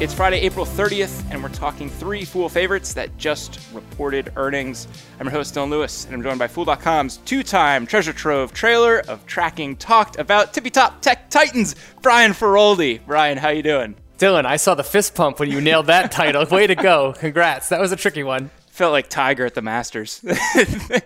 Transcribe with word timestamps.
It's 0.00 0.14
Friday, 0.14 0.38
April 0.42 0.64
30th, 0.64 1.28
and 1.32 1.42
we're 1.42 1.48
talking 1.48 1.90
three 1.90 2.24
Fool 2.24 2.48
favorites 2.48 2.94
that 2.94 3.18
just 3.18 3.58
reported 3.72 4.32
earnings. 4.36 4.86
I'm 5.18 5.26
your 5.26 5.32
host, 5.32 5.56
Dylan 5.56 5.70
Lewis, 5.70 6.04
and 6.04 6.14
I'm 6.14 6.22
joined 6.22 6.38
by 6.38 6.46
Fool.com's 6.46 7.16
two 7.24 7.42
time 7.42 7.84
treasure 7.84 8.12
trove 8.12 8.52
trailer 8.52 9.00
of 9.08 9.26
tracking 9.26 9.74
talked 9.74 10.16
about 10.16 10.54
tippy 10.54 10.70
top 10.70 11.02
tech 11.02 11.28
titans, 11.30 11.74
Brian 12.00 12.30
Feroldi. 12.30 13.00
Brian, 13.08 13.38
how 13.38 13.48
you 13.48 13.64
doing? 13.64 13.96
Dylan, 14.18 14.44
I 14.46 14.54
saw 14.56 14.76
the 14.76 14.84
fist 14.84 15.16
pump 15.16 15.40
when 15.40 15.50
you 15.50 15.60
nailed 15.60 15.86
that 15.86 16.12
title. 16.12 16.46
Way 16.46 16.68
to 16.68 16.76
go. 16.76 17.12
Congrats. 17.18 17.68
That 17.70 17.80
was 17.80 17.90
a 17.90 17.96
tricky 17.96 18.22
one 18.22 18.52
felt 18.78 18.92
like 18.92 19.08
Tiger 19.08 19.44
at 19.44 19.54
the 19.54 19.60
Masters. 19.60 20.20
that 20.20 21.02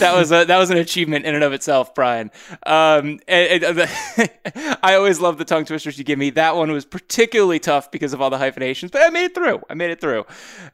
was 0.00 0.32
a, 0.32 0.44
that 0.46 0.58
was 0.58 0.70
an 0.70 0.78
achievement 0.78 1.26
in 1.26 1.34
and 1.34 1.44
of 1.44 1.52
itself, 1.52 1.94
Brian. 1.94 2.30
Um, 2.66 3.20
and, 3.28 3.62
and 3.62 3.78
the, 3.78 4.78
I 4.82 4.94
always 4.94 5.20
love 5.20 5.36
the 5.36 5.44
tongue 5.44 5.66
twisters 5.66 5.98
you 5.98 6.04
give 6.04 6.18
me. 6.18 6.30
That 6.30 6.56
one 6.56 6.72
was 6.72 6.86
particularly 6.86 7.58
tough 7.58 7.90
because 7.90 8.14
of 8.14 8.22
all 8.22 8.30
the 8.30 8.38
hyphenations, 8.38 8.90
but 8.90 9.02
I 9.02 9.10
made 9.10 9.26
it 9.26 9.34
through. 9.34 9.62
I 9.68 9.74
made 9.74 9.90
it 9.90 10.00
through. 10.00 10.24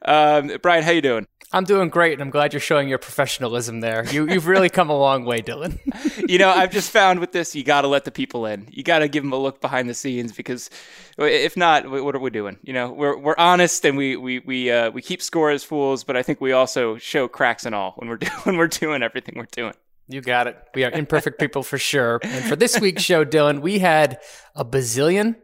Um, 0.03 0.57
Brian, 0.61 0.83
how 0.83 0.91
you 0.91 1.01
doing? 1.01 1.27
I'm 1.53 1.65
doing 1.65 1.89
great, 1.89 2.13
and 2.13 2.21
I'm 2.21 2.29
glad 2.29 2.53
you're 2.53 2.61
showing 2.61 2.87
your 2.87 2.97
professionalism 2.97 3.81
there. 3.81 4.05
You, 4.05 4.25
you've 4.29 4.47
really 4.47 4.69
come 4.69 4.89
a 4.89 4.97
long 4.97 5.25
way, 5.25 5.41
Dylan. 5.41 5.79
you 6.29 6.37
know, 6.37 6.49
I've 6.49 6.71
just 6.71 6.91
found 6.91 7.19
with 7.19 7.33
this, 7.33 7.53
you 7.53 7.65
got 7.65 7.81
to 7.81 7.89
let 7.89 8.05
the 8.05 8.11
people 8.11 8.45
in. 8.45 8.69
You 8.71 8.83
got 8.83 8.99
to 8.99 9.09
give 9.09 9.23
them 9.23 9.33
a 9.33 9.37
look 9.37 9.59
behind 9.59 9.89
the 9.89 9.93
scenes 9.93 10.31
because 10.31 10.69
if 11.17 11.57
not, 11.57 11.89
what 11.89 12.15
are 12.15 12.19
we 12.19 12.29
doing? 12.29 12.57
You 12.63 12.71
know, 12.71 12.91
we're 12.91 13.17
we're 13.17 13.35
honest 13.37 13.83
and 13.83 13.97
we 13.97 14.15
we 14.15 14.39
we 14.39 14.71
uh, 14.71 14.91
we 14.91 15.01
keep 15.01 15.21
score 15.21 15.51
as 15.51 15.61
fools, 15.61 15.80
but 16.03 16.15
I 16.17 16.23
think 16.23 16.41
we 16.41 16.51
also 16.51 16.97
show 16.97 17.27
cracks 17.27 17.65
and 17.65 17.75
all 17.75 17.93
when 17.97 18.09
we're 18.09 18.17
doing 18.25 18.33
when 18.43 18.57
we're 18.57 18.67
doing 18.67 19.03
everything 19.03 19.35
we're 19.37 19.47
doing. 19.51 19.73
You 20.07 20.21
got 20.21 20.47
it. 20.47 20.57
We 20.75 20.83
are 20.83 20.91
imperfect 20.91 21.39
people 21.39 21.63
for 21.63 21.77
sure. 21.77 22.19
And 22.21 22.43
for 22.45 22.55
this 22.55 22.79
week's 22.79 23.01
show, 23.01 23.23
Dylan, 23.23 23.61
we 23.61 23.79
had 23.79 24.19
a 24.55 24.65
bazillion 24.65 25.35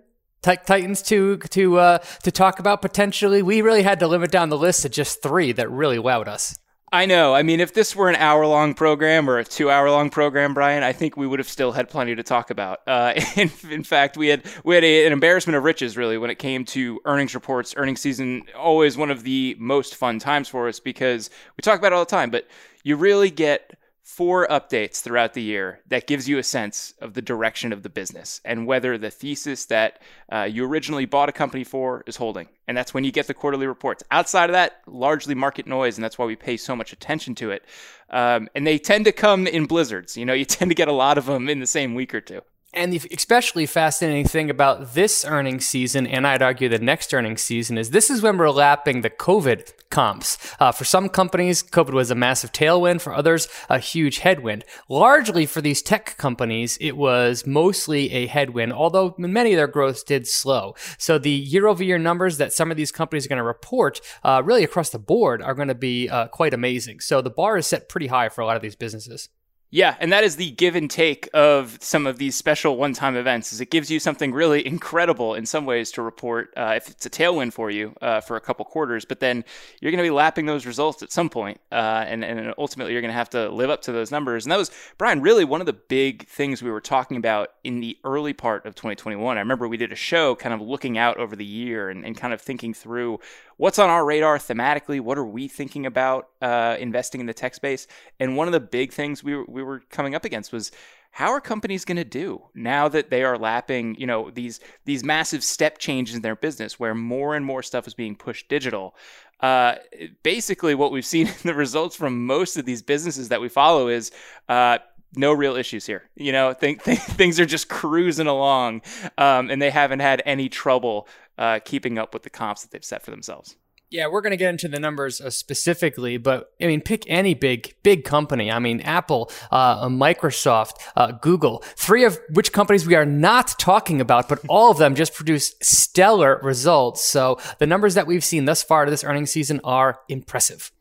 tech 0.42 0.66
Titans 0.66 1.02
to 1.04 1.38
to 1.38 1.80
uh, 1.80 1.98
to 2.24 2.32
talk 2.32 2.60
about 2.60 2.82
potentially. 2.82 3.42
We 3.42 3.62
really 3.62 3.84
had 3.84 4.00
to 4.00 4.08
limit 4.08 4.32
down 4.32 4.50
the 4.50 4.58
list 4.58 4.82
to 4.82 4.90
just 4.90 5.24
three 5.24 5.52
that 5.54 5.70
really 5.72 5.98
wowed 5.98 6.28
us. 6.28 6.58
I 6.92 7.06
know. 7.06 7.36
I 7.36 7.44
mean, 7.44 7.60
if 7.60 7.74
this 7.74 7.96
were 7.98 8.08
an 8.08 8.16
hour 8.16 8.46
long 8.46 8.74
program 8.74 9.30
or 9.30 9.40
a 9.40 9.44
two 9.44 9.70
hour 9.70 9.92
long 9.92 10.10
program, 10.10 10.54
Brian, 10.54 10.84
I 10.84 10.94
think 10.94 11.18
we 11.18 11.28
would 11.28 11.40
have 11.40 11.50
still 11.50 11.74
had 11.74 11.90
plenty 11.90 12.16
to 12.16 12.24
talk 12.24 12.50
about. 12.50 12.80
Uh, 12.88 13.14
in, 13.36 13.52
in, 13.70 13.84
fact, 13.84 14.16
we 14.16 14.30
had 14.30 14.46
we 14.64 14.74
had 14.74 14.86
a, 14.86 15.06
an 15.06 15.12
embarrassment 15.12 15.58
of 15.58 15.64
riches 15.64 15.98
really 15.98 16.18
when 16.18 16.30
it 16.30 16.40
came 16.40 16.64
to 16.66 17.02
earnings 17.04 17.36
reports. 17.36 17.74
Earnings 17.76 18.00
season 18.00 18.44
always 18.56 18.96
one 18.96 19.12
of 19.12 19.24
the 19.24 19.58
most 19.60 19.96
fun 19.96 20.18
times 20.18 20.48
for 20.48 20.70
us 20.70 20.80
because 20.80 21.30
we 21.58 21.62
talk 21.62 21.78
about 21.78 21.92
it 21.92 21.96
all 21.96 22.06
the 22.06 22.10
time, 22.10 22.30
but 22.30 22.48
you 22.84 22.96
really 22.96 23.32
get 23.32 23.78
four 24.08 24.48
updates 24.48 25.02
throughout 25.02 25.34
the 25.34 25.42
year 25.42 25.82
that 25.86 26.08
gives 26.08 26.30
you 26.30 26.38
a 26.38 26.44
sense 26.44 26.94
of 27.02 27.14
the 27.14 27.22
direction 27.22 27.74
of 27.74 27.84
the 27.84 27.90
business 27.90 28.40
and 28.46 28.66
whether 28.66 28.98
the 28.98 29.12
thesis 29.12 29.66
that 29.66 30.02
uh, 30.32 30.44
you 30.44 30.64
originally 30.66 31.06
bought 31.06 31.28
a 31.28 31.34
company 31.34 31.66
for 31.66 32.06
is 32.08 32.16
holding. 32.16 32.48
And 32.70 32.78
that's 32.78 32.94
when 32.94 33.04
you 33.04 33.12
get 33.12 33.28
the 33.28 33.34
quarterly 33.34 33.68
reports. 33.68 34.04
Outside 34.10 34.50
of 34.50 34.54
that, 34.54 34.82
largely 34.88 35.36
market 35.36 35.68
noise, 35.68 35.98
and 35.98 36.04
that's 36.06 36.18
why 36.18 36.24
we 36.26 36.38
pay 36.38 36.56
so 36.56 36.74
much 36.74 36.94
attention 36.94 37.36
to 37.36 37.52
it. 37.52 37.66
Um, 38.10 38.48
and 38.56 38.66
they 38.66 38.80
tend 38.80 39.04
to 39.06 39.12
come 39.12 39.46
in 39.46 39.66
blizzards. 39.66 40.16
You 40.16 40.26
know, 40.26 40.34
you 40.34 40.46
tend 40.56 40.72
to 40.72 40.76
get 40.76 40.88
a 40.88 40.94
lot 40.94 41.18
of 41.18 41.26
them 41.26 41.50
in 41.50 41.60
the 41.60 41.68
same 41.68 41.94
week 41.94 42.16
or 42.16 42.22
two. 42.22 42.42
And 42.78 42.94
the 42.94 43.02
especially 43.12 43.66
fascinating 43.66 44.28
thing 44.28 44.52
about 44.52 44.94
this 44.94 45.26
earnings 45.26 45.68
season, 45.68 46.06
and 46.06 46.28
I'd 46.28 46.44
argue 46.44 46.70
the 46.70 46.78
next 46.78 47.12
earnings 47.12 47.42
season, 47.42 47.76
is 47.76 47.90
this 47.90 48.12
is 48.12 48.22
when 48.22 48.38
we're 48.38 48.52
lapping 48.52 49.02
the 49.02 49.10
COVID 49.10 49.74
comps. 49.90 50.38
Uh, 50.60 50.72
for 50.72 50.86
some 50.86 51.10
companies, 51.10 51.64
COVID 51.64 51.94
was 51.94 52.12
a 52.12 52.16
massive 52.16 52.52
tailwind. 52.52 53.02
For 53.02 53.16
others, 53.16 53.48
a 53.68 53.80
huge 53.80 54.20
headwind. 54.20 54.64
Largely 54.90 55.48
for 55.48 55.60
these 55.60 55.82
tech 55.82 56.18
companies, 56.18 56.78
it 56.80 56.96
was 56.96 57.48
mostly 57.48 58.12
a 58.12 58.28
headwind, 58.28 58.74
although 58.74 59.16
many 59.18 59.54
of 59.54 59.58
their 59.58 59.66
growths 59.66 60.04
did 60.04 60.28
slow. 60.28 60.76
So 61.00 61.18
the 61.18 61.32
year 61.32 61.66
over 61.66 61.84
year 61.84 61.98
numbers 61.98 62.38
that 62.38 62.54
some 62.54 62.70
of 62.70 62.78
these 62.78 62.92
companies 62.92 63.26
are 63.26 63.30
going 63.30 63.38
to 63.38 63.44
report, 63.44 64.02
uh, 64.24 64.44
really 64.46 64.64
across 64.64 64.92
the 64.92 65.00
board, 65.00 65.42
are 65.42 65.56
going 65.56 65.70
to 65.70 65.74
be 65.74 66.10
uh, 66.10 66.28
quite 66.28 66.54
amazing. 66.54 67.00
So 67.00 67.24
the 67.24 67.32
bar 67.32 67.58
is 67.58 67.66
set 67.66 67.90
pretty 67.90 68.08
high 68.08 68.30
for 68.30 68.42
a 68.42 68.46
lot 68.46 68.56
of 68.56 68.62
these 68.62 68.76
businesses. 68.76 69.30
Yeah, 69.70 69.98
and 70.00 70.14
that 70.14 70.24
is 70.24 70.38
the 70.38 70.52
give 70.52 70.76
and 70.78 70.90
take 70.90 71.30
of 71.34 71.78
some 71.82 72.08
of 72.08 72.18
these 72.18 72.36
special 72.36 72.78
one-time 72.78 73.18
events. 73.18 73.52
Is 73.52 73.60
it 73.60 73.70
gives 73.70 73.92
you 73.92 74.00
something 74.00 74.32
really 74.32 74.66
incredible 74.66 75.36
in 75.36 75.46
some 75.46 75.66
ways 75.66 75.92
to 75.92 76.02
report 76.02 76.54
uh, 76.56 76.74
if 76.78 76.90
it's 76.90 77.06
a 77.06 77.10
tailwind 77.10 77.52
for 77.52 77.70
you 77.70 77.94
uh, 78.02 78.22
for 78.22 78.38
a 78.38 78.42
couple 78.42 78.64
quarters, 78.64 79.04
but 79.04 79.20
then 79.20 79.44
you're 79.82 79.92
going 79.92 80.02
to 80.02 80.08
be 80.08 80.10
lapping 80.10 80.46
those 80.46 80.66
results 80.66 81.04
at 81.04 81.12
some 81.12 81.30
point, 81.30 81.60
uh, 81.74 82.06
and 82.08 82.24
and 82.24 82.54
ultimately 82.58 82.94
you're 82.94 83.02
going 83.02 83.12
to 83.12 83.18
have 83.18 83.30
to 83.32 83.50
live 83.50 83.70
up 83.70 83.82
to 83.82 83.92
those 83.92 84.10
numbers. 84.10 84.46
And 84.46 84.52
that 84.54 84.58
was 84.58 84.72
Brian, 84.98 85.22
really 85.22 85.44
one 85.44 85.60
of 85.60 85.68
the 85.68 85.74
big 85.74 86.26
things 86.28 86.64
we 86.64 86.72
were 86.72 86.80
talking 86.80 87.18
about 87.18 87.50
in 87.66 87.82
the 87.82 87.98
early 88.06 88.32
part 88.32 88.66
of 88.66 88.74
2021. 88.74 89.36
I 89.36 89.40
remember 89.42 89.68
we 89.68 89.76
did 89.76 89.92
a 89.92 89.96
show 89.96 90.34
kind 90.34 90.56
of 90.56 90.62
looking 90.62 90.98
out 90.98 91.18
over 91.18 91.36
the 91.36 91.46
year 91.46 91.90
and, 91.90 92.06
and 92.06 92.16
kind 92.16 92.34
of 92.34 92.40
thinking 92.40 92.74
through 92.74 93.20
what's 93.58 93.80
on 93.80 93.90
our 93.90 94.06
radar 94.06 94.38
thematically? 94.38 95.02
What 95.02 95.18
are 95.18 95.26
we 95.26 95.48
thinking 95.48 95.86
about 95.86 96.30
uh, 96.42 96.78
investing 96.80 97.22
in 97.22 97.28
the 97.28 97.34
tech 97.34 97.54
space? 97.54 97.88
And 98.20 98.38
one 98.38 98.48
of 98.48 98.54
the 98.54 98.60
big 98.60 98.94
things 98.94 99.24
we 99.24 99.36
we 99.44 99.62
were 99.62 99.82
coming 99.90 100.16
up 100.16 100.26
against 100.26 100.54
was 100.54 100.72
how 101.12 101.32
are 101.32 101.42
companies 101.42 101.84
going 101.84 101.98
to 101.98 102.04
do 102.04 102.44
now 102.54 102.88
that 102.88 103.10
they 103.10 103.24
are 103.24 103.38
lapping 103.38 103.96
you 103.96 104.06
know 104.06 104.30
these 104.30 104.60
these 104.86 105.04
massive 105.04 105.44
step 105.44 105.78
changes 105.78 106.16
in 106.16 106.22
their 106.22 106.36
business 106.36 106.80
where 106.80 106.94
more 106.94 107.36
and 107.36 107.46
more 107.46 107.64
stuff 107.64 107.88
is 107.88 107.94
being 107.94 108.16
pushed 108.16 108.48
digital 108.50 108.94
uh, 109.40 109.76
basically 110.24 110.76
what 110.76 110.92
we've 110.92 111.06
seen 111.06 111.28
in 111.28 111.34
the 111.44 111.54
results 111.54 111.96
from 111.96 112.26
most 112.26 112.58
of 112.58 112.66
these 112.66 112.82
businesses 112.82 113.30
that 113.30 113.42
we 113.42 113.50
follow 113.50 113.88
is 113.88 114.12
uh, 114.50 114.78
no 115.16 115.32
real 115.32 115.56
issues 115.56 115.86
here. 115.86 116.10
You 116.16 116.32
know, 116.32 116.54
think, 116.54 116.82
think 116.82 117.00
things 117.02 117.40
are 117.40 117.46
just 117.46 117.70
cruising 117.70 118.28
along, 118.28 118.82
um, 119.18 119.50
and 119.50 119.62
they 119.62 119.70
haven't 119.70 120.00
had 120.00 120.22
any 120.26 120.50
trouble 120.50 121.08
uh, 121.38 121.60
keeping 121.64 121.98
up 121.98 122.14
with 122.14 122.24
the 122.24 122.30
comps 122.30 122.62
that 122.62 122.72
they've 122.72 122.84
set 122.84 123.04
for 123.04 123.12
themselves. 123.12 123.56
Yeah, 123.90 124.08
we're 124.08 124.20
going 124.20 124.32
to 124.32 124.38
get 124.38 124.50
into 124.50 124.68
the 124.68 124.82
numbers 124.82 125.22
uh, 125.22 125.30
specifically, 125.30 126.18
but 126.18 126.52
I 126.62 126.68
mean, 126.68 126.82
pick 126.82 127.04
any 127.08 127.34
big, 127.34 127.74
big 127.84 128.04
company. 128.04 128.52
I 128.52 128.60
mean, 128.60 128.82
Apple, 128.82 129.32
uh, 129.50 129.88
Microsoft, 129.88 130.74
uh, 130.98 131.14
Google, 131.14 131.64
three 131.78 132.04
of 132.04 132.20
which 132.32 132.52
companies 132.52 132.86
we 132.86 132.96
are 132.96 133.06
not 133.06 133.58
talking 133.58 134.02
about, 134.02 134.28
but 134.28 134.40
all 134.50 134.72
of 134.72 134.78
them 134.78 134.94
just 134.94 135.14
produce 135.14 135.56
stellar 135.62 136.42
results. 136.44 137.06
So 137.06 137.40
the 137.60 137.68
numbers 137.68 137.94
that 137.94 138.08
we've 138.08 138.26
seen 138.26 138.44
thus 138.44 138.62
far 138.62 138.84
to 138.84 138.92
this 138.92 139.06
earnings 139.06 139.32
season 139.32 139.62
are 139.64 140.02
impressive. 140.10 140.72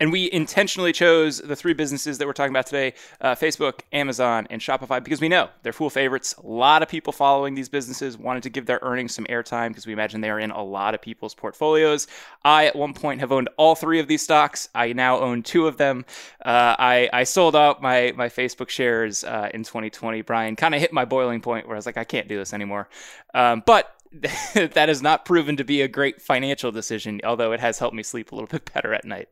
And 0.00 0.10
we 0.10 0.32
intentionally 0.32 0.92
chose 0.92 1.38
the 1.38 1.54
three 1.54 1.74
businesses 1.74 2.16
that 2.18 2.26
we're 2.26 2.32
talking 2.32 2.52
about 2.52 2.66
today 2.66 2.94
uh, 3.20 3.34
Facebook, 3.34 3.80
Amazon, 3.92 4.46
and 4.48 4.60
Shopify 4.60 5.04
because 5.04 5.20
we 5.20 5.28
know 5.28 5.50
they're 5.62 5.74
fool 5.74 5.90
favorites. 5.90 6.34
A 6.42 6.46
lot 6.46 6.82
of 6.82 6.88
people 6.88 7.12
following 7.12 7.54
these 7.54 7.68
businesses 7.68 8.16
wanted 8.16 8.42
to 8.44 8.50
give 8.50 8.64
their 8.64 8.78
earnings 8.80 9.14
some 9.14 9.26
airtime 9.26 9.68
because 9.68 9.86
we 9.86 9.92
imagine 9.92 10.22
they 10.22 10.30
are 10.30 10.40
in 10.40 10.50
a 10.50 10.64
lot 10.64 10.94
of 10.94 11.02
people's 11.02 11.34
portfolios. 11.34 12.06
I, 12.44 12.64
at 12.64 12.74
one 12.74 12.94
point, 12.94 13.20
have 13.20 13.30
owned 13.30 13.50
all 13.58 13.74
three 13.74 14.00
of 14.00 14.08
these 14.08 14.22
stocks. 14.22 14.70
I 14.74 14.94
now 14.94 15.20
own 15.20 15.42
two 15.42 15.66
of 15.66 15.76
them. 15.76 16.06
Uh, 16.42 16.74
I, 16.78 17.10
I 17.12 17.24
sold 17.24 17.54
out 17.54 17.82
my, 17.82 18.14
my 18.16 18.30
Facebook 18.30 18.70
shares 18.70 19.22
uh, 19.22 19.50
in 19.52 19.64
2020. 19.64 20.22
Brian 20.22 20.56
kind 20.56 20.74
of 20.74 20.80
hit 20.80 20.94
my 20.94 21.04
boiling 21.04 21.42
point 21.42 21.66
where 21.66 21.76
I 21.76 21.78
was 21.78 21.86
like, 21.86 21.98
I 21.98 22.04
can't 22.04 22.26
do 22.26 22.38
this 22.38 22.54
anymore. 22.54 22.88
Um, 23.34 23.62
but 23.66 23.94
that 24.54 24.88
has 24.88 25.02
not 25.02 25.26
proven 25.26 25.56
to 25.58 25.64
be 25.64 25.82
a 25.82 25.88
great 25.88 26.22
financial 26.22 26.72
decision, 26.72 27.20
although 27.22 27.52
it 27.52 27.60
has 27.60 27.78
helped 27.78 27.94
me 27.94 28.02
sleep 28.02 28.32
a 28.32 28.34
little 28.34 28.48
bit 28.48 28.72
better 28.72 28.94
at 28.94 29.04
night. 29.04 29.28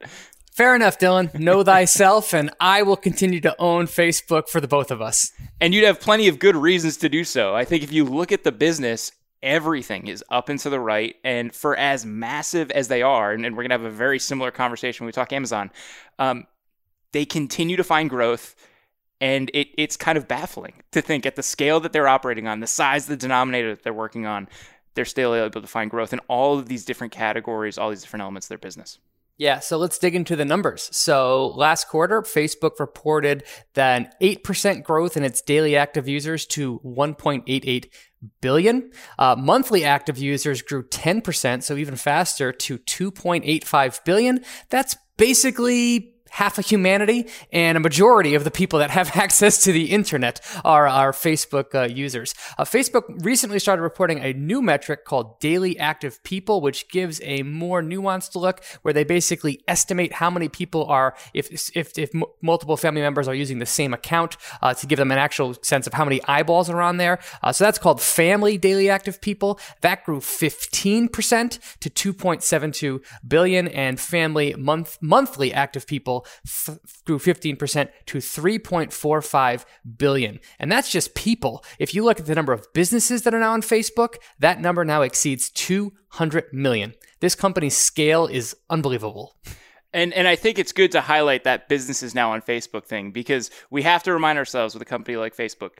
Fair 0.58 0.74
enough, 0.74 0.98
Dylan. 0.98 1.32
Know 1.38 1.62
thyself, 1.62 2.34
and 2.34 2.50
I 2.58 2.82
will 2.82 2.96
continue 2.96 3.38
to 3.42 3.54
own 3.60 3.86
Facebook 3.86 4.48
for 4.48 4.60
the 4.60 4.66
both 4.66 4.90
of 4.90 5.00
us. 5.00 5.30
And 5.60 5.72
you'd 5.72 5.84
have 5.84 6.00
plenty 6.00 6.26
of 6.26 6.40
good 6.40 6.56
reasons 6.56 6.96
to 6.96 7.08
do 7.08 7.22
so. 7.22 7.54
I 7.54 7.64
think 7.64 7.84
if 7.84 7.92
you 7.92 8.04
look 8.04 8.32
at 8.32 8.42
the 8.42 8.50
business, 8.50 9.12
everything 9.40 10.08
is 10.08 10.24
up 10.30 10.48
and 10.48 10.58
to 10.58 10.68
the 10.68 10.80
right. 10.80 11.14
And 11.22 11.54
for 11.54 11.76
as 11.76 12.04
massive 12.04 12.72
as 12.72 12.88
they 12.88 13.02
are, 13.02 13.30
and, 13.30 13.44
we're 13.44 13.62
going 13.62 13.68
to 13.68 13.74
have 13.74 13.84
a 13.84 13.90
very 13.90 14.18
similar 14.18 14.50
conversation 14.50 15.04
when 15.04 15.10
we 15.10 15.12
talk 15.12 15.32
Amazon, 15.32 15.70
um, 16.18 16.44
they 17.12 17.24
continue 17.24 17.76
to 17.76 17.84
find 17.84 18.10
growth. 18.10 18.56
And 19.20 19.52
it, 19.54 19.68
it's 19.78 19.96
kind 19.96 20.18
of 20.18 20.26
baffling 20.26 20.82
to 20.90 21.00
think 21.00 21.24
at 21.24 21.36
the 21.36 21.42
scale 21.44 21.78
that 21.78 21.92
they're 21.92 22.08
operating 22.08 22.48
on, 22.48 22.58
the 22.58 22.66
size 22.66 23.04
of 23.04 23.10
the 23.10 23.16
denominator 23.16 23.76
that 23.76 23.84
they're 23.84 23.92
working 23.92 24.26
on, 24.26 24.48
they're 24.96 25.04
still 25.04 25.36
able 25.36 25.60
to 25.60 25.68
find 25.68 25.88
growth 25.88 26.12
in 26.12 26.18
all 26.26 26.58
of 26.58 26.66
these 26.66 26.84
different 26.84 27.12
categories, 27.12 27.78
all 27.78 27.90
these 27.90 28.02
different 28.02 28.22
elements 28.22 28.46
of 28.46 28.48
their 28.48 28.58
business. 28.58 28.98
Yeah, 29.38 29.60
so 29.60 29.78
let's 29.78 29.98
dig 29.98 30.16
into 30.16 30.34
the 30.34 30.44
numbers. 30.44 30.88
So 30.92 31.48
last 31.54 31.88
quarter, 31.88 32.22
Facebook 32.22 32.80
reported 32.80 33.44
that 33.74 34.20
8% 34.20 34.82
growth 34.82 35.16
in 35.16 35.22
its 35.22 35.40
daily 35.40 35.76
active 35.76 36.08
users 36.08 36.44
to 36.46 36.80
1.88 36.80 37.86
billion. 38.40 38.90
Uh, 39.16 39.36
monthly 39.38 39.84
active 39.84 40.18
users 40.18 40.60
grew 40.60 40.82
10%, 40.82 41.62
so 41.62 41.76
even 41.76 41.94
faster 41.94 42.52
to 42.52 42.78
2.85 42.78 44.04
billion. 44.04 44.44
That's 44.70 44.96
basically 45.16 46.14
half 46.30 46.58
of 46.58 46.66
humanity 46.66 47.26
and 47.52 47.76
a 47.76 47.80
majority 47.80 48.34
of 48.34 48.44
the 48.44 48.50
people 48.50 48.78
that 48.78 48.90
have 48.90 49.16
access 49.16 49.62
to 49.64 49.72
the 49.72 49.90
internet 49.90 50.40
are 50.64 50.86
our 50.86 51.12
Facebook 51.12 51.74
uh, 51.74 51.82
users. 51.82 52.34
Uh, 52.56 52.64
Facebook 52.64 53.02
recently 53.24 53.58
started 53.58 53.82
reporting 53.82 54.18
a 54.20 54.32
new 54.32 54.62
metric 54.62 55.04
called 55.04 55.38
daily 55.40 55.78
active 55.78 56.22
people, 56.22 56.60
which 56.60 56.88
gives 56.88 57.20
a 57.22 57.42
more 57.42 57.82
nuanced 57.82 58.34
look 58.34 58.62
where 58.82 58.94
they 58.94 59.04
basically 59.04 59.62
estimate 59.66 60.14
how 60.14 60.30
many 60.30 60.48
people 60.48 60.84
are, 60.86 61.14
if, 61.34 61.70
if, 61.76 61.98
if 61.98 62.14
m- 62.14 62.24
multiple 62.42 62.76
family 62.76 63.00
members 63.00 63.28
are 63.28 63.34
using 63.34 63.58
the 63.58 63.66
same 63.66 63.92
account 63.94 64.36
uh, 64.62 64.74
to 64.74 64.86
give 64.86 64.98
them 64.98 65.10
an 65.10 65.18
actual 65.18 65.54
sense 65.62 65.86
of 65.86 65.94
how 65.94 66.04
many 66.04 66.22
eyeballs 66.24 66.70
are 66.70 66.80
on 66.80 66.96
there. 66.96 67.18
Uh, 67.42 67.52
so 67.52 67.64
that's 67.64 67.78
called 67.78 68.00
family 68.00 68.58
daily 68.58 68.88
active 68.88 69.20
people. 69.20 69.58
That 69.80 70.04
grew 70.04 70.20
15% 70.20 71.58
to 71.80 71.90
2.72 71.90 73.02
billion 73.26 73.68
and 73.68 74.00
family 74.00 74.54
month, 74.54 74.98
monthly 75.00 75.52
active 75.52 75.86
people 75.86 76.17
grew 77.04 77.18
15% 77.18 77.88
to 78.06 78.18
3.45 78.18 79.64
billion. 79.96 80.40
And 80.58 80.70
that's 80.70 80.90
just 80.90 81.14
people. 81.14 81.64
If 81.78 81.94
you 81.94 82.04
look 82.04 82.20
at 82.20 82.26
the 82.26 82.34
number 82.34 82.52
of 82.52 82.72
businesses 82.72 83.22
that 83.22 83.34
are 83.34 83.40
now 83.40 83.52
on 83.52 83.62
Facebook, 83.62 84.16
that 84.38 84.60
number 84.60 84.84
now 84.84 85.02
exceeds 85.02 85.50
200 85.50 86.44
million. 86.52 86.94
This 87.20 87.34
company's 87.34 87.76
scale 87.76 88.26
is 88.26 88.56
unbelievable. 88.70 89.36
And 89.92 90.12
and 90.12 90.28
I 90.28 90.36
think 90.36 90.58
it's 90.58 90.72
good 90.72 90.92
to 90.92 91.00
highlight 91.00 91.44
that 91.44 91.68
business 91.68 92.02
is 92.02 92.14
now 92.14 92.32
on 92.32 92.42
Facebook 92.42 92.84
thing 92.84 93.10
because 93.10 93.50
we 93.70 93.82
have 93.82 94.02
to 94.02 94.12
remind 94.12 94.38
ourselves 94.38 94.74
with 94.74 94.82
a 94.82 94.86
company 94.86 95.16
like 95.16 95.34
Facebook, 95.34 95.70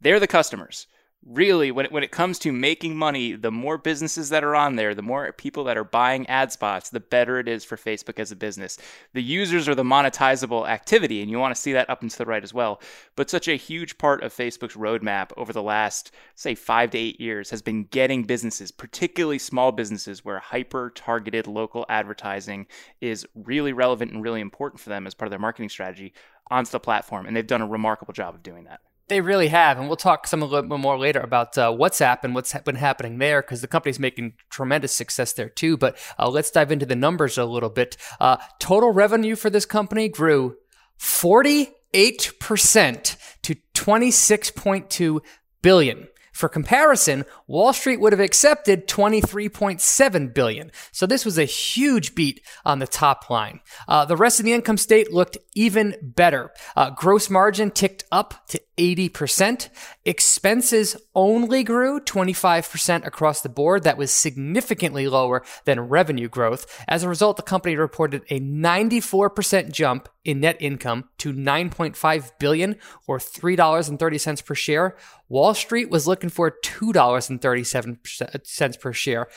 they're 0.00 0.20
the 0.20 0.26
customers 0.26 0.86
really 1.26 1.70
when 1.70 1.86
it, 1.86 1.92
when 1.92 2.02
it 2.02 2.10
comes 2.10 2.38
to 2.38 2.52
making 2.52 2.96
money 2.96 3.32
the 3.32 3.50
more 3.50 3.78
businesses 3.78 4.28
that 4.28 4.44
are 4.44 4.54
on 4.54 4.76
there 4.76 4.94
the 4.94 5.02
more 5.02 5.32
people 5.32 5.64
that 5.64 5.76
are 5.76 5.84
buying 5.84 6.26
ad 6.28 6.52
spots 6.52 6.90
the 6.90 7.00
better 7.00 7.38
it 7.38 7.48
is 7.48 7.64
for 7.64 7.76
facebook 7.76 8.18
as 8.18 8.30
a 8.30 8.36
business. 8.36 8.78
The 9.12 9.22
users 9.22 9.68
are 9.68 9.74
the 9.74 9.82
monetizable 9.82 10.68
activity 10.68 11.22
and 11.22 11.30
you 11.30 11.38
want 11.38 11.54
to 11.54 11.60
see 11.60 11.72
that 11.72 11.88
up 11.88 12.02
and 12.02 12.10
to 12.10 12.18
the 12.18 12.26
right 12.26 12.42
as 12.42 12.52
well. 12.52 12.80
But 13.16 13.30
such 13.30 13.48
a 13.48 13.56
huge 13.56 13.96
part 13.96 14.22
of 14.22 14.34
facebook's 14.34 14.74
roadmap 14.74 15.30
over 15.36 15.52
the 15.52 15.62
last 15.62 16.10
say 16.34 16.54
five 16.54 16.90
to 16.90 16.98
eight 16.98 17.20
years 17.20 17.50
has 17.50 17.62
been 17.62 17.84
getting 17.84 18.24
businesses 18.24 18.70
particularly 18.70 19.38
small 19.38 19.72
businesses 19.72 20.24
where 20.24 20.38
hyper 20.38 20.90
targeted 20.94 21.46
local 21.46 21.86
advertising 21.88 22.66
is 23.00 23.26
really 23.34 23.72
relevant 23.72 24.12
and 24.12 24.22
really 24.22 24.40
important 24.40 24.80
for 24.80 24.90
them 24.90 25.06
as 25.06 25.14
part 25.14 25.26
of 25.26 25.30
their 25.30 25.38
marketing 25.38 25.68
strategy 25.68 26.12
onto 26.50 26.70
the 26.70 26.80
platform 26.80 27.26
and 27.26 27.34
they've 27.34 27.46
done 27.46 27.62
a 27.62 27.66
remarkable 27.66 28.12
job 28.12 28.34
of 28.34 28.42
doing 28.42 28.64
that 28.64 28.80
they 29.08 29.20
really 29.20 29.48
have, 29.48 29.78
and 29.78 29.88
we'll 29.88 29.96
talk 29.96 30.26
some 30.26 30.42
a 30.42 30.46
little 30.46 30.68
bit 30.68 30.78
more 30.78 30.98
later 30.98 31.20
about 31.20 31.56
uh, 31.58 31.70
WhatsApp 31.70 32.24
and 32.24 32.34
what's 32.34 32.54
been 32.64 32.76
happening 32.76 33.18
there 33.18 33.42
because 33.42 33.60
the 33.60 33.68
company's 33.68 33.98
making 33.98 34.34
tremendous 34.50 34.94
success 34.94 35.32
there 35.32 35.48
too. 35.48 35.76
But 35.76 35.98
uh, 36.18 36.30
let's 36.30 36.50
dive 36.50 36.72
into 36.72 36.86
the 36.86 36.96
numbers 36.96 37.36
a 37.36 37.44
little 37.44 37.68
bit. 37.68 37.98
Uh, 38.18 38.38
total 38.58 38.92
revenue 38.92 39.36
for 39.36 39.50
this 39.50 39.66
company 39.66 40.08
grew 40.08 40.56
48% 40.98 43.16
to 43.42 43.56
26.2 43.74 45.20
billion. 45.62 46.08
For 46.34 46.48
comparison, 46.48 47.24
Wall 47.46 47.72
Street 47.72 48.00
would 48.00 48.12
have 48.12 48.18
accepted 48.18 48.88
23.7 48.88 50.34
billion. 50.34 50.72
So 50.90 51.06
this 51.06 51.24
was 51.24 51.38
a 51.38 51.44
huge 51.44 52.16
beat 52.16 52.44
on 52.64 52.80
the 52.80 52.88
top 52.88 53.30
line. 53.30 53.60
Uh, 53.86 54.04
the 54.04 54.16
rest 54.16 54.40
of 54.40 54.44
the 54.44 54.52
income 54.52 54.76
state 54.76 55.12
looked 55.12 55.38
even 55.54 55.94
better. 56.02 56.50
Uh, 56.74 56.90
gross 56.90 57.30
margin 57.30 57.70
ticked 57.70 58.02
up 58.10 58.48
to 58.48 58.60
80%. 58.76 59.68
Expenses 60.04 60.96
only 61.14 61.62
grew 61.62 62.00
25% 62.00 63.06
across 63.06 63.40
the 63.40 63.48
board. 63.48 63.84
That 63.84 63.96
was 63.96 64.10
significantly 64.10 65.08
lower 65.08 65.42
than 65.64 65.80
revenue 65.80 66.28
growth. 66.28 66.84
As 66.88 67.02
a 67.02 67.08
result, 67.08 67.36
the 67.36 67.42
company 67.42 67.76
reported 67.76 68.22
a 68.30 68.40
94% 68.40 69.70
jump 69.70 70.08
in 70.24 70.40
net 70.40 70.56
income 70.60 71.08
to 71.18 71.32
9.5 71.32 72.32
billion 72.38 72.76
or 73.06 73.18
$3.30 73.18 74.44
per 74.44 74.54
share. 74.54 74.96
Wall 75.28 75.54
Street 75.54 75.90
was 75.90 76.06
looking 76.06 76.30
for 76.30 76.56
$2.37 76.64 78.80
per 78.80 78.92
share. 78.92 79.28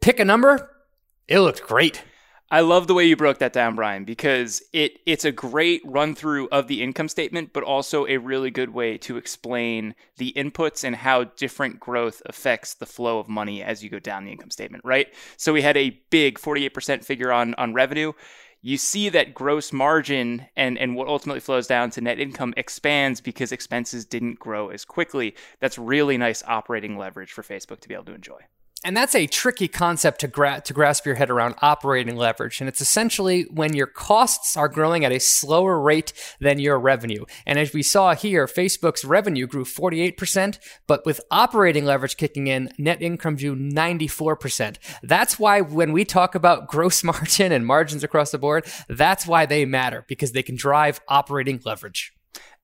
Pick 0.00 0.18
a 0.18 0.24
number. 0.24 0.70
It 1.28 1.40
looked 1.40 1.62
great. 1.62 2.02
I 2.52 2.60
love 2.62 2.88
the 2.88 2.94
way 2.94 3.04
you 3.04 3.14
broke 3.14 3.38
that 3.38 3.52
down, 3.52 3.76
Brian, 3.76 4.04
because 4.04 4.60
it 4.72 4.98
it's 5.06 5.24
a 5.24 5.30
great 5.30 5.82
run 5.84 6.16
through 6.16 6.48
of 6.48 6.66
the 6.66 6.82
income 6.82 7.08
statement, 7.08 7.52
but 7.52 7.62
also 7.62 8.06
a 8.08 8.16
really 8.16 8.50
good 8.50 8.70
way 8.70 8.98
to 8.98 9.16
explain 9.16 9.94
the 10.16 10.32
inputs 10.36 10.82
and 10.82 10.96
how 10.96 11.24
different 11.24 11.78
growth 11.78 12.20
affects 12.26 12.74
the 12.74 12.86
flow 12.86 13.20
of 13.20 13.28
money 13.28 13.62
as 13.62 13.84
you 13.84 13.88
go 13.88 14.00
down 14.00 14.24
the 14.24 14.32
income 14.32 14.50
statement, 14.50 14.84
right? 14.84 15.14
So 15.36 15.52
we 15.52 15.62
had 15.62 15.76
a 15.76 16.00
big 16.10 16.40
48% 16.40 17.04
figure 17.04 17.30
on 17.30 17.54
on 17.54 17.72
revenue. 17.72 18.14
You 18.62 18.76
see 18.78 19.08
that 19.10 19.32
gross 19.32 19.72
margin 19.72 20.46
and, 20.56 20.76
and 20.76 20.94
what 20.96 21.08
ultimately 21.08 21.40
flows 21.40 21.66
down 21.66 21.90
to 21.90 22.00
net 22.00 22.18
income 22.18 22.52
expands 22.56 23.20
because 23.20 23.52
expenses 23.52 24.04
didn't 24.04 24.38
grow 24.38 24.68
as 24.68 24.84
quickly. 24.84 25.34
That's 25.60 25.78
really 25.78 26.18
nice 26.18 26.42
operating 26.46 26.98
leverage 26.98 27.32
for 27.32 27.42
Facebook 27.42 27.80
to 27.80 27.88
be 27.88 27.94
able 27.94 28.04
to 28.06 28.14
enjoy. 28.14 28.40
And 28.82 28.96
that's 28.96 29.14
a 29.14 29.26
tricky 29.26 29.68
concept 29.68 30.20
to, 30.20 30.28
gra- 30.28 30.62
to 30.64 30.72
grasp 30.72 31.04
your 31.04 31.16
head 31.16 31.28
around 31.28 31.56
operating 31.60 32.16
leverage. 32.16 32.60
And 32.60 32.68
it's 32.68 32.80
essentially 32.80 33.42
when 33.42 33.74
your 33.74 33.86
costs 33.86 34.56
are 34.56 34.68
growing 34.68 35.04
at 35.04 35.12
a 35.12 35.20
slower 35.20 35.78
rate 35.78 36.14
than 36.40 36.58
your 36.58 36.78
revenue. 36.78 37.26
And 37.44 37.58
as 37.58 37.74
we 37.74 37.82
saw 37.82 38.14
here, 38.14 38.46
Facebook's 38.46 39.04
revenue 39.04 39.46
grew 39.46 39.64
48%, 39.64 40.58
but 40.86 41.04
with 41.04 41.20
operating 41.30 41.84
leverage 41.84 42.16
kicking 42.16 42.46
in, 42.46 42.70
net 42.78 43.02
income 43.02 43.36
grew 43.36 43.54
94%. 43.54 44.76
That's 45.02 45.38
why 45.38 45.60
when 45.60 45.92
we 45.92 46.06
talk 46.06 46.34
about 46.34 46.66
gross 46.68 47.04
margin 47.04 47.52
and 47.52 47.66
margins 47.66 48.02
across 48.02 48.30
the 48.30 48.38
board, 48.38 48.66
that's 48.88 49.26
why 49.26 49.44
they 49.44 49.66
matter 49.66 50.06
because 50.08 50.32
they 50.32 50.42
can 50.42 50.56
drive 50.56 51.00
operating 51.06 51.60
leverage. 51.66 52.14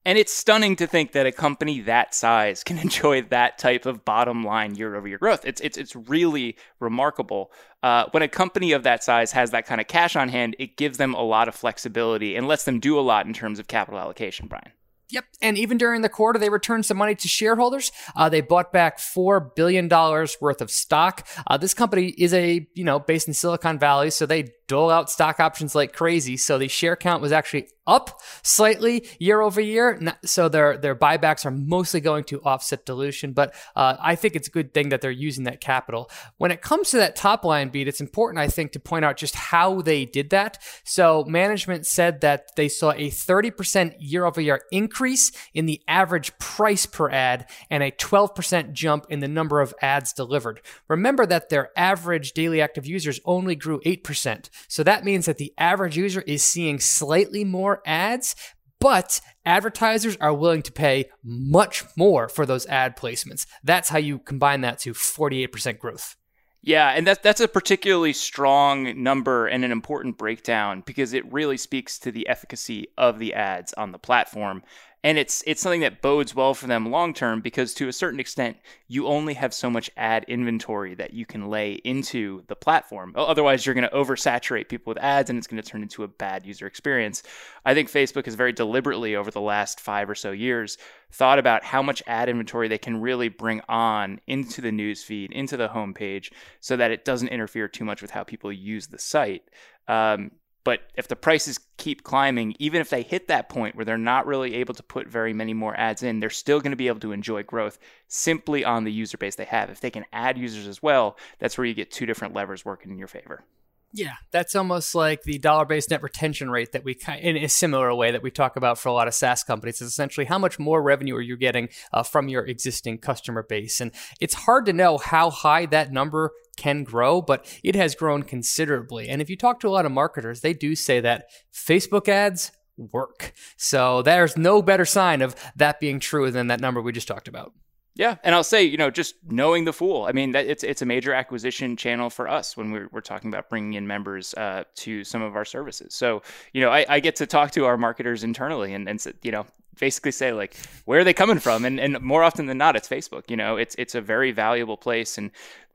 And 0.07 0.17
it's 0.17 0.33
stunning 0.33 0.77
to 0.77 0.87
think 0.87 1.11
that 1.11 1.25
a 1.25 1.33
company 1.33 1.81
that 1.81 2.15
size 2.15 2.63
can 2.63 2.77
enjoy 2.87 3.23
that 3.23 3.57
type 3.57 3.85
of 3.85 4.05
bottom 4.05 4.41
line 4.41 4.73
year 4.73 4.95
over 4.95 5.05
year 5.05 5.17
growth. 5.17 5.43
It's 5.43 5.59
it's 5.59 5.77
it's 5.77 5.97
really 5.97 6.55
remarkable. 6.79 7.51
Uh, 7.83 8.05
when 8.11 8.23
a 8.23 8.29
company 8.29 8.71
of 8.71 8.83
that 8.83 9.03
size 9.03 9.33
has 9.33 9.51
that 9.51 9.65
kind 9.65 9.81
of 9.81 9.87
cash 9.87 10.15
on 10.15 10.29
hand, 10.29 10.55
it 10.59 10.77
gives 10.77 10.97
them 10.97 11.13
a 11.13 11.21
lot 11.21 11.49
of 11.49 11.55
flexibility 11.55 12.37
and 12.37 12.47
lets 12.47 12.63
them 12.63 12.79
do 12.79 12.97
a 12.97 13.01
lot 13.01 13.25
in 13.25 13.33
terms 13.33 13.59
of 13.59 13.67
capital 13.67 13.99
allocation. 13.99 14.47
Brian. 14.47 14.71
Yep. 15.09 15.25
And 15.41 15.57
even 15.57 15.77
during 15.77 16.01
the 16.01 16.09
quarter, 16.09 16.39
they 16.39 16.49
returned 16.49 16.85
some 16.85 16.97
money 16.97 17.15
to 17.15 17.27
shareholders. 17.27 17.91
Uh, 18.15 18.27
they 18.27 18.41
bought 18.41 18.73
back 18.73 18.97
$4 18.97 19.55
billion 19.55 19.87
worth 19.87 20.61
of 20.61 20.69
stock. 20.69 21.25
Uh, 21.47 21.55
this 21.55 21.73
company 21.73 22.07
is 22.17 22.33
a, 22.33 22.67
you 22.73 22.83
know, 22.83 22.99
based 22.99 23.27
in 23.27 23.33
Silicon 23.33 23.79
Valley, 23.79 24.09
so 24.09 24.25
they 24.25 24.49
dole 24.67 24.89
out 24.89 25.09
stock 25.09 25.39
options 25.39 25.75
like 25.75 25.93
crazy. 25.93 26.35
So 26.35 26.57
the 26.57 26.67
share 26.67 26.97
count 26.97 27.21
was 27.21 27.31
actually 27.31 27.69
up 27.87 28.21
slightly 28.43 29.07
year 29.19 29.41
over 29.41 29.61
year. 29.61 29.99
So 30.25 30.49
their 30.49 30.77
their 30.77 30.95
buybacks 30.95 31.45
are 31.45 31.51
mostly 31.51 32.01
going 32.01 32.25
to 32.25 32.41
offset 32.41 32.85
dilution, 32.85 33.33
but 33.33 33.55
uh, 33.75 33.95
I 33.99 34.15
think 34.15 34.35
it's 34.35 34.47
a 34.47 34.51
good 34.51 34.73
thing 34.73 34.89
that 34.89 35.01
they're 35.01 35.11
using 35.11 35.45
that 35.45 35.61
capital. 35.61 36.11
When 36.37 36.51
it 36.51 36.61
comes 36.61 36.91
to 36.91 36.97
that 36.97 37.15
top 37.15 37.45
line 37.45 37.69
beat, 37.69 37.87
it's 37.87 38.01
important 38.01 38.39
I 38.39 38.47
think 38.47 38.73
to 38.73 38.79
point 38.79 39.05
out 39.05 39.17
just 39.17 39.35
how 39.35 39.81
they 39.81 40.05
did 40.05 40.29
that. 40.31 40.61
So 40.83 41.23
management 41.25 41.85
said 41.85 42.21
that 42.21 42.55
they 42.55 42.67
saw 42.67 42.91
a 42.91 43.09
30% 43.09 43.95
year 43.99 44.25
over 44.25 44.41
year 44.41 44.61
increase 44.71 45.31
in 45.53 45.65
the 45.65 45.81
average 45.87 46.37
price 46.37 46.85
per 46.85 47.09
ad 47.09 47.49
and 47.69 47.83
a 47.83 47.91
12% 47.91 48.73
jump 48.73 49.05
in 49.09 49.19
the 49.19 49.27
number 49.27 49.61
of 49.61 49.73
ads 49.81 50.13
delivered. 50.13 50.61
Remember 50.87 51.25
that 51.25 51.49
their 51.49 51.71
average 51.77 52.33
daily 52.33 52.61
active 52.61 52.85
users 52.85 53.19
only 53.25 53.55
grew 53.55 53.79
8%. 53.81 54.49
So 54.67 54.83
that 54.83 55.05
means 55.05 55.25
that 55.25 55.37
the 55.37 55.53
average 55.57 55.97
user 55.97 56.21
is 56.21 56.43
seeing 56.43 56.79
slightly 56.79 57.43
more 57.43 57.76
ads, 57.85 58.35
but 58.79 59.21
advertisers 59.45 60.17
are 60.17 60.33
willing 60.33 60.61
to 60.63 60.71
pay 60.71 61.09
much 61.23 61.83
more 61.95 62.29
for 62.29 62.45
those 62.45 62.65
ad 62.67 62.95
placements. 62.95 63.45
That's 63.63 63.89
how 63.89 63.97
you 63.97 64.19
combine 64.19 64.61
that 64.61 64.79
to 64.79 64.93
48% 64.93 65.79
growth. 65.79 66.15
Yeah, 66.61 66.89
and 66.89 67.07
that's 67.07 67.21
that's 67.21 67.39
a 67.39 67.47
particularly 67.47 68.11
strong 68.13 69.01
number 69.01 69.47
and 69.47 69.63
an 69.63 69.71
important 69.71 70.17
breakdown 70.17 70.83
because 70.85 71.13
it 71.13 71.31
really 71.31 71.55
speaks 71.55 71.97
to 71.99 72.11
the 72.11 72.27
efficacy 72.27 72.87
of 72.97 73.19
the 73.19 73.33
ads 73.35 73.73
on 73.73 73.91
the 73.91 73.99
platform 73.99 74.63
and 75.07 75.17
it's 75.17 75.41
it's 75.47 75.61
something 75.61 75.79
that 75.79 76.01
bodes 76.01 76.35
well 76.35 76.53
for 76.53 76.67
them 76.67 76.91
long 76.91 77.13
term 77.13 77.39
because 77.39 77.73
to 77.73 77.87
a 77.87 77.93
certain 77.93 78.19
extent 78.19 78.57
you 78.89 79.07
only 79.07 79.35
have 79.35 79.53
so 79.53 79.69
much 79.69 79.89
ad 79.95 80.25
inventory 80.27 80.95
that 80.95 81.13
you 81.13 81.25
can 81.25 81.49
lay 81.49 81.75
into 81.85 82.43
the 82.47 82.57
platform. 82.57 83.13
Otherwise 83.15 83.65
you're 83.65 83.73
going 83.73 83.87
to 83.87 83.95
oversaturate 83.95 84.67
people 84.67 84.91
with 84.91 85.01
ads 85.01 85.29
and 85.29 85.37
it's 85.37 85.47
going 85.47 85.61
to 85.61 85.67
turn 85.67 85.81
into 85.81 86.03
a 86.03 86.09
bad 86.09 86.45
user 86.45 86.67
experience. 86.67 87.23
I 87.65 87.73
think 87.73 87.89
facebook 87.89 88.25
has 88.25 88.35
very 88.35 88.51
deliberately 88.51 89.15
over 89.15 89.31
the 89.31 89.39
last 89.39 89.79
5 89.79 90.09
or 90.09 90.15
so 90.15 90.31
years 90.31 90.77
thought 91.09 91.39
about 91.39 91.63
how 91.63 91.81
much 91.81 92.03
ad 92.05 92.27
inventory 92.27 92.67
they 92.67 92.77
can 92.77 92.99
really 92.99 93.29
bring 93.29 93.61
on 93.69 94.19
into 94.27 94.59
the 94.59 94.73
news 94.73 95.05
feed 95.05 95.31
into 95.31 95.55
the 95.55 95.69
homepage 95.69 96.33
so 96.59 96.75
that 96.75 96.91
it 96.91 97.05
doesn't 97.05 97.29
interfere 97.29 97.69
too 97.69 97.85
much 97.85 98.01
with 98.01 98.11
how 98.11 98.25
people 98.25 98.51
use 98.51 98.87
the 98.87 98.99
site. 98.99 99.43
Um, 99.87 100.31
but 100.67 100.81
if 100.95 101.07
the 101.07 101.15
prices 101.15 101.61
keep 101.77 102.03
climbing, 102.03 102.53
even 102.59 102.81
if 102.81 102.89
they 102.89 103.01
hit 103.01 103.29
that 103.29 103.47
point 103.47 103.77
where 103.77 103.85
they're 103.85 103.97
not 103.97 104.27
really 104.27 104.55
able 104.55 104.73
to 104.73 104.83
put 104.83 105.07
very 105.07 105.31
many 105.31 105.53
more 105.53 105.73
ads 105.79 106.03
in, 106.03 106.19
they're 106.19 106.29
still 106.29 106.59
going 106.59 106.73
to 106.73 106.75
be 106.75 106.89
able 106.89 106.99
to 106.99 107.13
enjoy 107.13 107.41
growth 107.41 107.79
simply 108.09 108.65
on 108.65 108.83
the 108.83 108.91
user 108.91 109.17
base 109.17 109.35
they 109.35 109.45
have. 109.45 109.69
If 109.69 109.79
they 109.79 109.89
can 109.89 110.03
add 110.11 110.37
users 110.37 110.67
as 110.67 110.83
well, 110.83 111.15
that's 111.39 111.57
where 111.57 111.63
you 111.63 111.73
get 111.73 111.89
two 111.89 112.05
different 112.05 112.33
levers 112.33 112.65
working 112.65 112.91
in 112.91 112.97
your 112.97 113.07
favor. 113.07 113.45
Yeah, 113.93 114.15
that's 114.31 114.55
almost 114.55 114.93
like 114.93 115.23
the 115.23 115.37
dollar-based 115.37 115.91
net 115.91 116.03
retention 116.03 116.49
rate 116.49 116.73
that 116.73 116.83
we, 116.83 116.97
in 117.19 117.37
a 117.37 117.47
similar 117.47 117.93
way 117.95 118.11
that 118.11 118.21
we 118.21 118.29
talk 118.29 118.55
about 118.55 118.77
for 118.77 118.89
a 118.89 118.93
lot 118.93 119.07
of 119.07 119.13
SaaS 119.13 119.43
companies. 119.43 119.81
Is 119.81 119.87
essentially 119.87 120.25
how 120.25 120.37
much 120.37 120.59
more 120.59 120.83
revenue 120.83 121.15
are 121.15 121.21
you 121.21 121.37
getting 121.37 121.69
uh, 121.93 122.03
from 122.03 122.27
your 122.27 122.45
existing 122.45 122.97
customer 122.99 123.43
base, 123.47 123.79
and 123.79 123.91
it's 124.19 124.33
hard 124.33 124.65
to 124.65 124.73
know 124.73 124.97
how 124.97 125.29
high 125.29 125.65
that 125.67 125.91
number 125.91 126.31
can 126.57 126.83
grow, 126.83 127.21
but 127.21 127.45
it 127.63 127.75
has 127.75 127.95
grown 127.95 128.23
considerably. 128.23 129.07
And 129.07 129.21
if 129.21 129.29
you 129.29 129.37
talk 129.37 129.59
to 129.61 129.67
a 129.67 129.69
lot 129.69 129.85
of 129.85 129.91
marketers, 129.91 130.41
they 130.41 130.53
do 130.53 130.75
say 130.75 130.99
that 130.99 131.25
Facebook 131.53 132.09
ads 132.09 132.51
work. 132.77 133.33
So 133.57 134.01
there's 134.01 134.37
no 134.37 134.61
better 134.61 134.85
sign 134.85 135.21
of 135.21 135.35
that 135.55 135.79
being 135.79 135.99
true 135.99 136.29
than 136.29 136.47
that 136.47 136.59
number 136.59 136.81
we 136.81 136.91
just 136.91 137.07
talked 137.07 137.27
about. 137.27 137.53
Yeah, 137.97 138.17
and 138.23 138.35
I'll 138.35 138.43
say, 138.43 138.63
you 138.63 138.77
know, 138.77 138.91
just 138.91 139.15
knowing 139.27 139.65
the 139.65 139.73
fool. 139.73 140.05
I 140.05 140.11
mean, 140.11 140.33
that 140.33 140.45
it's 140.45 140.63
it's 140.63 140.83
a 140.83 140.85
major 140.85 141.13
acquisition 141.13 141.75
channel 141.75 142.11
for 142.11 142.27
us 142.27 142.55
when 142.55 142.71
we're, 142.71 142.87
we're 142.91 143.01
talking 143.01 143.29
about 143.29 143.49
bringing 143.49 143.73
in 143.73 143.87
members 143.87 144.35
uh, 144.35 144.65
to 144.75 145.03
some 145.03 145.23
of 145.23 145.35
our 145.35 145.45
services. 145.45 145.95
So, 145.95 146.21
you 146.53 146.61
know, 146.61 146.69
I, 146.69 146.85
I 146.87 146.99
get 146.99 147.15
to 147.17 147.25
talk 147.25 147.51
to 147.51 147.65
our 147.65 147.75
marketers 147.75 148.23
internally 148.23 148.75
and, 148.75 148.87
and 148.87 149.03
you 149.23 149.31
know, 149.31 149.47
basically 149.79 150.11
say 150.11 150.31
like, 150.31 150.55
where 150.85 150.99
are 150.99 151.03
they 151.03 151.13
coming 151.13 151.39
from? 151.39 151.65
And 151.65 151.79
and 151.79 151.99
more 152.01 152.21
often 152.23 152.45
than 152.45 152.59
not, 152.59 152.75
it's 152.75 152.87
Facebook. 152.87 153.29
You 153.29 153.37
know, 153.37 153.57
it's 153.57 153.75
it's 153.79 153.95
a 153.95 154.01
very 154.01 154.31
valuable 154.31 154.77
place, 154.77 155.17
and 155.17 155.31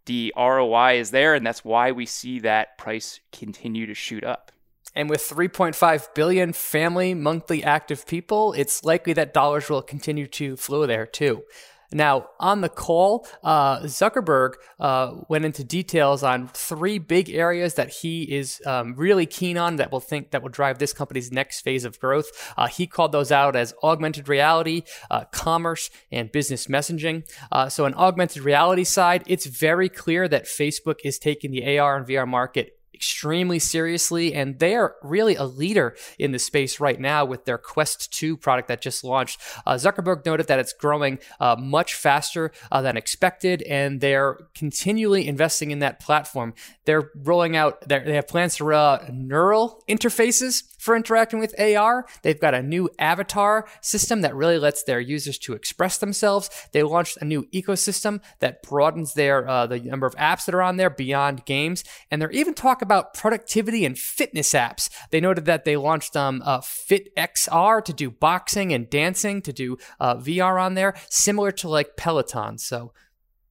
the 0.06 0.32
ROI 0.36 0.98
is 0.98 1.10
there, 1.10 1.34
and 1.34 1.44
that's 1.44 1.64
why 1.64 1.90
we 1.90 2.06
see 2.06 2.38
that 2.40 2.78
price 2.78 3.18
continue 3.32 3.86
to 3.86 3.94
shoot 3.94 4.22
up. 4.22 4.52
And 4.94 5.08
with 5.08 5.22
3.5 5.22 6.14
billion 6.14 6.52
family 6.52 7.14
monthly 7.14 7.64
active 7.64 8.06
people, 8.06 8.52
it's 8.52 8.84
likely 8.84 9.14
that 9.14 9.32
dollars 9.32 9.70
will 9.70 9.80
continue 9.80 10.26
to 10.26 10.56
flow 10.56 10.86
there 10.86 11.06
too. 11.06 11.44
Now, 11.92 12.28
on 12.40 12.60
the 12.60 12.68
call, 12.68 13.26
uh, 13.42 13.80
Zuckerberg 13.80 14.54
uh, 14.80 15.14
went 15.28 15.44
into 15.44 15.64
details 15.64 16.22
on 16.22 16.48
three 16.48 16.98
big 16.98 17.30
areas 17.30 17.74
that 17.74 17.90
he 17.90 18.22
is 18.22 18.60
um, 18.66 18.94
really 18.96 19.26
keen 19.26 19.56
on 19.58 19.76
that 19.76 19.92
will 19.92 20.00
think 20.00 20.30
that 20.30 20.42
will 20.42 20.48
drive 20.48 20.78
this 20.78 20.92
company's 20.92 21.30
next 21.30 21.60
phase 21.62 21.84
of 21.84 21.98
growth. 22.00 22.30
Uh, 22.56 22.66
he 22.68 22.86
called 22.86 23.12
those 23.12 23.32
out 23.32 23.56
as 23.56 23.74
augmented 23.82 24.28
reality, 24.28 24.82
uh, 25.10 25.24
commerce, 25.32 25.90
and 26.10 26.32
business 26.32 26.66
messaging. 26.66 27.28
Uh, 27.50 27.68
so, 27.68 27.84
on 27.84 27.94
augmented 27.94 28.42
reality 28.42 28.84
side, 28.84 29.22
it's 29.26 29.46
very 29.46 29.88
clear 29.88 30.28
that 30.28 30.44
Facebook 30.44 30.96
is 31.04 31.18
taking 31.18 31.50
the 31.50 31.78
AR 31.78 31.96
and 31.96 32.06
VR 32.06 32.26
market 32.26 32.78
extremely 33.02 33.58
seriously, 33.58 34.32
and 34.32 34.60
they 34.60 34.76
are 34.76 34.94
really 35.02 35.34
a 35.34 35.42
leader 35.42 35.96
in 36.20 36.30
the 36.30 36.38
space 36.38 36.78
right 36.78 37.00
now 37.00 37.24
with 37.24 37.46
their 37.46 37.58
Quest 37.58 38.12
2 38.12 38.36
product 38.36 38.68
that 38.68 38.80
just 38.80 39.02
launched. 39.02 39.40
Uh, 39.66 39.74
Zuckerberg 39.74 40.24
noted 40.24 40.46
that 40.46 40.60
it's 40.60 40.72
growing 40.72 41.18
uh, 41.40 41.56
much 41.58 41.96
faster 41.96 42.52
uh, 42.70 42.80
than 42.80 42.96
expected, 42.96 43.60
and 43.62 44.00
they're 44.00 44.38
continually 44.54 45.26
investing 45.26 45.72
in 45.72 45.80
that 45.80 45.98
platform. 45.98 46.54
They're 46.84 47.10
rolling 47.16 47.56
out, 47.56 47.88
they 47.88 48.14
have 48.14 48.28
plans 48.28 48.54
to 48.56 48.64
roll 48.64 48.80
out 48.80 49.12
neural 49.12 49.82
interfaces 49.88 50.62
for 50.82 50.96
interacting 50.96 51.38
with 51.38 51.54
AR. 51.60 52.04
They've 52.22 52.40
got 52.40 52.54
a 52.54 52.62
new 52.62 52.90
avatar 52.98 53.68
system 53.80 54.22
that 54.22 54.34
really 54.34 54.58
lets 54.58 54.82
their 54.82 54.98
users 54.98 55.38
to 55.38 55.52
express 55.52 55.96
themselves. 55.96 56.50
They 56.72 56.82
launched 56.82 57.18
a 57.18 57.24
new 57.24 57.44
ecosystem 57.54 58.20
that 58.40 58.64
broadens 58.64 59.14
their 59.14 59.48
uh, 59.48 59.68
the 59.68 59.78
number 59.78 60.08
of 60.08 60.16
apps 60.16 60.44
that 60.44 60.56
are 60.56 60.62
on 60.62 60.78
there 60.78 60.90
beyond 60.90 61.44
games, 61.44 61.84
and 62.10 62.20
they're 62.20 62.32
even 62.32 62.52
talk 62.52 62.82
about 62.82 63.14
productivity 63.14 63.84
and 63.84 63.96
fitness 63.96 64.54
apps. 64.54 64.90
They 65.10 65.20
noted 65.20 65.44
that 65.44 65.64
they 65.64 65.76
launched 65.76 66.16
um, 66.16 66.42
uh, 66.44 66.60
Fit 66.60 67.14
XR 67.16 67.84
to 67.84 67.92
do 67.92 68.10
boxing 68.10 68.72
and 68.72 68.90
dancing, 68.90 69.40
to 69.42 69.52
do 69.52 69.78
uh, 70.00 70.16
VR 70.16 70.60
on 70.60 70.74
there, 70.74 70.94
similar 71.08 71.52
to 71.52 71.68
like 71.68 71.96
Peloton. 71.96 72.58
So 72.58 72.92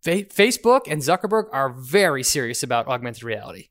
fa- 0.02 0.26
Facebook 0.26 0.82
and 0.90 1.02
Zuckerberg 1.02 1.46
are 1.54 1.72
very 1.72 2.24
serious 2.24 2.62
about 2.62 2.88
augmented 2.88 3.24
reality. 3.24 3.71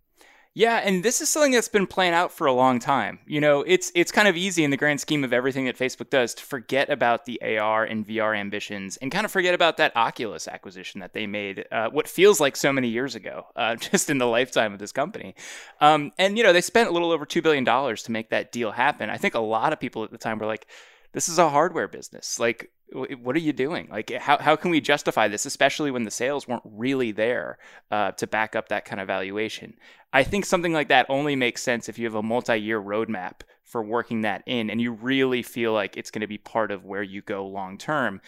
Yeah, 0.60 0.76
and 0.84 1.02
this 1.02 1.22
is 1.22 1.30
something 1.30 1.52
that's 1.52 1.68
been 1.68 1.86
playing 1.86 2.12
out 2.12 2.30
for 2.30 2.46
a 2.46 2.52
long 2.52 2.80
time. 2.80 3.20
You 3.26 3.40
know, 3.40 3.62
it's 3.62 3.90
it's 3.94 4.12
kind 4.12 4.28
of 4.28 4.36
easy 4.36 4.62
in 4.62 4.70
the 4.70 4.76
grand 4.76 5.00
scheme 5.00 5.24
of 5.24 5.32
everything 5.32 5.64
that 5.64 5.78
Facebook 5.78 6.10
does 6.10 6.34
to 6.34 6.44
forget 6.44 6.90
about 6.90 7.24
the 7.24 7.40
AR 7.40 7.82
and 7.82 8.06
VR 8.06 8.38
ambitions 8.38 8.98
and 8.98 9.10
kind 9.10 9.24
of 9.24 9.32
forget 9.32 9.54
about 9.54 9.78
that 9.78 9.96
Oculus 9.96 10.46
acquisition 10.46 11.00
that 11.00 11.14
they 11.14 11.26
made, 11.26 11.64
uh, 11.72 11.88
what 11.88 12.06
feels 12.06 12.40
like 12.40 12.56
so 12.56 12.74
many 12.74 12.88
years 12.88 13.14
ago, 13.14 13.46
uh, 13.56 13.74
just 13.90 14.10
in 14.10 14.18
the 14.18 14.26
lifetime 14.26 14.74
of 14.74 14.78
this 14.78 14.92
company. 14.92 15.34
Um, 15.80 16.12
and 16.18 16.36
you 16.36 16.44
know, 16.44 16.52
they 16.52 16.60
spent 16.60 16.90
a 16.90 16.92
little 16.92 17.10
over 17.10 17.24
two 17.24 17.40
billion 17.40 17.64
dollars 17.64 18.02
to 18.02 18.12
make 18.12 18.28
that 18.28 18.52
deal 18.52 18.70
happen. 18.70 19.08
I 19.08 19.16
think 19.16 19.34
a 19.34 19.40
lot 19.40 19.72
of 19.72 19.80
people 19.80 20.04
at 20.04 20.10
the 20.10 20.18
time 20.18 20.38
were 20.38 20.44
like, 20.44 20.66
"This 21.12 21.26
is 21.26 21.38
a 21.38 21.48
hardware 21.48 21.88
business. 21.88 22.38
Like, 22.38 22.70
what 22.92 23.36
are 23.36 23.40
you 23.40 23.52
doing? 23.52 23.88
Like, 23.90 24.10
how, 24.10 24.38
how 24.38 24.56
can 24.56 24.70
we 24.70 24.80
justify 24.80 25.28
this, 25.28 25.46
especially 25.46 25.90
when 25.90 26.04
the 26.04 26.10
sales 26.10 26.48
weren't 26.48 26.62
really 26.64 27.12
there 27.12 27.58
uh, 27.90 28.12
to 28.12 28.26
back 28.26 28.56
up 28.56 28.68
that 28.68 28.84
kind 28.84 29.00
of 29.00 29.06
valuation? 29.06 29.74
I 30.12 30.24
think 30.24 30.44
something 30.44 30.72
like 30.72 30.88
that 30.88 31.06
only 31.08 31.36
makes 31.36 31.62
sense 31.62 31.88
if 31.88 31.98
you 31.98 32.06
have 32.06 32.14
a 32.14 32.22
multi 32.22 32.56
year 32.56 32.80
roadmap 32.80 33.42
for 33.64 33.82
working 33.82 34.22
that 34.22 34.42
in 34.46 34.68
and 34.68 34.80
you 34.80 34.92
really 34.92 35.42
feel 35.42 35.72
like 35.72 35.96
it's 35.96 36.10
going 36.10 36.22
to 36.22 36.26
be 36.26 36.38
part 36.38 36.72
of 36.72 36.84
where 36.84 37.02
you 37.02 37.22
go 37.22 37.46
long 37.46 37.78
term. 37.78 38.20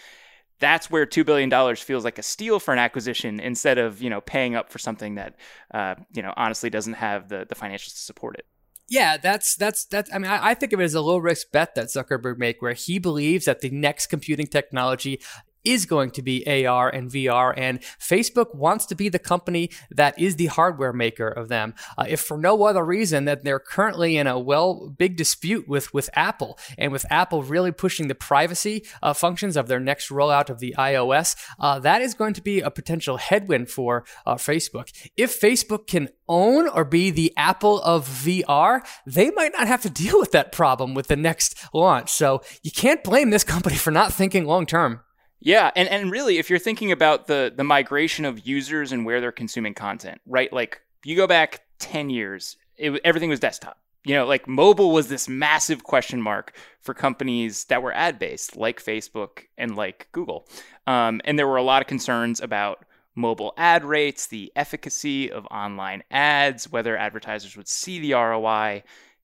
That's 0.59 0.89
where 0.89 1.05
$2 1.05 1.25
billion 1.25 1.75
feels 1.75 2.05
like 2.05 2.17
a 2.17 2.23
steal 2.23 2.59
for 2.59 2.71
an 2.73 2.79
acquisition 2.79 3.41
instead 3.41 3.77
of, 3.77 4.01
you 4.01 4.09
know, 4.09 4.21
paying 4.21 4.55
up 4.55 4.71
for 4.71 4.79
something 4.79 5.15
that, 5.15 5.35
uh, 5.73 5.95
you 6.13 6.21
know, 6.21 6.33
honestly 6.37 6.69
doesn't 6.69 6.93
have 6.93 7.27
the, 7.27 7.45
the 7.49 7.55
financials 7.55 7.91
to 7.91 7.99
support 7.99 8.35
it. 8.35 8.45
Yeah, 8.89 9.17
that's 9.17 9.55
that's 9.55 9.85
that's. 9.85 10.13
I 10.13 10.17
mean, 10.17 10.29
I, 10.29 10.49
I, 10.49 10.53
think 10.53 10.73
of 10.73 10.81
it 10.81 10.83
as 10.83 10.93
a 10.93 11.01
low 11.01 11.17
risk 11.17 11.51
bet 11.51 11.73
that 11.75 11.87
Zuckerberg 11.87 12.37
make, 12.37 12.61
where 12.61 12.73
he 12.73 12.99
believes 12.99 13.45
that 13.45 13.61
the 13.61 13.69
next 13.69 14.07
computing 14.07 14.45
technology 14.45 15.21
is 15.63 15.85
going 15.85 16.11
to 16.11 16.21
be 16.21 16.65
AR 16.65 16.89
and 16.89 17.09
VR, 17.09 17.53
and 17.55 17.79
Facebook 17.99 18.55
wants 18.55 18.85
to 18.87 18.95
be 18.95 19.09
the 19.09 19.19
company 19.19 19.69
that 19.91 20.17
is 20.19 20.35
the 20.35 20.47
hardware 20.47 20.93
maker 20.93 21.27
of 21.27 21.49
them. 21.49 21.73
Uh, 21.97 22.05
if 22.07 22.21
for 22.21 22.37
no 22.37 22.63
other 22.65 22.83
reason 22.83 23.25
that 23.25 23.43
they're 23.43 23.59
currently 23.59 24.17
in 24.17 24.27
a 24.27 24.39
well 24.39 24.89
big 24.89 25.15
dispute 25.15 25.67
with 25.67 25.93
with 25.93 26.09
Apple, 26.13 26.57
and 26.77 26.91
with 26.91 27.05
Apple 27.09 27.43
really 27.43 27.71
pushing 27.71 28.07
the 28.07 28.15
privacy 28.15 28.85
uh, 29.01 29.13
functions 29.13 29.57
of 29.57 29.67
their 29.67 29.79
next 29.79 30.09
rollout 30.09 30.49
of 30.49 30.59
the 30.59 30.75
iOS, 30.77 31.35
uh, 31.59 31.79
that 31.79 32.01
is 32.01 32.13
going 32.13 32.33
to 32.33 32.41
be 32.41 32.61
a 32.61 32.71
potential 32.71 33.17
headwind 33.17 33.69
for 33.69 34.05
uh, 34.25 34.35
Facebook. 34.35 34.91
If 35.17 35.39
Facebook 35.39 35.87
can 35.87 36.09
own 36.27 36.67
or 36.67 36.83
be 36.85 37.09
the 37.09 37.33
Apple 37.37 37.81
of 37.81 38.07
VR, 38.07 38.85
they 39.05 39.31
might 39.31 39.53
not 39.53 39.67
have 39.67 39.81
to 39.83 39.89
deal 39.89 40.19
with 40.19 40.31
that 40.31 40.51
problem 40.51 40.93
with 40.93 41.07
the 41.07 41.15
next 41.15 41.55
launch. 41.73 42.11
So 42.11 42.41
you 42.61 42.71
can't 42.71 43.03
blame 43.03 43.29
this 43.29 43.43
company 43.43 43.75
for 43.75 43.91
not 43.91 44.13
thinking 44.13 44.45
long 44.45 44.65
term. 44.65 45.01
Yeah, 45.45 45.71
and, 45.75 45.89
and 45.89 46.09
really, 46.09 46.37
if 46.37 46.49
you're 46.49 46.57
thinking 46.57 46.93
about 46.93 47.27
the 47.27 47.51
the 47.53 47.65
migration 47.65 48.23
of 48.23 48.47
users 48.47 48.93
and 48.93 49.05
where 49.05 49.19
they're 49.19 49.33
consuming 49.33 49.73
content, 49.73 50.21
right? 50.25 50.51
Like 50.53 50.81
you 51.03 51.17
go 51.17 51.27
back 51.27 51.63
ten 51.79 52.09
years, 52.09 52.55
it, 52.77 52.99
everything 53.03 53.29
was 53.29 53.41
desktop. 53.41 53.77
You 54.05 54.15
know, 54.15 54.25
like 54.25 54.47
mobile 54.47 54.91
was 54.91 55.09
this 55.09 55.27
massive 55.27 55.83
question 55.83 56.21
mark 56.21 56.55
for 56.79 56.93
companies 56.93 57.65
that 57.65 57.83
were 57.83 57.93
ad 57.93 58.19
based, 58.19 58.55
like 58.55 58.81
Facebook 58.81 59.41
and 59.57 59.75
like 59.75 60.07
Google. 60.13 60.47
Um, 60.87 61.19
and 61.25 61.37
there 61.37 61.47
were 61.47 61.57
a 61.57 61.63
lot 61.63 61.81
of 61.81 61.87
concerns 61.89 62.39
about 62.39 62.85
mobile 63.13 63.53
ad 63.57 63.83
rates, 63.83 64.27
the 64.27 64.49
efficacy 64.55 65.29
of 65.29 65.45
online 65.47 66.03
ads, 66.09 66.71
whether 66.71 66.95
advertisers 66.95 67.57
would 67.57 67.67
see 67.67 67.99
the 67.99 68.13
ROI 68.13 68.83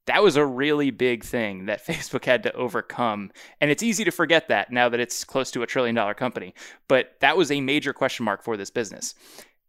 that 0.10 0.24
was 0.24 0.36
a 0.36 0.46
really 0.46 0.90
big 0.90 1.24
thing 1.24 1.68
that 1.68 1.86
Facebook 1.88 2.26
had 2.26 2.44
to 2.44 2.54
overcome. 2.54 3.32
And 3.62 3.70
it's 3.70 3.84
easy 3.84 4.04
to 4.04 4.12
forget 4.12 4.48
that 4.48 4.72
now 4.72 4.90
that 4.90 5.00
it's 5.00 5.24
close 5.24 5.52
to 5.52 5.62
a 5.62 5.68
trillion 5.68 5.96
dollar 5.96 6.16
company. 6.16 6.54
But 6.88 7.16
that 7.20 7.38
was 7.38 7.52
a 7.52 7.62
major 7.62 7.94
question 7.94 8.26
mark 8.26 8.44
for 8.44 8.58
this 8.58 8.72
business. 8.72 9.14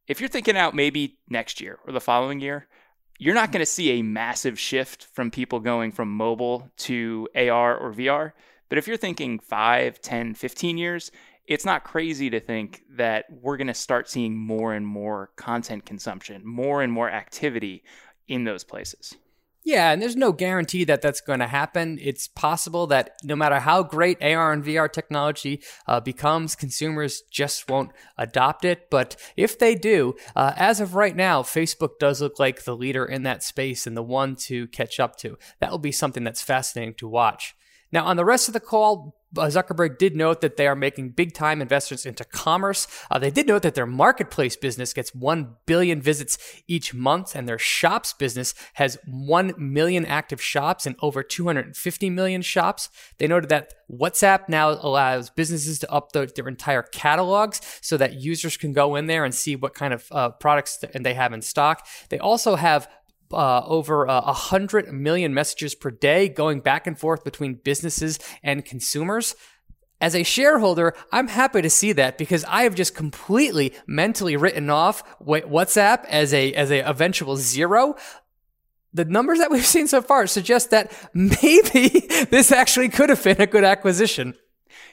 If 0.09 0.18
you're 0.18 0.28
thinking 0.28 0.56
out 0.56 0.75
maybe 0.75 1.18
next 1.28 1.61
year 1.61 1.78
or 1.87 1.92
the 1.92 2.00
following 2.00 2.40
year, 2.40 2.66
you're 3.18 3.35
not 3.35 3.52
going 3.52 3.61
to 3.61 3.66
see 3.66 3.90
a 3.90 4.02
massive 4.02 4.59
shift 4.59 5.09
from 5.12 5.30
people 5.30 5.61
going 5.61 5.92
from 5.92 6.11
mobile 6.11 6.70
to 6.78 7.28
AR 7.37 7.76
or 7.76 7.92
VR. 7.92 8.32
But 8.70 8.78
if 8.78 8.88
you're 8.88 8.97
thinking 8.97 9.40
5, 9.40 10.00
10, 10.00 10.35
15 10.35 10.78
years, 10.78 11.12
it's 11.47 11.66
not 11.66 11.85
crazy 11.85 12.30
to 12.30 12.40
think 12.40 12.82
that 12.97 13.26
we're 13.30 13.59
going 13.59 13.66
to 13.66 13.75
start 13.75 14.09
seeing 14.09 14.38
more 14.38 14.73
and 14.73 14.87
more 14.87 15.30
content 15.37 15.85
consumption, 15.85 16.47
more 16.47 16.80
and 16.82 16.90
more 16.92 17.11
activity 17.11 17.85
in 18.26 18.44
those 18.44 18.64
places. 18.64 19.16
Yeah, 19.62 19.93
and 19.93 20.00
there's 20.00 20.17
no 20.17 20.33
guarantee 20.33 20.85
that 20.85 21.02
that's 21.02 21.21
going 21.21 21.40
to 21.40 21.47
happen. 21.47 21.99
It's 22.00 22.26
possible 22.26 22.87
that 22.87 23.17
no 23.23 23.37
matter 23.37 23.61
how 23.61 23.83
great 23.83 24.23
AR 24.23 24.52
and 24.52 24.64
VR 24.64 24.90
technology 24.90 25.62
uh, 25.87 26.00
becomes, 26.00 26.57
consumers 26.57 27.23
just 27.31 27.69
won't 27.69 27.90
adopt 28.17 28.64
it. 28.64 28.88
But 28.90 29.17
if 29.37 29.59
they 29.59 29.75
do, 29.75 30.14
uh, 30.35 30.55
as 30.57 30.81
of 30.81 30.95
right 30.95 31.14
now, 31.14 31.43
Facebook 31.43 31.99
does 31.99 32.23
look 32.23 32.38
like 32.38 32.64
the 32.64 32.76
leader 32.76 33.05
in 33.05 33.23
that 33.25 33.43
space 33.43 33.87
and 33.87 33.97
the 33.97 34.02
one 34.02 34.35
to 34.37 34.67
catch 34.69 34.99
up 34.99 35.17
to. 35.17 35.37
That 35.61 35.71
will 35.71 35.79
be 35.79 35.93
something 35.93 36.25
that's 36.25 36.43
fascinating 36.43 36.95
to 36.95 37.09
watch. 37.09 37.55
Now, 37.93 38.07
on 38.07 38.17
the 38.17 38.25
rest 38.25 38.49
of 38.49 38.55
the 38.55 38.61
call, 38.61 39.20
Zuckerberg 39.35 39.99
did 39.99 40.17
note 40.17 40.41
that 40.41 40.57
they 40.57 40.67
are 40.67 40.77
making 40.77 41.11
big 41.11 41.35
time 41.35 41.63
investments 41.63 42.05
into 42.05 42.25
commerce. 42.25 42.87
Uh, 43.11 43.19
they 43.19 43.31
did 43.31 43.47
note 43.47 43.63
that 43.63 43.75
their 43.75 43.87
marketplace 43.87 44.57
business 44.57 44.93
gets 44.93 45.15
1 45.15 45.57
billion 45.67 46.01
visits 46.01 46.39
each 46.67 46.93
month, 46.93 47.35
and 47.35 47.49
their 47.49 47.59
shops 47.59 48.13
business 48.13 48.55
has 48.75 48.99
1 49.07 49.55
million 49.57 50.05
active 50.05 50.43
shops 50.43 50.87
and 50.87 50.97
over 51.01 51.23
250 51.23 52.11
million 52.11 52.43
shops. 52.43 52.89
They 53.19 53.29
noted 53.29 53.49
that 53.51 53.75
WhatsApp 53.91 54.49
now 54.49 54.71
allows 54.71 55.31
businesses 55.31 55.79
to 55.81 55.87
upload 55.89 56.35
their 56.35 56.49
entire 56.49 56.83
catalogs 56.83 57.61
so 57.81 57.97
that 57.97 58.15
users 58.15 58.57
can 58.57 58.73
go 58.73 58.97
in 58.97 59.07
there 59.07 59.25
and 59.25 59.35
see 59.35 59.57
what 59.57 59.75
kind 59.75 59.93
of 59.93 60.07
uh, 60.11 60.31
products 60.31 60.85
they 60.95 61.15
have 61.15 61.33
in 61.33 61.43
stock. 61.43 61.87
They 62.09 62.19
also 62.19 62.57
have 62.57 62.89
uh, 63.33 63.65
over 63.67 64.09
uh, 64.09 64.23
100 64.23 64.93
million 64.93 65.35
messages 65.35 65.75
per 65.75 65.91
day 65.91 66.29
going 66.29 66.61
back 66.61 66.87
and 66.87 66.99
forth 66.99 67.25
between 67.25 67.55
businesses 67.55 68.19
and 68.43 68.65
consumers. 68.65 69.35
As 70.01 70.15
a 70.15 70.23
shareholder, 70.23 70.95
I'm 71.13 71.29
happy 71.29 71.61
to 71.61 71.69
see 71.69 71.93
that 71.93 72.17
because 72.17 72.45
I 72.45 72.63
have 72.63 72.75
just 72.75 72.95
completely 72.95 73.75
mentally 73.87 74.37
written 74.37 74.71
off 74.71 75.05
WhatsApp 75.21 76.05
as 76.07 76.33
a 76.33 76.53
as 76.55 76.71
a 76.71 76.81
eventual 76.81 77.37
zero. 77.37 77.97
The 78.93 79.05
numbers 79.05 79.39
that 79.39 79.51
we've 79.51 79.65
seen 79.65 79.87
so 79.87 80.01
far 80.01 80.27
suggest 80.27 80.71
that 80.71 80.91
maybe 81.15 81.89
this 82.31 82.51
actually 82.51 82.89
could 82.89 83.11
have 83.11 83.23
been 83.23 83.41
a 83.41 83.47
good 83.47 83.65
acquisition. 83.65 84.35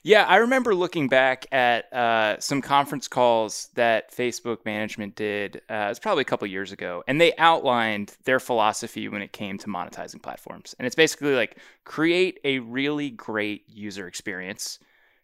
Yeah, 0.07 0.23
I 0.23 0.37
remember 0.37 0.73
looking 0.73 1.09
back 1.09 1.47
at 1.51 1.91
uh, 1.91 2.39
some 2.39 2.61
conference 2.61 3.09
calls 3.09 3.67
that 3.73 4.15
Facebook 4.15 4.63
management 4.63 5.17
did. 5.17 5.57
Uh, 5.69 5.89
it's 5.89 5.99
probably 5.99 6.21
a 6.21 6.23
couple 6.23 6.47
years 6.47 6.71
ago, 6.71 7.03
and 7.09 7.19
they 7.19 7.35
outlined 7.37 8.15
their 8.23 8.39
philosophy 8.39 9.09
when 9.09 9.21
it 9.21 9.33
came 9.33 9.57
to 9.57 9.67
monetizing 9.67 10.23
platforms. 10.23 10.73
And 10.79 10.85
it's 10.85 10.95
basically 10.95 11.35
like 11.35 11.57
create 11.83 12.39
a 12.45 12.59
really 12.59 13.09
great 13.09 13.65
user 13.67 14.07
experience, 14.07 14.79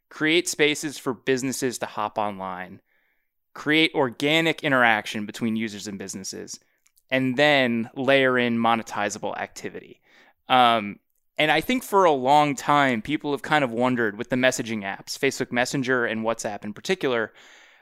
create 0.09 0.49
spaces 0.49 0.97
for 0.97 1.13
businesses 1.13 1.77
to 1.77 1.85
hop 1.85 2.17
online, 2.17 2.81
create 3.53 3.91
organic 3.95 4.65
interaction 4.65 5.25
between 5.25 5.55
users 5.55 5.87
and 5.87 5.97
businesses, 5.97 6.59
and 7.09 7.37
then 7.37 7.89
layer 7.95 8.37
in 8.37 8.57
monetizable 8.57 9.37
activity. 9.37 10.01
Um, 10.49 10.99
and 11.37 11.51
I 11.51 11.61
think 11.61 11.83
for 11.83 12.05
a 12.05 12.11
long 12.11 12.55
time, 12.55 13.01
people 13.01 13.31
have 13.31 13.41
kind 13.41 13.63
of 13.63 13.71
wondered 13.71 14.17
with 14.17 14.29
the 14.29 14.35
messaging 14.35 14.83
apps, 14.83 15.17
Facebook 15.17 15.51
Messenger 15.51 16.05
and 16.05 16.23
WhatsApp 16.23 16.63
in 16.63 16.73
particular, 16.73 17.33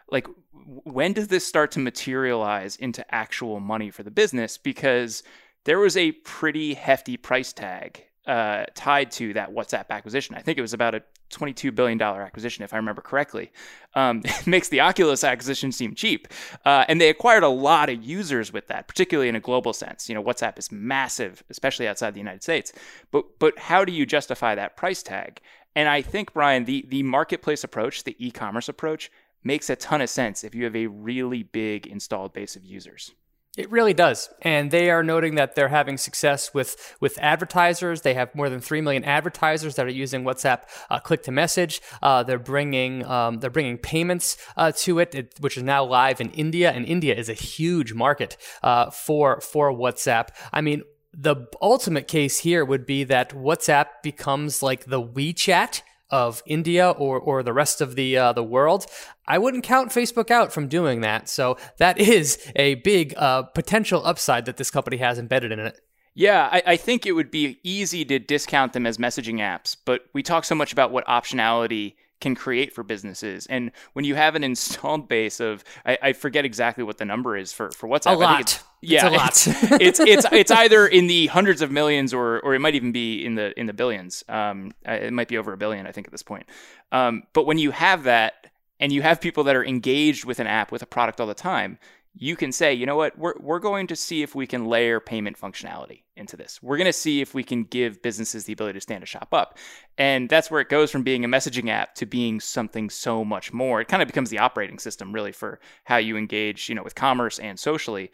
like 0.10 0.27
when 0.53 1.13
does 1.13 1.27
this 1.27 1.46
start 1.46 1.72
to 1.72 1.79
materialize 1.79 2.75
into 2.75 3.03
actual 3.13 3.60
money 3.60 3.89
for 3.89 4.03
the 4.03 4.12
business? 4.12 4.58
Because 4.58 5.24
there 5.65 5.79
was 5.79 5.98
a 5.98 6.12
pretty 6.12 6.74
hefty 6.74 7.17
price 7.17 7.53
tag 7.53 8.05
uh, 8.27 8.65
tied 8.75 9.12
to 9.12 9.34
that 9.34 9.53
WhatsApp 9.53 9.89
acquisition. 9.89 10.36
I 10.36 10.41
think 10.41 10.58
it 10.58 10.62
was 10.62 10.74
about 10.74 10.96
a 10.96 11.03
$22 11.32 11.74
billion 11.74 12.02
acquisition, 12.02 12.64
if 12.64 12.74
I 12.74 12.78
remember 12.78 13.02
correctly. 13.02 13.52
Um, 13.96 14.24
makes 14.46 14.70
the 14.70 14.82
Oculus 14.82 15.24
acquisition 15.24 15.72
seem 15.72 15.96
cheap. 15.96 16.28
Uh, 16.66 16.86
and 16.88 17.00
they 17.00 17.10
acquired 17.10 17.44
a 17.44 17.50
lot 17.50 17.90
of 17.90 18.04
users 18.04 18.54
with 18.54 18.68
that, 18.68 18.88
particularly 18.88 19.30
in 19.30 19.36
a 19.36 19.40
global 19.40 19.74
sense. 19.74 20.08
You 20.10 20.16
know, 20.16 20.24
WhatsApp 20.24 20.60
is 20.60 20.72
massive, 20.72 21.44
especially 21.50 21.88
outside 21.88 22.14
the 22.14 22.20
United 22.20 22.44
States. 22.44 22.74
But, 23.12 23.40
but 23.40 23.58
how 23.58 23.86
do 23.86 23.92
you 23.92 24.06
justify 24.06 24.56
that 24.56 24.78
price 24.78 25.02
tag? 25.02 25.42
And 25.76 25.88
I 25.88 26.02
think, 26.02 26.34
Brian, 26.34 26.66
the, 26.66 26.86
the 26.90 27.04
marketplace 27.04 27.64
approach, 27.64 28.04
the 28.04 28.16
e 28.20 28.32
commerce 28.32 28.68
approach, 28.68 29.12
makes 29.44 29.70
a 29.70 29.76
ton 29.76 30.02
of 30.02 30.10
sense 30.10 30.44
if 30.44 30.54
you 30.54 30.66
have 30.66 30.76
a 30.76 30.88
really 30.88 31.44
big 31.44 31.88
installed 31.88 32.34
base 32.34 32.56
of 32.56 32.66
users. 32.66 33.12
It 33.58 33.70
really 33.70 33.93
does. 33.93 34.29
And 34.41 34.72
they 34.72 34.89
are 34.89 35.03
noting 35.03 35.36
that 35.36 35.55
they're 35.55 35.67
having 35.67 35.98
success 35.98 36.53
with, 36.53 36.96
with 37.01 37.20
advertisers. 37.20 38.01
They 38.01 38.13
have 38.13 38.34
more 38.34 38.50
than 38.50 38.62
3 38.62 38.79
million 38.79 39.03
advertisers 39.03 39.75
that 39.75 39.86
are 39.86 39.89
using 39.89 40.24
WhatsApp 40.24 40.62
uh, 40.89 41.00
click 41.00 41.24
to 41.24 41.34
message. 41.34 41.81
Uh, 42.01 42.24
they're 42.24 42.39
bringing, 42.39 43.05
um, 43.05 43.39
they're 43.39 43.50
bringing 43.50 43.77
payments 43.77 44.38
uh, 44.55 44.72
to 44.77 45.00
it, 45.00 45.13
it, 45.13 45.34
which 45.41 45.58
is 45.58 45.63
now 45.63 45.84
live 45.84 46.22
in 46.22 46.31
India. 46.31 46.72
And 46.72 46.86
India 46.86 47.13
is 47.13 47.27
a 47.27 47.34
huge 47.34 47.93
market 47.93 48.38
uh, 48.63 48.89
for, 48.89 49.41
for 49.41 49.74
WhatsApp. 49.74 50.29
I 50.53 50.62
mean, 50.62 50.84
the 51.13 51.48
ultimate 51.62 52.08
case 52.08 52.39
here 52.39 52.63
would 52.63 52.86
be 52.86 53.03
that 53.03 53.31
WhatsApp 53.31 53.88
becomes 54.01 54.63
like 54.63 54.86
the 54.86 55.01
WeChat 55.01 55.81
of 56.12 56.44
India 56.46 56.89
or 56.89 57.20
or 57.20 57.44
the 57.44 57.53
rest 57.53 57.82
of 57.82 57.96
the 57.96 58.18
uh, 58.18 58.34
the 58.34 58.44
world. 58.44 58.86
I 59.27 59.38
wouldn't 59.38 59.63
count 59.63 59.91
Facebook 59.91 60.30
out 60.30 60.51
from 60.51 60.68
doing 60.68 61.01
that. 61.01 61.30
So 61.30 61.58
that 61.77 61.98
is 61.98 62.38
a 62.56 62.75
big 62.75 63.13
uh, 63.18 63.44
potential 63.44 64.06
upside 64.06 64.46
that 64.46 64.58
this 64.58 64.72
company 64.72 64.98
has 64.98 65.18
embedded 65.18 65.51
in 65.51 65.60
it. 65.60 65.80
Yeah, 66.13 66.50
I, 66.51 66.63
I, 66.68 66.75
think 66.75 67.06
it 67.06 67.13
would 67.13 67.32
be 67.32 67.60
easy 67.63 68.03
to 68.03 68.20
discount 68.20 68.74
them 68.74 68.86
as 68.86 68.98
messaging 68.98 69.36
apps, 69.36 69.77
but 69.86 70.01
we 70.13 70.22
talk 70.22 70.44
so 70.44 70.56
much 70.56 70.74
about 70.74 70.91
what 70.91 71.06
optionality 71.06 71.95
can 72.21 72.36
create 72.36 72.73
for 72.73 72.84
businesses. 72.84 73.45
And 73.47 73.71
when 73.93 74.05
you 74.05 74.15
have 74.15 74.36
an 74.36 74.43
installed 74.51 75.07
base 75.07 75.39
of, 75.39 75.63
I, 75.86 75.97
I 76.01 76.13
forget 76.13 76.45
exactly 76.45 76.84
what 76.84 76.97
the 76.97 77.05
number 77.05 77.36
is 77.36 77.51
for, 77.51 77.71
for 77.71 77.89
WhatsApp. 77.89 78.13
A 78.13 78.17
lot. 78.17 78.63
yeah, 78.81 79.07
it's 79.07 79.47
a 79.47 79.49
lot. 79.49 79.81
It's, 79.81 79.99
it's, 79.99 79.99
it's 79.99 80.25
it's 80.31 80.51
either 80.51 80.88
in 80.88 81.07
the 81.07 81.27
hundreds 81.27 81.62
of 81.62 81.71
millions 81.71 82.13
or 82.13 82.39
or 82.39 82.55
it 82.55 82.60
might 82.60 82.75
even 82.75 82.91
be 82.91 83.25
in 83.25 83.36
the 83.36 83.60
in 83.60 83.65
the 83.65 83.73
billions. 83.73 84.23
Um, 84.29 84.71
it 84.86 85.12
might 85.12 85.27
be 85.27 85.38
over 85.38 85.51
a 85.51 85.57
billion, 85.57 85.86
I 85.86 85.91
think, 85.91 86.07
at 86.07 86.12
this 86.12 86.23
point. 86.23 86.47
Um, 86.91 87.23
but 87.34 87.45
when 87.45 87.57
you 87.57 87.71
have 87.71 88.03
that 88.03 88.47
and 88.79 88.91
you 88.91 89.01
have 89.01 89.21
people 89.21 89.43
that 89.45 89.55
are 89.55 89.63
engaged 89.63 90.25
with 90.25 90.39
an 90.39 90.47
app 90.47 90.71
with 90.71 90.81
a 90.81 90.88
product 90.88 91.19
all 91.19 91.27
the 91.27 91.34
time, 91.34 91.77
you 92.13 92.36
can 92.36 92.52
say, 92.52 92.74
you 92.74 92.86
know 92.86 92.97
what, 92.97 93.17
we're, 93.17 93.36
we're 93.39 93.60
going 93.60 93.88
to 93.88 93.95
see 93.95 94.21
if 94.21 94.36
we 94.36 94.45
can 94.45 94.65
layer 94.65 95.00
payment 95.00 95.39
functionality 95.39 96.04
into 96.17 96.36
this. 96.36 96.62
We're 96.62 96.78
going 96.78 96.86
to 96.86 96.93
see 96.93 97.21
if 97.21 97.34
we 97.34 97.43
can 97.43 97.63
give 97.63 98.02
businesses 98.02 98.43
the 98.43 98.54
ability 98.54 98.78
to 98.78 98.82
stand 98.82 99.04
a 99.04 99.08
shop 99.08 99.34
up. 99.34 99.58
And 99.97 100.30
that's 100.30 100.52
where 100.52 100.60
it 100.60 100.69
goes 100.69 100.91
from 100.91 101.04
being 101.04 101.24
a 101.24 101.30
messaging 101.30 101.69
app 101.69 101.95
to 101.95 102.06
being 102.06 102.39
something 102.39 102.89
so 102.89 103.24
much 103.24 103.54
more. 103.54 103.80
It 103.80 103.88
kind 103.88 104.02
of 104.02 104.08
becomes 104.08 104.30
the 104.30 104.39
operating 104.39 104.78
system 104.78 105.13
really 105.13 105.32
for 105.32 105.60
how 105.86 105.97
you 105.97 106.17
engage, 106.17 106.67
you 106.67 106.76
know, 106.76 106.84
with 106.84 106.95
commerce 106.95 107.39
and 107.39 107.58
socially. 107.58 108.12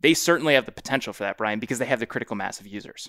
They 0.00 0.14
certainly 0.14 0.54
have 0.54 0.66
the 0.66 0.72
potential 0.72 1.12
for 1.12 1.24
that, 1.24 1.38
Brian, 1.38 1.60
because 1.60 1.78
they 1.78 1.86
have 1.86 2.00
the 2.00 2.06
critical 2.06 2.36
mass 2.36 2.60
of 2.60 2.66
users. 2.66 3.08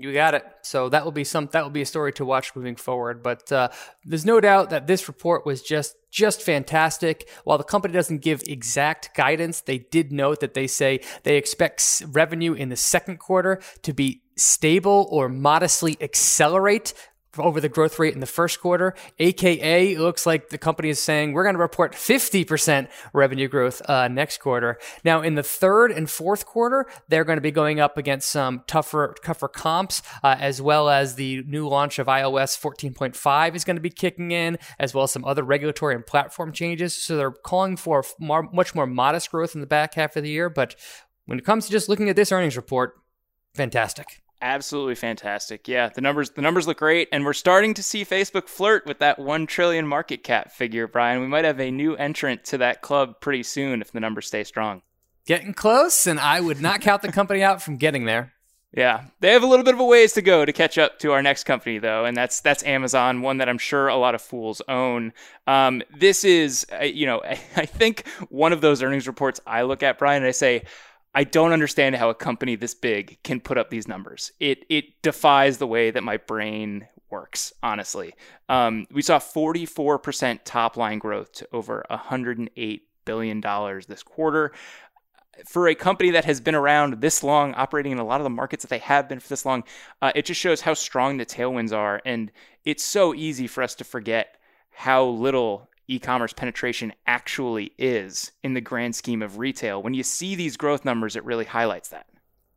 You 0.00 0.12
got 0.12 0.34
it. 0.34 0.44
So 0.62 0.88
that 0.90 1.04
will 1.04 1.12
be 1.12 1.24
some 1.24 1.48
that 1.52 1.64
will 1.64 1.70
be 1.70 1.82
a 1.82 1.86
story 1.86 2.12
to 2.14 2.24
watch 2.24 2.54
moving 2.54 2.76
forward. 2.76 3.20
But 3.20 3.50
uh, 3.50 3.68
there's 4.04 4.24
no 4.24 4.40
doubt 4.40 4.70
that 4.70 4.86
this 4.86 5.08
report 5.08 5.44
was 5.44 5.60
just 5.60 5.96
just 6.08 6.40
fantastic. 6.40 7.28
While 7.42 7.58
the 7.58 7.64
company 7.64 7.94
doesn't 7.94 8.22
give 8.22 8.42
exact 8.46 9.14
guidance, 9.16 9.60
they 9.60 9.78
did 9.78 10.12
note 10.12 10.38
that 10.38 10.54
they 10.54 10.68
say 10.68 11.00
they 11.24 11.36
expect 11.36 12.04
revenue 12.06 12.52
in 12.52 12.68
the 12.68 12.76
second 12.76 13.18
quarter 13.18 13.60
to 13.82 13.92
be 13.92 14.22
stable 14.36 15.08
or 15.10 15.28
modestly 15.28 15.96
accelerate 16.00 16.94
over 17.36 17.60
the 17.60 17.68
growth 17.68 17.98
rate 17.98 18.14
in 18.14 18.20
the 18.20 18.26
first 18.26 18.60
quarter. 18.60 18.94
AKA, 19.18 19.96
looks 19.96 20.26
like 20.26 20.48
the 20.48 20.58
company 20.58 20.88
is 20.88 21.00
saying 21.00 21.32
we're 21.32 21.42
going 21.42 21.54
to 21.54 21.60
report 21.60 21.92
50% 21.92 22.88
revenue 23.12 23.48
growth 23.48 23.82
uh, 23.88 24.08
next 24.08 24.38
quarter. 24.38 24.78
Now, 25.04 25.20
in 25.20 25.34
the 25.34 25.42
third 25.42 25.92
and 25.92 26.08
fourth 26.08 26.46
quarter, 26.46 26.86
they're 27.08 27.24
going 27.24 27.36
to 27.36 27.42
be 27.42 27.50
going 27.50 27.80
up 27.80 27.98
against 27.98 28.30
some 28.30 28.62
tougher, 28.66 29.14
tougher 29.24 29.48
comps, 29.48 30.02
uh, 30.22 30.36
as 30.38 30.62
well 30.62 30.88
as 30.88 31.16
the 31.16 31.42
new 31.46 31.68
launch 31.68 31.98
of 31.98 32.06
iOS 32.06 32.58
14.5 32.58 33.54
is 33.54 33.64
going 33.64 33.76
to 33.76 33.82
be 33.82 33.90
kicking 33.90 34.30
in, 34.30 34.58
as 34.78 34.94
well 34.94 35.04
as 35.04 35.10
some 35.10 35.24
other 35.24 35.42
regulatory 35.42 35.94
and 35.94 36.06
platform 36.06 36.52
changes. 36.52 36.94
So 36.94 37.16
they're 37.16 37.30
calling 37.30 37.76
for 37.76 38.04
more, 38.18 38.48
much 38.52 38.74
more 38.74 38.86
modest 38.86 39.30
growth 39.30 39.54
in 39.54 39.60
the 39.60 39.66
back 39.66 39.94
half 39.94 40.16
of 40.16 40.22
the 40.22 40.30
year. 40.30 40.48
But 40.48 40.74
when 41.26 41.38
it 41.38 41.44
comes 41.44 41.66
to 41.66 41.72
just 41.72 41.88
looking 41.88 42.08
at 42.08 42.16
this 42.16 42.32
earnings 42.32 42.56
report, 42.56 42.94
fantastic 43.54 44.22
absolutely 44.40 44.94
fantastic. 44.94 45.68
Yeah, 45.68 45.88
the 45.88 46.00
numbers 46.00 46.30
the 46.30 46.42
numbers 46.42 46.66
look 46.66 46.78
great, 46.78 47.08
and 47.12 47.24
we're 47.24 47.32
starting 47.32 47.74
to 47.74 47.82
see 47.82 48.04
Facebook 48.04 48.48
flirt 48.48 48.86
with 48.86 48.98
that 48.98 49.18
one 49.18 49.46
trillion 49.46 49.86
market 49.86 50.22
cap 50.22 50.52
figure. 50.52 50.86
Brian, 50.86 51.20
we 51.20 51.26
might 51.26 51.44
have 51.44 51.60
a 51.60 51.70
new 51.70 51.94
entrant 51.96 52.44
to 52.46 52.58
that 52.58 52.82
club 52.82 53.20
pretty 53.20 53.42
soon 53.42 53.80
if 53.80 53.92
the 53.92 54.00
numbers 54.00 54.26
stay 54.26 54.44
strong. 54.44 54.82
Getting 55.26 55.54
close, 55.54 56.06
and 56.06 56.18
I 56.18 56.40
would 56.40 56.60
not 56.60 56.80
count 56.80 57.02
the 57.02 57.12
company 57.12 57.42
out 57.42 57.60
from 57.62 57.76
getting 57.76 58.04
there. 58.04 58.32
Yeah, 58.72 59.04
they 59.20 59.32
have 59.32 59.42
a 59.42 59.46
little 59.46 59.64
bit 59.64 59.72
of 59.72 59.80
a 59.80 59.84
ways 59.84 60.12
to 60.12 60.22
go 60.22 60.44
to 60.44 60.52
catch 60.52 60.76
up 60.76 60.98
to 60.98 61.12
our 61.12 61.22
next 61.22 61.44
company, 61.44 61.78
though, 61.78 62.04
and 62.04 62.14
that's 62.14 62.42
that's 62.42 62.62
Amazon, 62.64 63.22
one 63.22 63.38
that 63.38 63.48
I'm 63.48 63.56
sure 63.56 63.88
a 63.88 63.96
lot 63.96 64.14
of 64.14 64.20
fools 64.20 64.60
own. 64.68 65.14
Um, 65.46 65.82
this 65.96 66.22
is, 66.22 66.66
uh, 66.78 66.84
you 66.84 67.06
know, 67.06 67.22
I 67.56 67.64
think 67.64 68.06
one 68.28 68.52
of 68.52 68.60
those 68.60 68.82
earnings 68.82 69.06
reports 69.06 69.40
I 69.46 69.62
look 69.62 69.82
at, 69.82 69.98
Brian, 69.98 70.22
and 70.22 70.28
I 70.28 70.32
say, 70.32 70.64
I 71.14 71.24
don't 71.24 71.52
understand 71.52 71.96
how 71.96 72.10
a 72.10 72.14
company 72.14 72.54
this 72.54 72.74
big 72.74 73.18
can 73.22 73.40
put 73.40 73.58
up 73.58 73.70
these 73.70 73.88
numbers. 73.88 74.32
It 74.40 74.64
it 74.68 75.02
defies 75.02 75.58
the 75.58 75.66
way 75.66 75.90
that 75.90 76.04
my 76.04 76.16
brain 76.16 76.86
works. 77.10 77.52
Honestly, 77.62 78.14
um, 78.48 78.86
we 78.92 79.02
saw 79.02 79.18
44% 79.18 80.40
top 80.44 80.76
line 80.76 80.98
growth 80.98 81.32
to 81.32 81.48
over 81.52 81.84
108 81.88 82.82
billion 83.04 83.40
dollars 83.40 83.86
this 83.86 84.02
quarter. 84.02 84.52
For 85.46 85.68
a 85.68 85.74
company 85.74 86.10
that 86.10 86.24
has 86.24 86.40
been 86.40 86.56
around 86.56 87.00
this 87.00 87.22
long, 87.22 87.54
operating 87.54 87.92
in 87.92 87.98
a 87.98 88.04
lot 88.04 88.20
of 88.20 88.24
the 88.24 88.30
markets 88.30 88.64
that 88.64 88.70
they 88.70 88.78
have 88.78 89.08
been 89.08 89.20
for 89.20 89.28
this 89.28 89.46
long, 89.46 89.62
uh, 90.02 90.10
it 90.16 90.26
just 90.26 90.40
shows 90.40 90.60
how 90.60 90.74
strong 90.74 91.16
the 91.16 91.24
tailwinds 91.24 91.72
are. 91.72 92.02
And 92.04 92.32
it's 92.64 92.84
so 92.84 93.14
easy 93.14 93.46
for 93.46 93.62
us 93.62 93.76
to 93.76 93.84
forget 93.84 94.36
how 94.70 95.04
little 95.04 95.68
e-commerce 95.88 96.32
penetration 96.32 96.92
actually 97.06 97.72
is 97.78 98.32
in 98.42 98.54
the 98.54 98.60
grand 98.60 98.94
scheme 98.94 99.22
of 99.22 99.38
retail. 99.38 99.82
When 99.82 99.94
you 99.94 100.02
see 100.02 100.34
these 100.34 100.56
growth 100.56 100.84
numbers, 100.84 101.16
it 101.16 101.24
really 101.24 101.46
highlights 101.46 101.88
that. 101.88 102.06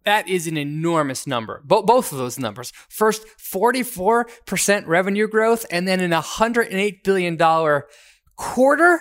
That 0.04 0.28
is 0.28 0.48
an 0.48 0.58
enormous 0.58 1.26
number. 1.28 1.62
Bo- 1.64 1.84
both 1.84 2.12
of 2.12 2.18
those 2.18 2.40
numbers. 2.40 2.74
First, 2.90 3.24
44% 3.38 4.88
revenue 4.88 5.28
growth, 5.28 5.66
and 5.72 5.88
then 5.88 6.00
an 6.00 6.12
$108 6.12 7.04
billion 7.04 7.38
quarter. 8.36 9.00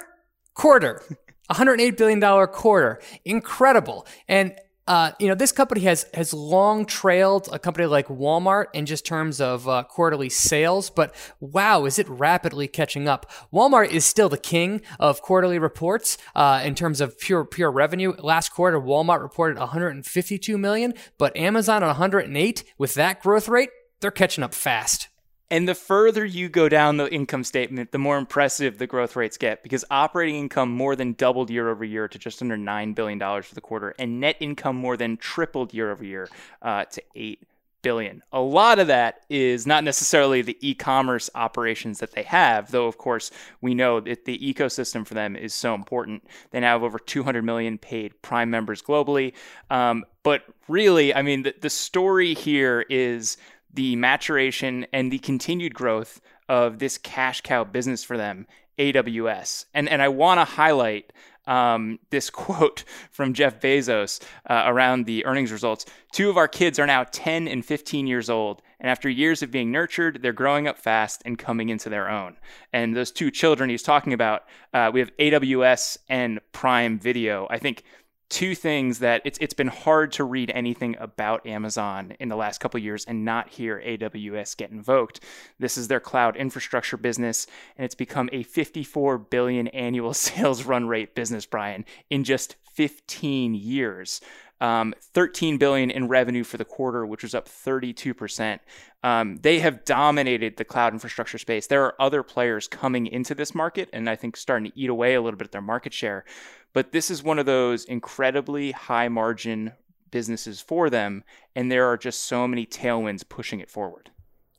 Quarter. 0.54 1.02
$108 1.50 1.96
billion 1.96 2.46
quarter. 2.48 3.00
Incredible. 3.24 4.06
And 4.28 4.54
uh, 4.86 5.12
you 5.18 5.28
know, 5.28 5.34
this 5.34 5.52
company 5.52 5.82
has 5.82 6.06
has 6.14 6.32
long 6.32 6.84
trailed 6.84 7.48
a 7.52 7.58
company 7.58 7.86
like 7.86 8.08
Walmart 8.08 8.66
in 8.72 8.86
just 8.86 9.04
terms 9.06 9.40
of 9.40 9.68
uh, 9.68 9.84
quarterly 9.84 10.28
sales, 10.28 10.90
but 10.90 11.14
wow, 11.38 11.84
is 11.84 11.98
it 11.98 12.08
rapidly 12.08 12.66
catching 12.66 13.06
up? 13.06 13.30
Walmart 13.52 13.90
is 13.90 14.04
still 14.04 14.28
the 14.28 14.38
king 14.38 14.80
of 14.98 15.22
quarterly 15.22 15.58
reports 15.58 16.18
uh, 16.34 16.62
in 16.64 16.74
terms 16.74 17.00
of 17.00 17.18
pure 17.18 17.44
pure 17.44 17.70
revenue. 17.70 18.14
Last 18.18 18.48
quarter, 18.50 18.80
Walmart 18.80 19.22
reported 19.22 19.58
152 19.58 20.58
million, 20.58 20.94
but 21.18 21.36
Amazon 21.36 21.82
at 21.82 21.86
108. 21.86 22.64
With 22.78 22.94
that 22.94 23.22
growth 23.22 23.48
rate, 23.48 23.70
they're 24.00 24.10
catching 24.10 24.42
up 24.42 24.54
fast. 24.54 25.10
And 25.50 25.68
the 25.68 25.74
further 25.74 26.24
you 26.24 26.48
go 26.48 26.68
down 26.68 26.96
the 26.96 27.12
income 27.12 27.42
statement, 27.42 27.90
the 27.90 27.98
more 27.98 28.18
impressive 28.18 28.78
the 28.78 28.86
growth 28.86 29.16
rates 29.16 29.36
get 29.36 29.62
because 29.64 29.84
operating 29.90 30.36
income 30.36 30.70
more 30.70 30.94
than 30.94 31.14
doubled 31.14 31.50
year 31.50 31.68
over 31.68 31.84
year 31.84 32.06
to 32.06 32.18
just 32.18 32.40
under 32.40 32.56
$9 32.56 32.94
billion 32.94 33.18
for 33.18 33.54
the 33.54 33.60
quarter, 33.60 33.94
and 33.98 34.20
net 34.20 34.36
income 34.38 34.76
more 34.76 34.96
than 34.96 35.16
tripled 35.16 35.74
year 35.74 35.90
over 35.90 36.04
year 36.04 36.28
uh, 36.62 36.84
to 36.84 37.02
8 37.16 37.42
billion. 37.82 38.22
A 38.32 38.40
lot 38.40 38.78
of 38.78 38.88
that 38.88 39.22
is 39.28 39.66
not 39.66 39.84
necessarily 39.84 40.42
the 40.42 40.56
e-commerce 40.60 41.30
operations 41.34 41.98
that 42.00 42.12
they 42.12 42.22
have, 42.24 42.70
though 42.70 42.86
of 42.86 42.98
course 42.98 43.30
we 43.60 43.74
know 43.74 44.00
that 44.00 44.24
the 44.24 44.38
ecosystem 44.38 45.06
for 45.06 45.14
them 45.14 45.34
is 45.34 45.54
so 45.54 45.74
important. 45.74 46.24
They 46.50 46.60
now 46.60 46.74
have 46.74 46.82
over 46.82 46.98
200 46.98 47.42
million 47.42 47.78
paid 47.78 48.20
Prime 48.22 48.50
members 48.50 48.82
globally. 48.82 49.32
Um, 49.70 50.04
but 50.22 50.44
really, 50.68 51.14
I 51.14 51.22
mean, 51.22 51.42
the, 51.42 51.54
the 51.60 51.70
story 51.70 52.34
here 52.34 52.84
is 52.88 53.36
the 53.72 53.96
maturation 53.96 54.87
and 54.92 55.12
the 55.12 55.18
continued 55.18 55.74
growth 55.74 56.20
of 56.48 56.78
this 56.78 56.98
cash 56.98 57.40
cow 57.42 57.64
business 57.64 58.02
for 58.02 58.16
them, 58.16 58.46
AWS. 58.78 59.66
And 59.74 59.88
and 59.88 60.02
I 60.02 60.09
want 60.09 60.40
to 60.40 60.44
highlight 60.44 61.12
um, 61.46 61.98
this 62.11 62.30
quote 62.30 62.85
from 63.11 63.35
Jeff 63.35 63.61
Bezos 63.61 64.22
uh, 64.48 64.64
around 64.66 65.06
the 65.06 65.24
earnings 65.26 65.52
results. 65.52 65.87
Two 66.12 66.30
of 66.30 66.37
our 66.37 66.48
kids 66.48 66.78
are 66.78 66.87
now 66.87 67.04
10 67.11 67.48
and 67.48 67.64
15 67.64 68.06
years 68.06 68.30
old, 68.30 68.62
and 68.78 68.88
after 68.88 69.09
years 69.09 69.42
of 69.42 69.50
being 69.50 69.70
nurtured, 69.70 70.22
they're 70.22 70.33
growing 70.33 70.66
up 70.66 70.78
fast 70.78 71.22
and 71.24 71.38
coming 71.38 71.68
into 71.68 71.88
their 71.88 72.09
own. 72.09 72.37
And 72.72 72.96
those 72.96 73.11
two 73.11 73.30
children 73.30 73.68
he's 73.68 73.83
talking 73.83 74.12
about, 74.12 74.44
uh, 74.72 74.90
we 74.92 75.00
have 75.00 75.14
AWS 75.18 75.98
and 76.09 76.40
Prime 76.52 76.98
Video. 76.98 77.46
I 77.50 77.59
think 77.59 77.83
two 78.30 78.54
things 78.54 79.00
that 79.00 79.20
it's 79.24 79.38
it's 79.42 79.52
been 79.52 79.68
hard 79.68 80.12
to 80.12 80.24
read 80.24 80.50
anything 80.54 80.96
about 80.98 81.44
Amazon 81.46 82.14
in 82.20 82.28
the 82.28 82.36
last 82.36 82.58
couple 82.60 82.80
years 82.80 83.04
and 83.04 83.24
not 83.24 83.50
hear 83.50 83.82
AWS 83.84 84.56
get 84.56 84.70
invoked. 84.70 85.20
This 85.58 85.76
is 85.76 85.88
their 85.88 86.00
cloud 86.00 86.36
infrastructure 86.36 86.96
business 86.96 87.46
and 87.76 87.84
it's 87.84 87.96
become 87.96 88.30
a 88.32 88.44
54 88.44 89.18
billion 89.18 89.68
annual 89.68 90.14
sales 90.30 90.64
run 90.64 90.86
rate 90.86 91.14
business, 91.14 91.44
Brian, 91.44 91.84
in 92.08 92.24
just 92.24 92.56
15 92.72 93.54
years. 93.54 94.20
Um, 94.62 94.94
13 95.14 95.56
billion 95.56 95.90
in 95.90 96.06
revenue 96.06 96.44
for 96.44 96.58
the 96.58 96.66
quarter, 96.66 97.06
which 97.06 97.22
was 97.22 97.34
up 97.34 97.48
32%. 97.48 98.58
Um, 99.02 99.38
they 99.38 99.60
have 99.60 99.84
dominated 99.84 100.56
the 100.56 100.64
cloud 100.64 100.92
infrastructure 100.92 101.38
space. 101.38 101.66
There 101.66 101.84
are 101.84 102.00
other 102.00 102.22
players 102.22 102.68
coming 102.68 103.06
into 103.06 103.34
this 103.34 103.54
market, 103.54 103.88
and 103.92 104.10
I 104.10 104.16
think 104.16 104.36
starting 104.36 104.70
to 104.70 104.78
eat 104.78 104.90
away 104.90 105.14
a 105.14 105.22
little 105.22 105.38
bit 105.38 105.46
at 105.46 105.52
their 105.52 105.62
market 105.62 105.94
share. 105.94 106.24
But 106.72 106.92
this 106.92 107.10
is 107.10 107.22
one 107.22 107.38
of 107.38 107.46
those 107.46 107.84
incredibly 107.84 108.72
high 108.72 109.08
margin 109.08 109.72
businesses 110.10 110.60
for 110.60 110.90
them, 110.90 111.24
and 111.56 111.70
there 111.70 111.86
are 111.86 111.96
just 111.96 112.24
so 112.24 112.46
many 112.46 112.66
tailwinds 112.66 113.26
pushing 113.28 113.60
it 113.60 113.70
forward. 113.70 114.10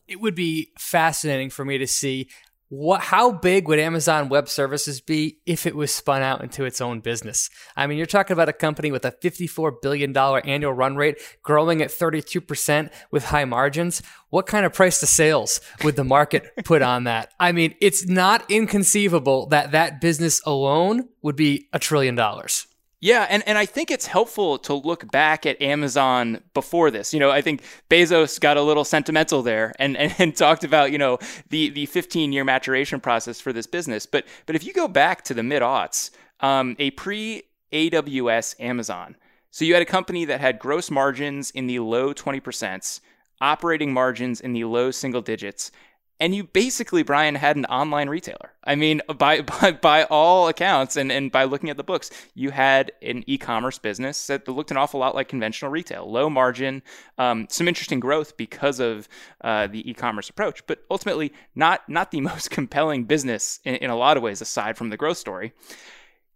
It 0.07 0.19
would 0.19 0.35
be 0.35 0.71
fascinating 0.77 1.49
for 1.49 1.63
me 1.63 1.77
to 1.77 1.87
see 1.87 2.27
what 2.71 3.01
how 3.01 3.33
big 3.33 3.67
would 3.67 3.79
Amazon 3.79 4.29
Web 4.29 4.47
Services 4.47 5.01
be 5.01 5.39
if 5.45 5.65
it 5.65 5.75
was 5.75 5.93
spun 5.93 6.21
out 6.21 6.41
into 6.41 6.63
its 6.63 6.79
own 6.79 7.01
business? 7.01 7.49
I 7.75 7.85
mean, 7.85 7.97
you're 7.97 8.07
talking 8.07 8.33
about 8.33 8.47
a 8.47 8.53
company 8.53 8.93
with 8.93 9.03
a 9.03 9.11
54 9.11 9.73
billion 9.81 10.13
dollar 10.13 10.41
annual 10.45 10.71
run 10.71 10.95
rate, 10.95 11.17
growing 11.43 11.81
at 11.81 11.89
32% 11.89 12.89
with 13.11 13.25
high 13.25 13.43
margins. 13.43 14.01
What 14.29 14.47
kind 14.47 14.65
of 14.65 14.71
price 14.71 15.01
to 15.01 15.05
sales 15.05 15.59
would 15.83 15.97
the 15.97 16.05
market 16.05 16.49
put 16.63 16.81
on 16.81 17.03
that? 17.03 17.33
I 17.41 17.51
mean, 17.51 17.75
it's 17.81 18.07
not 18.07 18.49
inconceivable 18.49 19.47
that 19.47 19.71
that 19.71 19.99
business 19.99 20.41
alone 20.45 21.09
would 21.21 21.35
be 21.35 21.67
a 21.73 21.79
trillion 21.79 22.15
dollars. 22.15 22.67
Yeah, 23.03 23.25
and, 23.31 23.41
and 23.47 23.57
I 23.57 23.65
think 23.65 23.89
it's 23.89 24.05
helpful 24.05 24.59
to 24.59 24.75
look 24.75 25.11
back 25.11 25.47
at 25.47 25.59
Amazon 25.59 26.43
before 26.53 26.91
this. 26.91 27.15
You 27.15 27.19
know, 27.19 27.31
I 27.31 27.41
think 27.41 27.63
Bezos 27.89 28.39
got 28.39 28.57
a 28.57 28.61
little 28.61 28.85
sentimental 28.85 29.41
there 29.41 29.73
and, 29.79 29.97
and, 29.97 30.13
and 30.19 30.35
talked 30.35 30.63
about, 30.63 30.91
you 30.91 30.99
know, 30.99 31.17
the, 31.49 31.69
the 31.69 31.87
15 31.87 32.31
year 32.31 32.43
maturation 32.43 32.99
process 32.99 33.41
for 33.41 33.51
this 33.51 33.65
business. 33.65 34.05
But 34.05 34.25
but 34.45 34.55
if 34.55 34.63
you 34.63 34.71
go 34.71 34.87
back 34.87 35.23
to 35.23 35.33
the 35.33 35.41
mid 35.41 35.63
aughts, 35.63 36.11
um, 36.41 36.75
a 36.77 36.91
pre 36.91 37.41
AWS 37.73 38.59
Amazon, 38.59 39.17
so 39.49 39.65
you 39.65 39.73
had 39.73 39.81
a 39.81 39.85
company 39.85 40.23
that 40.25 40.39
had 40.39 40.59
gross 40.59 40.91
margins 40.91 41.49
in 41.51 41.65
the 41.65 41.79
low 41.79 42.13
20%, 42.13 43.01
operating 43.41 43.91
margins 43.91 44.39
in 44.39 44.53
the 44.53 44.63
low 44.65 44.91
single 44.91 45.21
digits, 45.21 45.71
and 46.21 46.33
you 46.33 46.45
basically 46.45 47.03
brian 47.03 47.35
had 47.35 47.57
an 47.57 47.65
online 47.65 48.07
retailer 48.07 48.53
i 48.63 48.75
mean 48.75 49.01
by 49.17 49.41
by, 49.61 49.71
by 49.71 50.03
all 50.05 50.47
accounts 50.47 50.95
and, 50.95 51.11
and 51.11 51.31
by 51.31 51.43
looking 51.43 51.69
at 51.69 51.75
the 51.75 51.83
books 51.83 52.09
you 52.33 52.51
had 52.51 52.91
an 53.01 53.25
e-commerce 53.27 53.77
business 53.77 54.27
that 54.27 54.47
looked 54.47 54.71
an 54.71 54.77
awful 54.77 54.99
lot 54.99 55.15
like 55.15 55.27
conventional 55.27 55.69
retail 55.69 56.09
low 56.09 56.29
margin 56.29 56.81
um, 57.17 57.45
some 57.49 57.67
interesting 57.67 57.99
growth 57.99 58.37
because 58.37 58.79
of 58.79 59.09
uh, 59.41 59.67
the 59.67 59.89
e-commerce 59.89 60.29
approach 60.29 60.65
but 60.67 60.79
ultimately 60.89 61.33
not 61.55 61.81
not 61.89 62.11
the 62.11 62.21
most 62.31 62.49
compelling 62.49 63.03
business 63.03 63.59
in, 63.65 63.75
in 63.75 63.89
a 63.89 63.97
lot 63.97 64.15
of 64.15 64.23
ways 64.23 64.39
aside 64.39 64.77
from 64.77 64.89
the 64.89 64.97
growth 64.97 65.17
story 65.17 65.53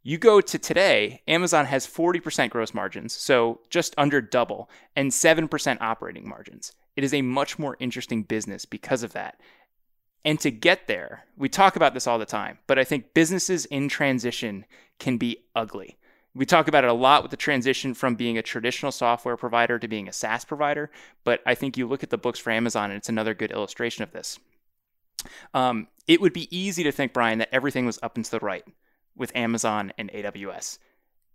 you 0.08 0.20
go 0.20 0.40
to 0.40 0.60
today, 0.60 1.24
Amazon 1.28 1.66
has 1.66 1.88
40% 1.88 2.52
gross 2.52 2.76
margins, 2.76 3.12
so 3.12 3.62
just 3.72 3.96
under 3.98 4.22
double, 4.22 4.70
and 4.96 5.10
7% 5.10 5.78
operating 5.82 6.30
margins. 6.30 6.74
It 6.96 7.04
is 7.04 7.12
a 7.12 7.24
much 7.24 7.58
more 7.58 7.76
interesting 7.80 8.22
business 8.22 8.66
because 8.66 9.02
of 9.02 9.14
that. 9.14 9.42
And 10.26 10.40
to 10.40 10.50
get 10.50 10.88
there, 10.88 11.26
we 11.38 11.48
talk 11.48 11.76
about 11.76 11.94
this 11.94 12.08
all 12.08 12.18
the 12.18 12.26
time, 12.26 12.58
but 12.66 12.80
I 12.80 12.84
think 12.84 13.14
businesses 13.14 13.66
in 13.66 13.88
transition 13.88 14.66
can 14.98 15.18
be 15.18 15.46
ugly. 15.56 15.98
We 16.34 16.48
talk 16.48 16.68
about 16.68 16.84
it 16.84 16.90
a 16.90 16.94
lot 16.94 17.22
with 17.22 17.30
the 17.30 17.38
transition 17.38 17.94
from 17.94 18.16
being 18.16 18.38
a 18.38 18.42
traditional 18.42 18.92
software 18.92 19.38
provider 19.38 19.78
to 19.78 19.88
being 19.88 20.10
a 20.10 20.12
SaaS 20.12 20.44
provider, 20.44 20.90
but 21.24 21.42
I 21.46 21.54
think 21.54 21.78
you 21.78 21.88
look 21.88 22.04
at 22.04 22.10
the 22.10 22.18
books 22.18 22.40
for 22.40 22.50
Amazon 22.50 22.90
and 22.90 22.98
it's 22.98 23.08
another 23.08 23.36
good 23.36 23.52
illustration 23.52 24.04
of 24.04 24.12
this. 24.12 24.40
Um, 25.54 25.88
it 26.08 26.20
would 26.20 26.34
be 26.34 26.56
easy 26.56 26.84
to 26.84 26.92
think, 26.92 27.14
Brian, 27.14 27.38
that 27.38 27.54
everything 27.54 27.86
was 27.86 28.00
up 28.02 28.16
and 28.16 28.26
to 28.26 28.32
the 28.32 28.40
right 28.40 28.66
with 29.16 29.34
Amazon 29.36 29.94
and 29.98 30.12
AWS. 30.12 30.80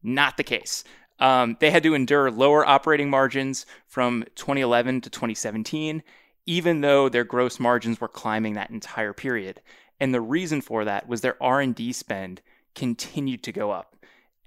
Not 0.03 0.37
the 0.37 0.45
case. 0.45 0.83
Um, 1.21 1.57
they 1.61 1.71
had 1.71 1.83
to 1.85 1.95
endure 1.95 2.31
lower 2.31 2.67
operating 2.67 3.09
margins 3.09 3.67
from 3.87 4.25
2011 4.35 5.03
to 5.03 5.11
2017 5.11 6.03
even 6.51 6.81
though 6.81 7.09
their 7.09 7.23
gross 7.23 7.61
margins 7.61 8.01
were 8.01 8.09
climbing 8.09 8.55
that 8.55 8.71
entire 8.71 9.13
period. 9.13 9.61
And 10.01 10.13
the 10.13 10.21
reason 10.21 10.61
for 10.61 10.85
that 10.85 11.07
was 11.07 11.21
their 11.21 11.41
R&D 11.41 11.93
spend 11.93 12.43
continued 12.75 13.45
to 13.45 13.53
go 13.53 13.71
up 13.71 13.95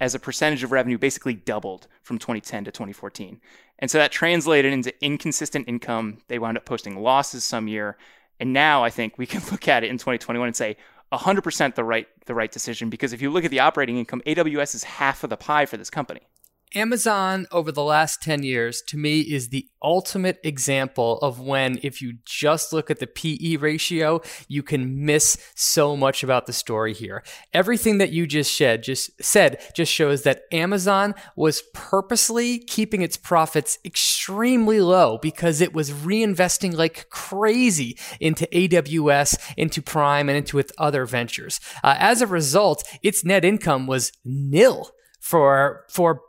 as 0.02 0.14
a 0.14 0.20
percentage 0.20 0.66
of 0.66 0.74
revenue 0.74 0.98
basically 0.98 1.34
doubled 1.34 1.88
from 2.02 2.18
2010 2.18 2.66
to 2.66 2.72
2014. 2.72 3.40
And 3.80 3.90
so 3.90 4.00
that 4.00 4.12
translated 4.12 4.74
into 4.74 4.94
inconsistent 5.02 5.70
income. 5.70 6.18
They 6.28 6.40
wound 6.40 6.58
up 6.58 6.66
posting 6.66 7.02
losses 7.02 7.46
some 7.46 7.70
year. 7.70 7.96
And 8.38 8.52
now 8.52 8.84
I 8.84 8.90
think 8.90 9.18
we 9.18 9.26
can 9.34 9.42
look 9.50 9.70
at 9.70 9.86
it 9.86 9.90
in 9.90 9.98
2021 9.98 10.46
and 10.46 10.56
say 10.58 10.76
100% 11.14 11.76
the 11.76 11.86
right 11.86 12.08
the 12.26 12.36
right 12.36 12.52
decision 12.52 12.90
because 12.90 13.14
if 13.14 13.22
you 13.22 13.30
look 13.30 13.46
at 13.46 13.52
the 13.52 13.62
operating 13.62 13.98
income, 13.98 14.22
AWS 14.28 14.76
is 14.76 14.84
half 14.84 15.24
of 15.24 15.30
the 15.30 15.38
pie 15.38 15.66
for 15.66 15.78
this 15.78 15.90
company. 15.90 16.28
Amazon 16.76 17.46
over 17.52 17.72
the 17.72 17.84
last 17.84 18.22
10 18.22 18.44
years 18.44 18.82
to 18.88 18.98
me 18.98 19.22
is 19.22 19.50
the 19.50 19.68
ultimate 19.82 20.40
example 20.44 21.20
of 21.20 21.40
when 21.40 21.80
if 21.84 22.02
you 22.02 22.14
just 22.26 22.74
look 22.74 22.90
at 22.90 23.00
the 23.00 23.08
PE 23.08 23.58
ratio, 23.58 24.22
you 24.48 24.64
can 24.64 25.06
miss 25.06 25.38
so 25.56 25.96
much 25.96 26.24
about 26.24 26.46
the 26.46 26.54
story 26.54 26.94
here. 26.94 27.24
Everything 27.54 27.98
that 28.00 28.12
you 28.12 28.26
just 28.26 28.52
shed 28.52 28.84
just 28.84 29.12
said 29.22 29.62
just 29.76 29.92
shows 29.92 30.24
that 30.24 30.44
Amazon 30.52 31.14
was 31.36 31.64
purposely 31.74 32.60
keeping 32.60 33.02
its 33.02 33.18
profits 33.18 33.78
extremely 33.86 34.82
low 34.82 35.18
because 35.22 35.62
it 35.62 35.74
was 35.74 35.92
reinvesting 35.92 36.74
like 36.74 37.10
crazy 37.10 37.98
into 38.20 38.48
AWS, 38.48 39.54
into 39.58 39.82
Prime 39.82 40.30
and 40.30 40.38
into 40.38 40.58
its 40.58 40.72
other 40.78 41.06
ventures. 41.06 41.60
Uh, 41.84 41.96
as 42.00 42.22
a 42.22 42.28
result, 42.28 42.84
its 43.04 43.24
net 43.24 43.46
income 43.46 43.86
was 43.86 44.12
nil 44.26 44.92
for 45.20 45.86
for 45.88 46.22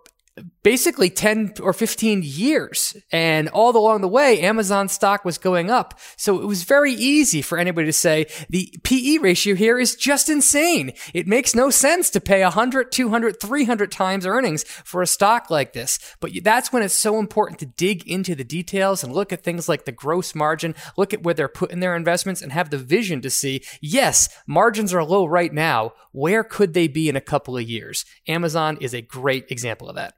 basically 0.62 1.10
10 1.10 1.54
or 1.60 1.72
15 1.72 2.22
years. 2.24 2.96
And 3.12 3.48
all 3.50 3.76
along 3.76 4.00
the 4.00 4.08
way, 4.08 4.40
Amazon 4.40 4.88
stock 4.88 5.24
was 5.24 5.38
going 5.38 5.70
up. 5.70 5.98
So 6.16 6.40
it 6.40 6.46
was 6.46 6.64
very 6.64 6.92
easy 6.92 7.42
for 7.42 7.58
anybody 7.58 7.86
to 7.86 7.92
say 7.92 8.26
the 8.48 8.72
PE 8.82 9.18
ratio 9.18 9.54
here 9.54 9.78
is 9.78 9.94
just 9.94 10.28
insane. 10.28 10.92
It 11.12 11.28
makes 11.28 11.54
no 11.54 11.70
sense 11.70 12.10
to 12.10 12.20
pay 12.20 12.42
100, 12.42 12.90
200, 12.90 13.40
300 13.40 13.92
times 13.92 14.26
earnings 14.26 14.64
for 14.64 15.02
a 15.02 15.06
stock 15.06 15.50
like 15.50 15.72
this. 15.72 15.98
But 16.20 16.32
that's 16.42 16.72
when 16.72 16.82
it's 16.82 16.94
so 16.94 17.18
important 17.18 17.58
to 17.60 17.66
dig 17.66 18.08
into 18.08 18.34
the 18.34 18.44
details 18.44 19.04
and 19.04 19.12
look 19.12 19.32
at 19.32 19.42
things 19.42 19.68
like 19.68 19.84
the 19.84 19.92
gross 19.92 20.34
margin, 20.34 20.74
look 20.96 21.14
at 21.14 21.22
where 21.22 21.34
they're 21.34 21.48
putting 21.48 21.80
their 21.80 21.94
investments 21.94 22.42
and 22.42 22.52
have 22.52 22.70
the 22.70 22.78
vision 22.78 23.20
to 23.20 23.30
see, 23.30 23.62
yes, 23.80 24.28
margins 24.46 24.92
are 24.92 25.04
low 25.04 25.26
right 25.26 25.52
now. 25.52 25.92
Where 26.12 26.42
could 26.42 26.74
they 26.74 26.88
be 26.88 27.08
in 27.08 27.16
a 27.16 27.20
couple 27.20 27.56
of 27.56 27.68
years? 27.68 28.04
Amazon 28.26 28.78
is 28.80 28.94
a 28.94 29.02
great 29.02 29.50
example 29.50 29.88
of 29.88 29.96
that. 29.96 30.14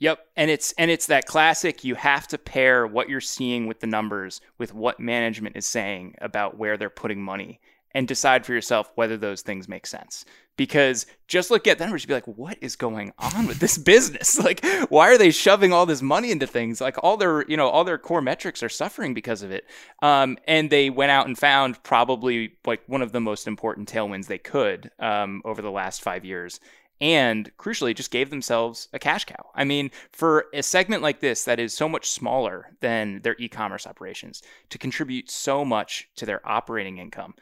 Yep, 0.00 0.26
and 0.36 0.50
it's 0.50 0.72
and 0.78 0.90
it's 0.90 1.06
that 1.06 1.26
classic 1.26 1.82
you 1.82 1.96
have 1.96 2.28
to 2.28 2.38
pair 2.38 2.86
what 2.86 3.08
you're 3.08 3.20
seeing 3.20 3.66
with 3.66 3.80
the 3.80 3.86
numbers 3.86 4.40
with 4.56 4.72
what 4.72 5.00
management 5.00 5.56
is 5.56 5.66
saying 5.66 6.14
about 6.20 6.56
where 6.56 6.76
they're 6.76 6.88
putting 6.88 7.20
money 7.20 7.60
and 7.92 8.06
decide 8.06 8.46
for 8.46 8.52
yourself 8.52 8.92
whether 8.94 9.16
those 9.16 9.42
things 9.42 9.68
make 9.68 9.86
sense. 9.86 10.24
Because 10.56 11.06
just 11.28 11.50
look 11.50 11.66
at 11.66 11.78
the 11.78 11.84
numbers, 11.84 12.02
you'd 12.02 12.08
be 12.08 12.14
like, 12.14 12.26
what 12.26 12.58
is 12.60 12.76
going 12.76 13.12
on 13.18 13.46
with 13.46 13.58
this 13.60 13.78
business? 13.92 14.38
Like, 14.38 14.64
why 14.88 15.08
are 15.08 15.18
they 15.18 15.30
shoving 15.30 15.72
all 15.72 15.86
this 15.86 16.02
money 16.02 16.30
into 16.30 16.46
things? 16.46 16.80
Like 16.80 16.96
all 17.02 17.16
their, 17.16 17.44
you 17.48 17.56
know, 17.56 17.68
all 17.68 17.84
their 17.84 17.98
core 17.98 18.22
metrics 18.22 18.62
are 18.62 18.68
suffering 18.68 19.14
because 19.14 19.42
of 19.42 19.50
it. 19.50 19.64
Um, 20.02 20.36
and 20.46 20.68
they 20.70 20.90
went 20.90 21.10
out 21.10 21.26
and 21.26 21.38
found 21.38 21.82
probably 21.82 22.52
like 22.66 22.82
one 22.86 23.02
of 23.02 23.12
the 23.12 23.20
most 23.20 23.46
important 23.46 23.90
tailwinds 23.90 24.26
they 24.26 24.38
could 24.38 24.90
um, 24.98 25.42
over 25.44 25.62
the 25.62 25.70
last 25.70 26.02
five 26.02 26.24
years 26.24 26.60
and 27.00 27.50
crucially 27.56 27.94
just 27.94 28.10
gave 28.10 28.30
themselves 28.30 28.88
a 28.92 28.98
cash 28.98 29.24
cow. 29.24 29.50
I 29.54 29.64
mean, 29.64 29.90
for 30.12 30.46
a 30.52 30.62
segment 30.62 31.02
like 31.02 31.20
this 31.20 31.44
that 31.44 31.60
is 31.60 31.74
so 31.74 31.88
much 31.88 32.10
smaller 32.10 32.76
than 32.80 33.20
their 33.22 33.36
e-commerce 33.38 33.86
operations 33.86 34.42
to 34.70 34.78
contribute 34.78 35.30
so 35.30 35.64
much 35.64 36.08
to 36.16 36.26
their 36.26 36.46
operating 36.48 36.98
income, 36.98 37.34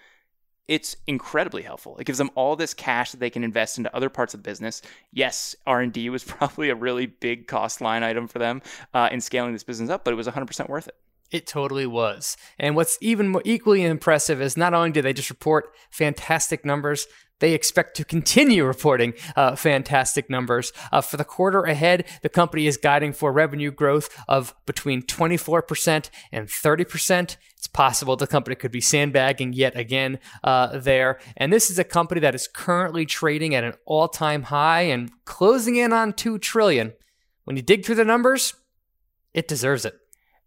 it's 0.68 0.96
incredibly 1.06 1.62
helpful. 1.62 1.96
It 1.98 2.04
gives 2.04 2.18
them 2.18 2.30
all 2.34 2.56
this 2.56 2.74
cash 2.74 3.12
that 3.12 3.20
they 3.20 3.30
can 3.30 3.44
invest 3.44 3.78
into 3.78 3.94
other 3.94 4.08
parts 4.10 4.34
of 4.34 4.42
the 4.42 4.48
business. 4.48 4.82
Yes, 5.12 5.54
R&D 5.66 6.10
was 6.10 6.24
probably 6.24 6.70
a 6.70 6.74
really 6.74 7.06
big 7.06 7.46
cost 7.46 7.80
line 7.80 8.02
item 8.02 8.26
for 8.26 8.38
them 8.38 8.62
uh, 8.92 9.08
in 9.12 9.20
scaling 9.20 9.52
this 9.52 9.64
business 9.64 9.90
up, 9.90 10.04
but 10.04 10.12
it 10.12 10.16
was 10.16 10.26
100% 10.26 10.68
worth 10.68 10.88
it. 10.88 10.96
It 11.30 11.46
totally 11.46 11.86
was. 11.86 12.36
And 12.58 12.76
what's 12.76 12.98
even 13.00 13.28
more 13.28 13.42
equally 13.44 13.82
impressive 13.82 14.40
is 14.40 14.56
not 14.56 14.74
only 14.74 14.92
did 14.92 15.04
they 15.04 15.12
just 15.12 15.30
report 15.30 15.72
fantastic 15.90 16.64
numbers, 16.64 17.08
they 17.40 17.52
expect 17.52 17.96
to 17.96 18.04
continue 18.04 18.64
reporting 18.64 19.14
uh, 19.34 19.56
fantastic 19.56 20.30
numbers. 20.30 20.72
Uh, 20.92 21.00
for 21.00 21.16
the 21.16 21.24
quarter 21.24 21.62
ahead, 21.62 22.06
the 22.22 22.28
company 22.28 22.66
is 22.66 22.76
guiding 22.76 23.12
for 23.12 23.32
revenue 23.32 23.70
growth 23.70 24.08
of 24.28 24.54
between 24.66 25.02
24% 25.02 26.10
and 26.32 26.48
30%. 26.48 27.36
It's 27.56 27.66
possible 27.66 28.16
the 28.16 28.26
company 28.26 28.56
could 28.56 28.72
be 28.72 28.80
sandbagging 28.80 29.52
yet 29.52 29.76
again 29.76 30.18
uh, 30.44 30.78
there. 30.78 31.18
And 31.36 31.52
this 31.52 31.70
is 31.70 31.78
a 31.78 31.84
company 31.84 32.20
that 32.20 32.34
is 32.34 32.48
currently 32.48 33.06
trading 33.06 33.54
at 33.54 33.64
an 33.64 33.74
all 33.84 34.08
time 34.08 34.44
high 34.44 34.82
and 34.82 35.10
closing 35.24 35.76
in 35.76 35.92
on 35.92 36.12
2 36.12 36.38
trillion. 36.38 36.92
When 37.44 37.56
you 37.56 37.62
dig 37.62 37.84
through 37.84 37.94
the 37.96 38.04
numbers, 38.04 38.54
it 39.34 39.46
deserves 39.46 39.84
it 39.84 39.94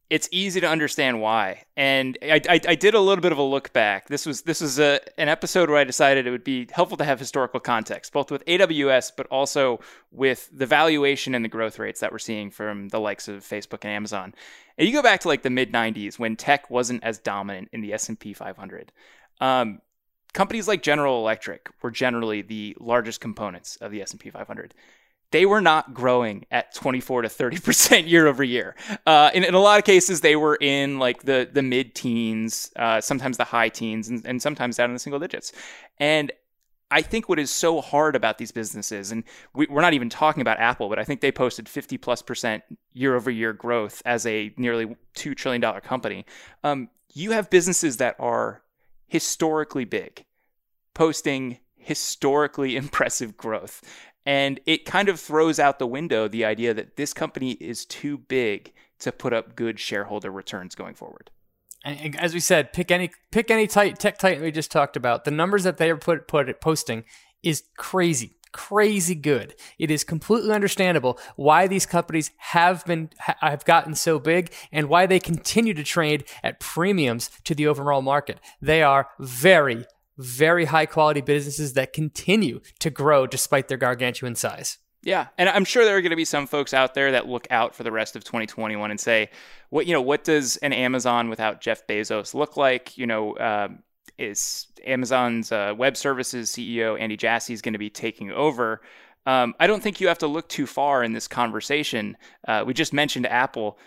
it's 0.10 0.28
easy 0.32 0.60
to 0.60 0.68
understand 0.68 1.22
why. 1.22 1.64
And 1.78 2.18
I, 2.22 2.42
I, 2.50 2.60
I, 2.70 2.76
did 2.76 2.96
a 2.96 3.00
little 3.00 3.22
bit 3.22 3.32
of 3.32 3.38
a 3.38 3.44
look 3.44 3.72
back. 3.74 4.08
This 4.08 4.26
was 4.26 4.42
this 4.42 4.60
was 4.60 4.80
a, 4.80 5.00
an 5.20 5.30
episode 5.30 5.70
where 5.70 5.78
I 5.78 5.84
decided 5.84 6.26
it 6.26 6.32
would 6.32 6.44
be 6.44 6.68
helpful 6.72 6.98
to 6.98 7.04
have 7.04 7.20
historical 7.20 7.60
context, 7.60 8.12
both 8.12 8.32
with 8.32 8.44
AWS, 8.46 9.12
but 9.16 9.28
also 9.28 9.80
with 10.12 10.50
the 10.52 10.66
valuation 10.66 11.36
and 11.36 11.46
the 11.46 11.50
growth 11.50 11.78
rates 11.78 12.00
that 12.00 12.12
we're 12.12 12.18
seeing 12.18 12.50
from 12.50 12.90
the 12.90 13.00
likes 13.00 13.28
of 13.28 13.44
Facebook 13.44 13.84
and 13.84 13.94
Amazon. 13.94 14.34
And 14.78 14.88
you 14.88 14.94
go 14.94 15.04
back 15.04 15.20
to 15.22 15.28
like 15.28 15.44
the 15.44 15.52
mid 15.52 15.72
'90s 15.72 16.18
when 16.18 16.36
tech 16.36 16.72
wasn't 16.72 17.04
as 17.04 17.20
dominant 17.20 17.70
in 17.72 17.82
the 17.82 17.94
S&P 17.94 18.34
500. 18.34 18.92
Um, 19.40 19.80
companies 20.34 20.68
like 20.68 20.82
General 20.82 21.20
Electric 21.20 21.70
were 21.84 21.92
generally 21.92 22.42
the 22.42 22.76
largest 22.80 23.22
components 23.22 23.76
of 23.78 23.92
the 23.92 24.02
S&P 24.02 24.32
500 24.32 24.74
they 25.32 25.46
were 25.46 25.62
not 25.62 25.94
growing 25.94 26.46
at 26.52 26.74
24 26.74 27.24
to 27.24 27.28
30% 27.28 28.08
year 28.10 28.28
over 28.28 28.44
year. 28.44 28.76
Uh, 29.06 29.30
in, 29.34 29.44
in, 29.44 29.54
a 29.54 29.60
lot 29.60 29.78
of 29.78 29.86
cases, 29.86 30.22
they 30.22 30.36
were 30.36 30.58
in 30.60 31.00
like 31.00 31.24
the, 31.24 31.50
the 31.52 31.62
mid 31.62 31.94
teens, 31.94 32.72
uh, 32.76 33.00
sometimes 33.00 33.38
the 33.38 33.44
high 33.44 33.70
teens, 33.70 34.10
and, 34.10 34.26
and 34.26 34.42
sometimes 34.42 34.78
down 34.78 34.90
in 34.90 34.94
the 34.94 35.00
single 35.00 35.20
digits. 35.20 35.52
And 36.00 36.32
I 36.92 37.02
think 37.04 37.30
what 37.30 37.38
is 37.38 37.52
so 37.52 37.82
hard 37.82 38.16
about 38.16 38.40
these 38.40 38.52
businesses, 38.52 39.12
and 39.12 39.24
we, 39.54 39.68
are 39.68 39.82
not 39.82 39.94
even 39.94 40.10
talking 40.10 40.42
about 40.42 40.60
Apple, 40.60 40.90
but 40.90 40.98
I 40.98 41.04
think 41.04 41.22
they 41.22 41.32
posted 41.32 41.70
50 41.70 41.98
plus 42.00 42.22
percent 42.22 42.64
year 42.94 43.16
over 43.16 43.30
year 43.30 43.54
growth 43.54 44.02
as 44.06 44.26
a 44.26 44.52
nearly 44.58 44.96
$2 45.16 45.36
trillion 45.36 45.62
company. 45.82 46.26
Um, 46.64 46.90
you 47.14 47.32
have 47.32 47.50
businesses 47.50 47.98
that 47.98 48.16
are 48.20 48.64
historically 49.08 49.86
big, 49.86 50.26
posting 50.96 51.60
historically 51.76 52.76
impressive 52.84 53.38
growth. 53.38 53.84
And 54.30 54.60
it 54.68 54.86
kind 54.86 55.10
of 55.10 55.20
throws 55.20 55.58
out 55.58 55.80
the 55.80 55.88
window 55.88 56.28
the 56.28 56.46
idea 56.46 56.72
that 56.76 56.98
this 56.98 57.14
company 57.16 57.54
is 57.54 57.84
too 57.84 58.20
big 58.20 58.74
to 59.00 59.12
put 59.12 59.34
up 59.34 59.56
good 59.56 59.80
shareholder 59.80 60.30
returns 60.30 60.76
going 60.76 60.94
forward. 60.94 61.32
And 61.84 62.16
as 62.16 62.36
we 62.36 62.40
said, 62.40 62.72
pick 62.72 62.92
any 62.92 63.10
pick 63.32 63.50
any 63.50 63.66
tight 63.66 63.98
tech 63.98 64.20
titan 64.20 64.44
we 64.44 64.52
just 64.52 64.70
talked 64.70 64.96
about. 64.96 65.26
The 65.26 65.32
numbers 65.32 65.64
that 65.64 65.78
they 65.78 65.90
are 65.90 65.98
put 65.98 66.28
put 66.28 66.62
posting 66.62 67.06
is 67.42 67.64
crazy 67.76 68.36
crazy 68.52 69.16
good. 69.16 69.56
It 69.78 69.92
is 69.92 70.04
completely 70.04 70.52
understandable 70.52 71.20
why 71.36 71.68
these 71.68 71.86
companies 71.86 72.32
have 72.38 72.86
been 72.86 73.10
have 73.18 73.66
gotten 73.66 73.96
so 73.96 74.20
big 74.20 74.52
and 74.72 74.90
why 74.90 75.06
they 75.06 75.20
continue 75.20 75.74
to 75.74 75.84
trade 75.84 76.26
at 76.44 76.60
premiums 76.60 77.30
to 77.46 77.56
the 77.56 77.68
overall 77.68 78.02
market. 78.02 78.40
They 78.62 78.82
are 78.82 79.10
very 79.20 79.86
very 80.20 80.66
high 80.66 80.86
quality 80.86 81.22
businesses 81.22 81.74
that 81.74 81.94
continue 81.94 82.60
to 82.80 82.90
grow 82.90 83.26
despite 83.26 83.70
their 83.70 83.78
gargantuan 83.78 84.36
size. 84.36 84.78
Yeah, 85.02 85.28
and 85.38 85.48
I'm 85.48 85.64
sure 85.64 85.86
there 85.86 85.96
are 85.96 86.02
going 86.02 86.10
to 86.10 86.18
be 86.18 86.26
some 86.26 86.46
folks 86.46 86.74
out 86.74 86.94
there 86.94 87.14
that 87.14 87.26
look 87.26 87.48
out 87.50 87.74
for 87.74 87.84
the 87.84 87.92
rest 87.92 88.18
of 88.18 88.26
2021 88.26 88.92
and 88.92 89.00
say, 89.00 89.30
"What 89.70 89.88
you 89.88 89.94
know? 89.94 90.02
What 90.02 90.26
does 90.26 90.58
an 90.58 90.74
Amazon 90.74 91.30
without 91.30 91.62
Jeff 91.62 91.88
Bezos 91.88 92.34
look 92.34 92.58
like?" 92.58 92.98
You 92.98 93.08
know, 93.08 93.34
uh, 93.36 93.70
is 94.18 94.68
Amazon's 94.86 95.54
uh, 95.54 95.74
web 95.78 95.96
services 95.96 96.52
CEO 96.52 97.00
Andy 97.00 97.16
Jassy 97.16 97.54
is 97.54 97.62
going 97.62 97.74
to 97.74 97.80
be 97.80 97.90
taking 97.90 98.30
over? 98.32 98.82
Um, 99.26 99.54
I 99.60 99.68
don't 99.68 99.82
think 99.82 100.02
you 100.02 100.10
have 100.10 100.18
to 100.20 100.28
look 100.28 100.50
too 100.50 100.66
far 100.66 101.02
in 101.02 101.14
this 101.14 101.28
conversation. 101.30 102.18
Uh, 102.48 102.64
we 102.68 102.74
just 102.74 102.94
mentioned 102.94 103.26
Apple 103.26 103.78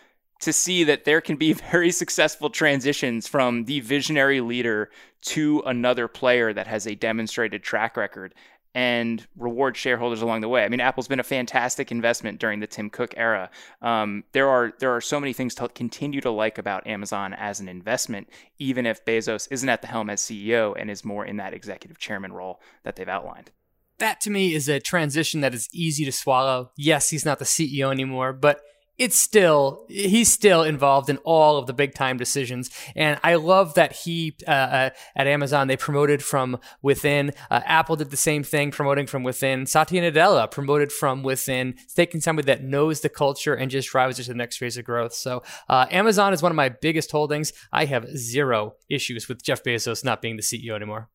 to 0.43 0.53
see 0.53 0.85
that 0.85 1.05
there 1.05 1.21
can 1.21 1.37
be 1.37 1.53
very 1.71 1.91
successful 1.91 2.51
transitions 2.51 3.27
from 3.27 3.65
the 3.65 3.81
visionary 3.81 4.41
leader 4.41 4.91
to 5.23 5.63
another 5.67 6.09
player 6.09 6.53
that 6.53 6.67
has 6.67 6.87
a 6.87 6.95
demonstrated 6.95 7.63
track 7.63 7.97
record 7.97 8.35
and 8.75 9.27
reward 9.37 9.77
shareholders 9.77 10.23
along 10.23 10.41
the 10.41 10.49
way. 10.49 10.65
I 10.65 10.69
mean, 10.69 10.81
Apple's 10.81 11.09
been 11.09 11.21
a 11.21 11.25
fantastic 11.25 11.93
investment 11.93 12.41
during 12.41 12.61
the 12.61 12.67
Tim 12.67 12.89
Cook 12.89 13.15
era. 13.17 13.51
Um, 13.83 14.25
there 14.33 14.49
are 14.49 14.73
there 14.79 14.95
are 14.95 15.01
so 15.01 15.21
many 15.21 15.33
things 15.33 15.55
to 15.57 15.69
continue 15.69 16.21
to 16.23 16.31
like 16.31 16.57
about 16.59 16.87
Amazon 16.87 17.35
as 17.35 17.61
an 17.61 17.69
investment, 17.69 18.29
even 18.59 18.87
if 18.87 19.05
Bezos 19.05 19.47
isn't 19.51 19.69
at 19.69 19.83
the 19.83 19.89
helm 19.89 20.09
as 20.09 20.23
CEO 20.23 20.75
and 20.79 20.91
is 20.91 21.05
more 21.05 21.25
in 21.25 21.37
that 21.37 21.53
executive 21.53 21.99
chairman 21.99 22.33
role 22.33 22.61
that 22.83 22.97
they've 22.97 23.09
outlined. 23.09 23.51
That 23.99 24.21
to 24.23 24.31
me 24.31 24.55
is 24.55 24.69
a 24.69 24.81
transition 24.81 25.43
that 25.43 25.55
is 25.55 25.69
easy 25.73 26.05
to 26.07 26.13
swallow. 26.13 26.71
Yes, 26.77 27.11
he's 27.11 27.27
not 27.27 27.39
the 27.39 27.45
CEO 27.45 27.93
anymore, 27.93 28.33
but 28.33 28.63
it's 28.99 29.17
still 29.17 29.85
he's 29.89 30.31
still 30.31 30.63
involved 30.63 31.09
in 31.09 31.17
all 31.19 31.57
of 31.57 31.67
the 31.67 31.73
big 31.73 31.95
time 31.95 32.17
decisions. 32.17 32.71
And 32.95 33.19
i 33.23 33.35
love 33.35 33.75
that 33.75 33.93
he 33.93 34.37
uh, 34.47 34.51
uh, 34.51 34.91
at 35.17 35.27
amazon 35.27 35.69
they 35.69 35.77
promoted 35.77 36.23
from 36.23 36.59
within. 36.83 37.33
Uh, 37.51 37.61
apple 37.65 37.97
did 37.97 38.11
the 38.11 38.17
same 38.17 38.43
thing 38.43 38.71
promoting 38.71 39.07
from 39.07 39.23
within. 39.23 39.67
Satya 39.67 40.03
nadella 40.03 40.51
promoted 40.51 40.93
from 40.93 41.23
within 41.23 41.75
taking 41.95 42.21
somebody 42.21 42.47
that 42.47 42.63
knows 42.63 43.01
the 43.01 43.09
culture 43.09 43.55
and 43.55 43.71
just 43.71 43.89
drives 43.89 44.19
it 44.19 44.25
to 44.25 44.31
the 44.31 44.37
next 44.37 44.59
phase 44.59 44.77
of 44.77 44.85
growth. 44.85 45.15
So 45.15 45.43
uh, 45.69 45.87
amazon 45.91 46.33
is 46.33 46.43
one 46.43 46.53
of 46.53 46.57
my 46.57 46.69
biggest 46.69 47.11
holdings. 47.11 47.53
I 47.73 47.87
have 47.87 48.07
zero 48.17 48.75
issues 48.89 49.29
with 49.29 49.43
jeff 49.43 49.63
bezos 49.63 50.05
not 50.05 50.21
being 50.23 50.37
the 50.37 50.43
ceo 50.43 50.75
anymore 50.75 51.09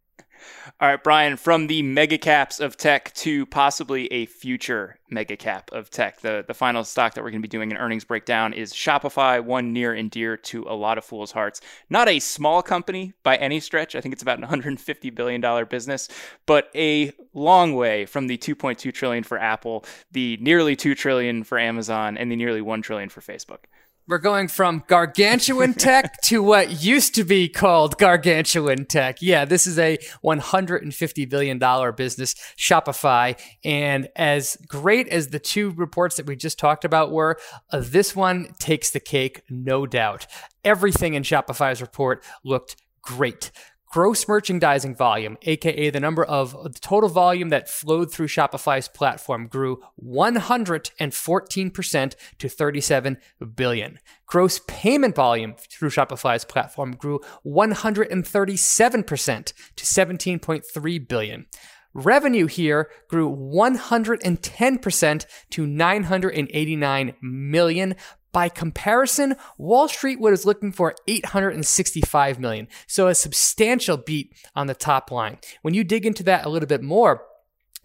all 0.80 0.90
right, 0.90 1.04
Brian, 1.04 1.38
from 1.38 1.68
the 1.68 1.82
mega 1.82 2.18
caps 2.18 2.60
of 2.60 2.78
tech 2.78 3.14
to 3.16 3.46
possibly 3.48 4.12
a 4.12 4.26
future 4.26 4.98
mega 5.10 5.38
cap 5.38 5.72
of 5.72 5.90
tech. 5.90 6.22
The 6.22 6.44
the 6.48 6.54
final 6.54 6.84
stock 6.84 7.14
that 7.14 7.24
we're 7.24 7.32
going 7.32 7.42
to 7.42 7.48
be 7.48 7.50
doing 7.50 7.72
an 7.72 7.78
earnings 7.78 8.04
breakdown 8.04 8.54
is 8.54 8.74
Shopify, 8.74 9.44
one 9.44 9.74
near 9.74 9.94
and 9.94 10.12
dear 10.12 10.38
to 10.38 10.64
a 10.64 10.76
lot 10.76 10.98
of 10.98 11.06
fools' 11.06 11.32
hearts. 11.32 11.62
Not 11.90 12.08
a 12.08 12.20
small 12.20 12.62
company 12.62 13.14
by 13.24 13.38
any 13.38 13.60
stretch. 13.60 13.96
I 13.96 14.02
think 14.02 14.14
it's 14.14 14.22
about 14.22 14.38
an 14.38 14.42
150 14.44 15.10
billion 15.12 15.42
dollar 15.42 15.66
business, 15.66 16.10
but 16.46 16.70
a 16.76 17.12
long 17.34 17.76
way 17.76 18.06
from 18.06 18.28
the 18.28 18.38
2.2 18.38 18.94
trillion 18.94 19.24
for 19.24 19.38
Apple, 19.38 19.86
the 20.12 20.38
nearly 20.42 20.76
2 20.76 20.96
trillion 20.96 21.44
for 21.44 21.60
Amazon, 21.60 22.18
and 22.18 22.32
the 22.32 22.36
nearly 22.36 22.62
1 22.62 22.82
trillion 22.82 23.10
for 23.10 23.22
Facebook. 23.22 23.66
We're 24.10 24.20
going 24.20 24.48
from 24.48 24.86
gargantuan 24.88 25.74
tech 25.74 26.22
to 26.24 26.42
what 26.42 26.82
used 26.82 27.14
to 27.16 27.26
be 27.26 27.50
called 27.50 27.98
gargantuan 27.98 28.86
tech. 28.86 29.22
Yeah, 29.22 29.44
this 29.44 29.68
is 29.68 29.78
a 29.78 29.98
$150 30.24 31.30
billion 31.30 31.60
business, 31.94 32.34
Shopify. 32.58 33.38
And 33.66 34.08
as 34.16 34.56
great 34.66 35.10
as 35.10 35.28
the 35.28 35.40
two 35.40 35.72
reports 35.72 36.16
that 36.16 36.26
we 36.26 36.38
just 36.38 36.58
talked 36.58 36.86
about 36.86 37.12
were, 37.12 37.38
uh, 37.72 37.82
this 37.84 38.16
one 38.16 38.54
takes 38.60 38.92
the 38.92 39.02
cake, 39.02 39.42
no 39.50 39.86
doubt. 39.86 40.26
Everything 40.64 41.14
in 41.14 41.24
Shopify's 41.24 41.82
report 41.82 42.24
looked 42.46 42.78
great 43.02 43.52
gross 43.88 44.28
merchandising 44.28 44.96
volume, 44.96 45.38
aka 45.44 45.90
the 45.90 46.00
number 46.00 46.24
of 46.24 46.52
the 46.64 46.80
total 46.80 47.10
volume 47.10 47.50
that 47.50 47.70
flowed 47.70 48.12
through 48.12 48.28
Shopify's 48.28 48.88
platform, 48.88 49.48
grew 49.48 49.82
114% 50.04 52.16
to 52.38 52.50
37 52.50 53.18
billion. 53.56 54.00
Gross 54.26 54.62
payment 54.68 55.16
volume 55.16 55.56
through 55.58 55.90
Shopify's 55.90 56.46
platform 56.46 56.92
grew 56.92 57.20
137% 57.46 59.54
to 59.76 59.86
17.3 59.86 61.08
billion. 61.08 61.46
Revenue 61.94 62.46
here 62.46 62.90
grew 63.08 63.34
110% 63.36 65.26
to 65.50 65.66
989 65.66 67.14
million. 67.22 67.96
By 68.32 68.50
comparison, 68.50 69.36
Wall 69.58 69.88
Street 69.88 70.20
was 70.20 70.46
looking 70.46 70.72
for 70.72 70.96
865 71.08 72.40
million. 72.40 72.68
So 72.88 73.08
a 73.08 73.16
substantial 73.16 73.98
beat 73.98 74.34
on 74.56 74.68
the 74.68 74.74
top 74.74 75.12
line. 75.12 75.40
When 75.62 75.74
you 75.74 75.84
dig 75.84 76.06
into 76.06 76.24
that 76.24 76.46
a 76.46 76.50
little 76.50 76.68
bit 76.68 76.84
more, 76.84 77.24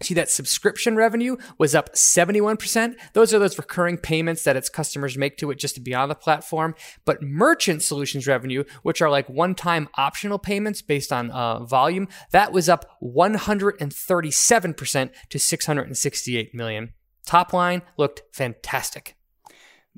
See 0.01 0.15
that 0.15 0.29
subscription 0.29 0.97
revenue 0.97 1.37
was 1.57 1.73
up 1.73 1.93
71%. 1.93 2.95
Those 3.13 3.33
are 3.33 3.39
those 3.39 3.57
recurring 3.57 3.97
payments 3.97 4.43
that 4.43 4.57
its 4.57 4.67
customers 4.67 5.17
make 5.17 5.37
to 5.37 5.49
it 5.51 5.59
just 5.59 5.75
to 5.75 5.81
be 5.81 5.95
on 5.95 6.09
the 6.09 6.15
platform. 6.15 6.75
But 7.05 7.21
merchant 7.21 7.83
solutions 7.83 8.27
revenue, 8.27 8.65
which 8.81 9.01
are 9.01 9.09
like 9.09 9.29
one 9.29 9.55
time 9.55 9.87
optional 9.95 10.39
payments 10.39 10.81
based 10.81 11.13
on 11.13 11.31
uh, 11.31 11.63
volume, 11.63 12.09
that 12.31 12.51
was 12.51 12.67
up 12.67 12.97
137% 13.01 15.09
to 15.29 15.39
668 15.39 16.55
million. 16.55 16.93
Top 17.25 17.53
line 17.53 17.81
looked 17.97 18.23
fantastic. 18.33 19.15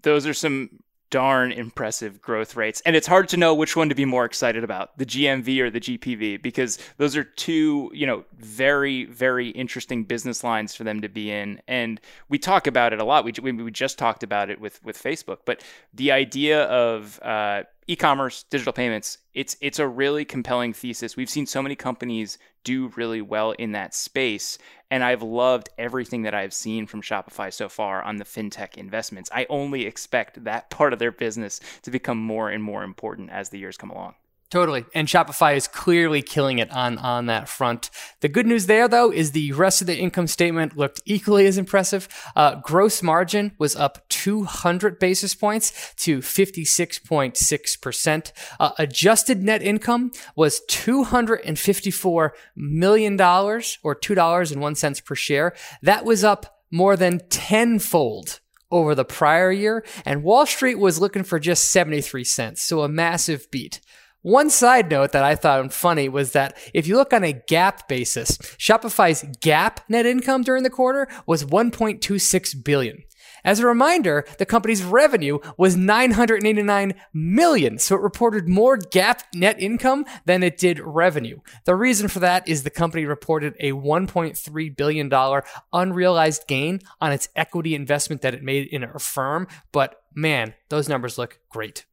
Those 0.02 0.28
are 0.28 0.34
some 0.34 0.70
darn 1.10 1.52
impressive 1.52 2.22
growth 2.22 2.56
rates. 2.56 2.82
And 2.86 2.96
it's 2.96 3.08
hard 3.08 3.30
to 3.30 3.38
know 3.38 3.54
which 3.54 3.76
one 3.76 3.90
to 3.90 3.96
be 3.96 4.06
more 4.06 4.26
excited 4.26 4.64
about, 4.64 4.98
the 4.98 5.06
GMV 5.06 5.60
or 5.60 5.70
the 5.70 5.80
GPV, 5.80 6.42
because 6.42 6.78
those 6.98 7.16
are 7.16 7.24
two, 7.24 7.92
you 7.94 8.06
know, 8.06 8.26
very, 8.38 9.06
very 9.06 9.50
interesting 9.50 10.04
business 10.04 10.44
lines 10.44 10.76
for 10.76 10.84
them 10.84 11.02
to 11.02 11.08
be 11.08 11.32
in. 11.32 11.62
And 11.68 12.02
we 12.28 12.38
talk 12.38 12.68
about 12.68 12.92
it 12.92 13.00
a 13.00 13.06
lot. 13.06 13.24
We, 13.24 13.32
we 13.52 13.72
just 13.72 13.98
talked 13.98 14.24
about 14.24 14.50
it 14.50 14.60
with, 14.60 14.84
with 14.84 15.02
Facebook, 15.02 15.40
but 15.46 15.64
the 15.94 16.12
idea 16.12 16.64
of, 16.64 17.20
uh, 17.22 17.64
e-commerce, 17.88 18.44
digital 18.44 18.74
payments, 18.74 19.20
it's 19.34 19.58
it's 19.62 19.80
a 19.80 19.88
really 19.88 20.26
compelling 20.26 20.74
thesis. 20.74 21.16
We've 21.16 21.30
seen 21.30 21.46
so 21.46 21.62
many 21.62 21.76
companies 21.76 22.38
do 22.64 22.92
really 22.96 23.22
well 23.22 23.52
in 23.52 23.74
that 23.74 23.94
space, 23.94 24.58
and 24.90 25.04
I've 25.04 25.22
loved 25.22 25.70
everything 25.78 26.24
that 26.24 26.34
I've 26.34 26.54
seen 26.54 26.88
from 26.88 27.02
Shopify 27.02 27.54
so 27.54 27.70
far 27.70 28.02
on 28.02 28.18
the 28.18 28.26
fintech 28.26 28.76
investments. 28.78 29.30
I 29.34 29.46
only 29.50 29.86
expect 29.86 30.44
that 30.46 30.70
part 30.70 30.94
of 30.94 31.00
their 31.00 31.12
business 31.12 31.60
to 31.84 31.92
become 31.92 32.18
more 32.18 32.50
and 32.50 32.64
more 32.64 32.84
important 32.84 33.30
as 33.30 33.50
the 33.50 33.60
years 33.60 33.78
come 33.78 33.92
along. 33.92 34.16
Totally. 34.52 34.86
And 34.94 35.08
Shopify 35.08 35.56
is 35.56 35.68
clearly 35.68 36.22
killing 36.22 36.60
it 36.60 36.72
on, 36.72 37.00
on 37.00 37.26
that 37.26 37.50
front. 37.50 37.90
The 38.22 38.30
good 38.30 38.46
news 38.46 38.68
there, 38.68 38.88
though, 38.88 39.12
is 39.12 39.32
the 39.32 39.52
rest 39.54 39.82
of 39.82 39.88
the 39.88 39.98
income 39.98 40.28
statement 40.28 40.78
looked 40.78 41.02
equally 41.04 41.48
as 41.48 41.58
impressive. 41.58 42.08
Uh, 42.36 42.62
gross 42.62 43.02
margin 43.02 43.54
was 43.58 43.76
up 43.76 44.08
200 44.10 45.00
basis 45.00 45.34
points 45.34 45.96
to 45.96 46.20
56.6%. 46.20 48.32
Uh, 48.60 48.72
adjusted 48.78 49.42
net 49.42 49.64
income 49.64 50.12
was 50.36 50.62
$254 50.70 52.30
million 52.56 53.20
or 53.20 53.96
$2.01 53.96 55.06
per 55.06 55.16
share. 55.16 55.56
That 55.82 56.06
was 56.06 56.24
up 56.24 56.60
more 56.70 56.96
than 56.96 57.22
tenfold 57.30 58.42
over 58.70 58.94
the 58.94 59.06
prior 59.06 59.52
year. 59.52 59.84
And 60.06 60.24
Wall 60.24 60.46
Street 60.46 60.76
was 60.76 61.00
looking 61.00 61.24
for 61.24 61.40
just 61.40 61.72
73 61.72 62.24
cents. 62.24 62.62
So 62.62 62.82
a 62.82 62.88
massive 62.88 63.50
beat. 63.50 63.82
One 64.26 64.50
side 64.50 64.90
note 64.90 65.12
that 65.12 65.24
I 65.24 65.36
thought 65.36 65.72
funny 65.72 66.10
was 66.10 66.32
that 66.32 66.58
if 66.74 66.88
you 66.88 66.98
look 66.98 67.14
on 67.14 67.24
a 67.24 67.32
GAAP 67.32 67.88
basis, 67.88 68.40
Shopify's 68.58 69.22
GAAP 69.22 69.82
net 69.88 70.08
income 70.08 70.42
during 70.42 70.64
the 70.64 70.72
quarter 70.72 71.08
was 71.28 71.46
1.26 71.46 72.64
billion. 72.64 73.04
As 73.44 73.60
a 73.60 73.68
reminder, 73.68 74.26
the 74.40 74.46
company's 74.48 74.82
revenue 74.82 75.38
was 75.60 75.76
989 75.76 76.96
million, 77.14 77.78
so 77.78 77.94
it 77.94 78.02
reported 78.02 78.50
more 78.50 78.80
GAAP 78.80 79.20
net 79.36 79.62
income 79.62 80.06
than 80.26 80.42
it 80.42 80.58
did 80.58 80.80
revenue. 80.80 81.38
The 81.66 81.76
reason 81.76 82.08
for 82.08 82.18
that 82.22 82.48
is 82.48 82.64
the 82.64 82.72
company 82.72 83.06
reported 83.06 83.56
a 83.60 83.74
1.3 83.74 84.76
billion 84.76 85.08
dollar 85.08 85.44
unrealized 85.72 86.48
gain 86.48 86.80
on 87.00 87.12
its 87.12 87.30
equity 87.36 87.76
investment 87.76 88.24
that 88.24 88.34
it 88.34 88.42
made 88.42 88.70
in 88.70 88.84
a 88.84 88.98
firm, 88.98 89.48
but 89.72 90.02
man, 90.16 90.56
those 90.70 90.90
numbers 90.90 91.20
look 91.20 91.38
great. 91.52 91.86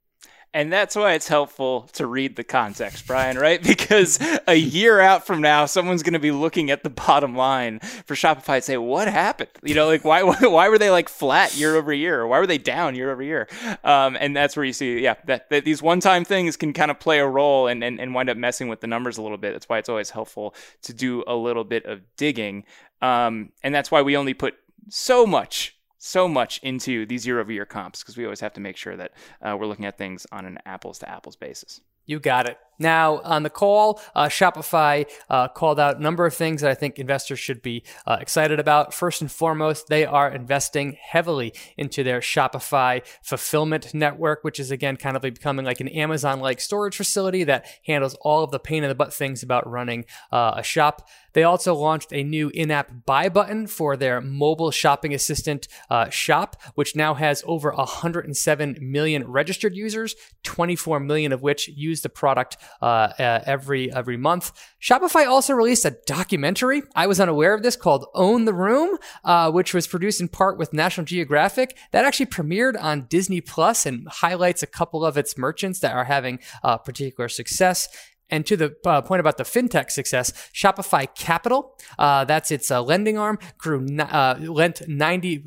And 0.54 0.70
that's 0.70 0.94
why 0.94 1.14
it's 1.14 1.28
helpful 1.28 1.88
to 1.94 2.06
read 2.06 2.36
the 2.36 2.44
context, 2.44 3.06
Brian, 3.06 3.38
right? 3.38 3.60
Because 3.82 4.18
a 4.46 4.54
year 4.54 5.00
out 5.00 5.26
from 5.26 5.40
now, 5.40 5.64
someone's 5.66 6.02
going 6.02 6.12
to 6.12 6.18
be 6.18 6.30
looking 6.30 6.70
at 6.70 6.82
the 6.84 6.90
bottom 6.90 7.34
line 7.34 7.80
for 7.80 8.14
Shopify 8.14 8.56
and 8.56 8.64
say, 8.64 8.76
what 8.76 9.08
happened? 9.08 9.50
You 9.62 9.74
know, 9.74 9.86
like 9.86 10.04
why, 10.04 10.22
why 10.22 10.68
were 10.68 10.78
they 10.78 10.90
like 10.90 11.08
flat 11.08 11.56
year 11.56 11.74
over 11.74 11.92
year? 11.92 12.26
Why 12.26 12.38
were 12.38 12.46
they 12.46 12.58
down 12.58 12.94
year 12.94 13.10
over 13.10 13.22
year? 13.22 13.48
Um, 13.82 14.16
and 14.20 14.36
that's 14.36 14.56
where 14.56 14.64
you 14.64 14.72
see, 14.72 15.00
yeah, 15.00 15.14
that, 15.24 15.48
that 15.50 15.64
these 15.64 15.82
one-time 15.82 16.24
things 16.24 16.56
can 16.56 16.72
kind 16.72 16.90
of 16.90 17.00
play 17.00 17.18
a 17.18 17.26
role 17.26 17.66
and, 17.66 17.82
and, 17.82 17.98
and 17.98 18.14
wind 18.14 18.28
up 18.28 18.36
messing 18.36 18.68
with 18.68 18.80
the 18.80 18.86
numbers 18.86 19.16
a 19.16 19.22
little 19.22 19.38
bit. 19.38 19.52
That's 19.52 19.68
why 19.68 19.78
it's 19.78 19.88
always 19.88 20.10
helpful 20.10 20.54
to 20.82 20.92
do 20.92 21.24
a 21.26 21.34
little 21.34 21.64
bit 21.64 21.86
of 21.86 22.02
digging. 22.16 22.64
Um, 23.00 23.52
and 23.62 23.74
that's 23.74 23.90
why 23.90 24.02
we 24.02 24.16
only 24.16 24.34
put 24.34 24.54
so 24.90 25.26
much 25.26 25.76
so 26.04 26.26
much 26.26 26.58
into 26.64 27.06
these 27.06 27.24
year 27.24 27.38
over 27.38 27.52
year 27.52 27.64
comps 27.64 28.02
because 28.02 28.16
we 28.16 28.24
always 28.24 28.40
have 28.40 28.52
to 28.52 28.60
make 28.60 28.76
sure 28.76 28.96
that 28.96 29.12
uh, 29.40 29.56
we're 29.58 29.66
looking 29.66 29.84
at 29.84 29.96
things 29.96 30.26
on 30.32 30.44
an 30.44 30.58
apples 30.66 30.98
to 30.98 31.08
apples 31.08 31.36
basis. 31.36 31.80
You 32.06 32.18
got 32.18 32.48
it. 32.48 32.58
Now, 32.82 33.20
on 33.20 33.44
the 33.44 33.50
call, 33.50 34.00
uh, 34.14 34.26
Shopify 34.26 35.08
uh, 35.30 35.46
called 35.46 35.78
out 35.78 35.98
a 35.98 36.02
number 36.02 36.26
of 36.26 36.34
things 36.34 36.62
that 36.62 36.70
I 36.70 36.74
think 36.74 36.98
investors 36.98 37.38
should 37.38 37.62
be 37.62 37.84
uh, 38.08 38.18
excited 38.20 38.58
about. 38.58 38.92
First 38.92 39.20
and 39.20 39.30
foremost, 39.30 39.86
they 39.86 40.04
are 40.04 40.28
investing 40.28 40.98
heavily 41.00 41.54
into 41.76 42.02
their 42.02 42.18
Shopify 42.20 43.02
fulfillment 43.22 43.94
network, 43.94 44.42
which 44.42 44.58
is 44.58 44.72
again 44.72 44.96
kind 44.96 45.14
of 45.14 45.22
becoming 45.22 45.64
like 45.64 45.80
an 45.80 45.88
Amazon 45.88 46.40
like 46.40 46.60
storage 46.60 46.96
facility 46.96 47.44
that 47.44 47.66
handles 47.86 48.14
all 48.20 48.42
of 48.42 48.50
the 48.50 48.58
pain 48.58 48.82
in 48.82 48.88
the 48.88 48.96
butt 48.96 49.14
things 49.14 49.44
about 49.44 49.70
running 49.70 50.04
uh, 50.32 50.54
a 50.56 50.62
shop. 50.64 51.08
They 51.32 51.44
also 51.44 51.74
launched 51.74 52.12
a 52.12 52.22
new 52.22 52.50
in 52.50 52.70
app 52.70 53.06
buy 53.06 53.28
button 53.28 53.66
for 53.66 53.96
their 53.96 54.20
mobile 54.20 54.70
shopping 54.70 55.14
assistant 55.14 55.68
uh, 55.88 56.10
shop, 56.10 56.60
which 56.74 56.96
now 56.96 57.14
has 57.14 57.42
over 57.46 57.72
107 57.72 58.78
million 58.80 59.26
registered 59.30 59.74
users, 59.74 60.14
24 60.42 61.00
million 61.00 61.32
of 61.32 61.42
which 61.42 61.68
use 61.68 62.02
the 62.02 62.08
product 62.08 62.56
uh, 62.80 63.12
uh, 63.18 63.42
every 63.46 63.92
every 63.92 64.16
month. 64.16 64.52
Shopify 64.80 65.26
also 65.26 65.54
released 65.54 65.84
a 65.84 65.96
documentary. 66.06 66.82
I 66.94 67.06
was 67.06 67.20
unaware 67.20 67.54
of 67.54 67.62
this 67.62 67.76
called 67.76 68.06
"Own 68.14 68.44
the 68.44 68.54
Room," 68.54 68.98
uh, 69.24 69.50
which 69.50 69.74
was 69.74 69.86
produced 69.86 70.20
in 70.20 70.28
part 70.28 70.58
with 70.58 70.72
National 70.72 71.04
Geographic. 71.04 71.76
That 71.92 72.04
actually 72.04 72.26
premiered 72.26 72.80
on 72.80 73.06
Disney 73.08 73.40
Plus 73.40 73.86
and 73.86 74.08
highlights 74.08 74.62
a 74.62 74.66
couple 74.66 75.04
of 75.04 75.16
its 75.16 75.36
merchants 75.36 75.80
that 75.80 75.94
are 75.94 76.04
having 76.04 76.38
uh, 76.62 76.78
particular 76.78 77.28
success. 77.28 77.88
And 78.32 78.46
to 78.46 78.56
the 78.56 78.74
uh, 78.86 79.02
point 79.02 79.20
about 79.20 79.36
the 79.36 79.44
fintech 79.44 79.90
success, 79.90 80.32
Shopify 80.54 81.06
Capital, 81.14 81.76
uh, 81.98 82.24
that's 82.24 82.50
its 82.50 82.70
uh, 82.70 82.82
lending 82.82 83.18
arm, 83.18 83.38
grew 83.58 83.86
uh, 83.98 84.36
lent 84.40 84.88
90 84.88 85.44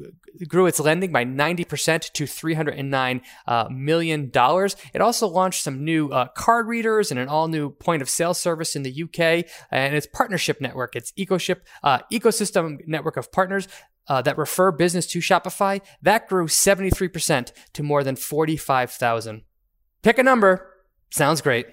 grew 0.47 0.67
its 0.67 0.81
lending 0.81 1.13
by 1.13 1.23
90% 1.23 2.11
to 2.11 2.27
309 2.27 3.21
uh, 3.47 3.67
million 3.71 4.29
dollars. 4.29 4.75
It 4.93 5.01
also 5.01 5.27
launched 5.27 5.63
some 5.63 5.83
new 5.83 6.09
uh, 6.09 6.27
card 6.27 6.67
readers 6.67 7.09
and 7.09 7.19
an 7.19 7.27
all 7.27 7.47
new 7.47 7.71
point 7.71 8.01
of 8.01 8.09
sale 8.09 8.33
service 8.33 8.75
in 8.75 8.83
the 8.83 9.03
UK 9.03 9.49
and 9.71 9.95
its 9.95 10.05
partnership 10.05 10.61
network, 10.61 10.95
its 10.95 11.11
EcoShip 11.13 11.61
ecosystem 12.11 12.85
network 12.85 13.17
of 13.17 13.31
partners. 13.31 13.67
that 14.07 14.37
refer 14.37 14.71
business 14.71 15.07
to 15.07 15.19
Shopify, 15.19 15.81
that 16.03 16.27
grew 16.27 16.45
73% 16.45 17.51
to 17.73 17.81
more 17.83 18.03
than 18.03 18.15
45,000. 18.15 19.41
Pick 20.03 20.19
a 20.19 20.23
number. 20.23 20.69
Sounds 21.09 21.41
great. 21.41 21.65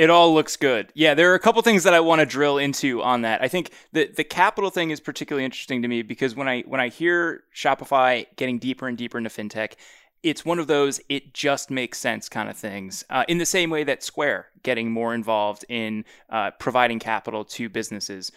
It 0.00 0.08
all 0.08 0.32
looks 0.32 0.56
good. 0.56 0.90
Yeah, 0.94 1.12
there 1.12 1.30
are 1.30 1.34
a 1.34 1.38
couple 1.38 1.60
things 1.60 1.84
that 1.84 1.92
I 1.92 2.00
want 2.00 2.20
to 2.20 2.26
drill 2.26 2.56
into 2.56 3.02
on 3.02 3.20
that. 3.20 3.42
I 3.42 3.48
think 3.48 3.70
the 3.92 4.06
the 4.06 4.24
capital 4.24 4.70
thing 4.70 4.92
is 4.92 4.98
particularly 4.98 5.44
interesting 5.44 5.82
to 5.82 5.88
me 5.88 6.00
because 6.00 6.34
when 6.34 6.48
I 6.48 6.62
when 6.62 6.80
I 6.80 6.88
hear 6.88 7.44
Shopify 7.54 8.24
getting 8.36 8.58
deeper 8.58 8.88
and 8.88 8.96
deeper 8.96 9.18
into 9.18 9.28
fintech, 9.28 9.74
it's 10.22 10.42
one 10.42 10.58
of 10.58 10.68
those 10.68 11.02
it 11.10 11.34
just 11.34 11.70
makes 11.70 11.98
sense 11.98 12.30
kind 12.30 12.48
of 12.48 12.56
things. 12.56 13.04
Uh, 13.10 13.26
in 13.28 13.36
the 13.36 13.44
same 13.44 13.68
way 13.68 13.84
that 13.84 14.02
Square 14.02 14.46
getting 14.62 14.90
more 14.90 15.12
involved 15.12 15.66
in 15.68 16.06
uh, 16.30 16.52
providing 16.52 16.98
capital 16.98 17.44
to 17.44 17.68
businesses 17.68 18.32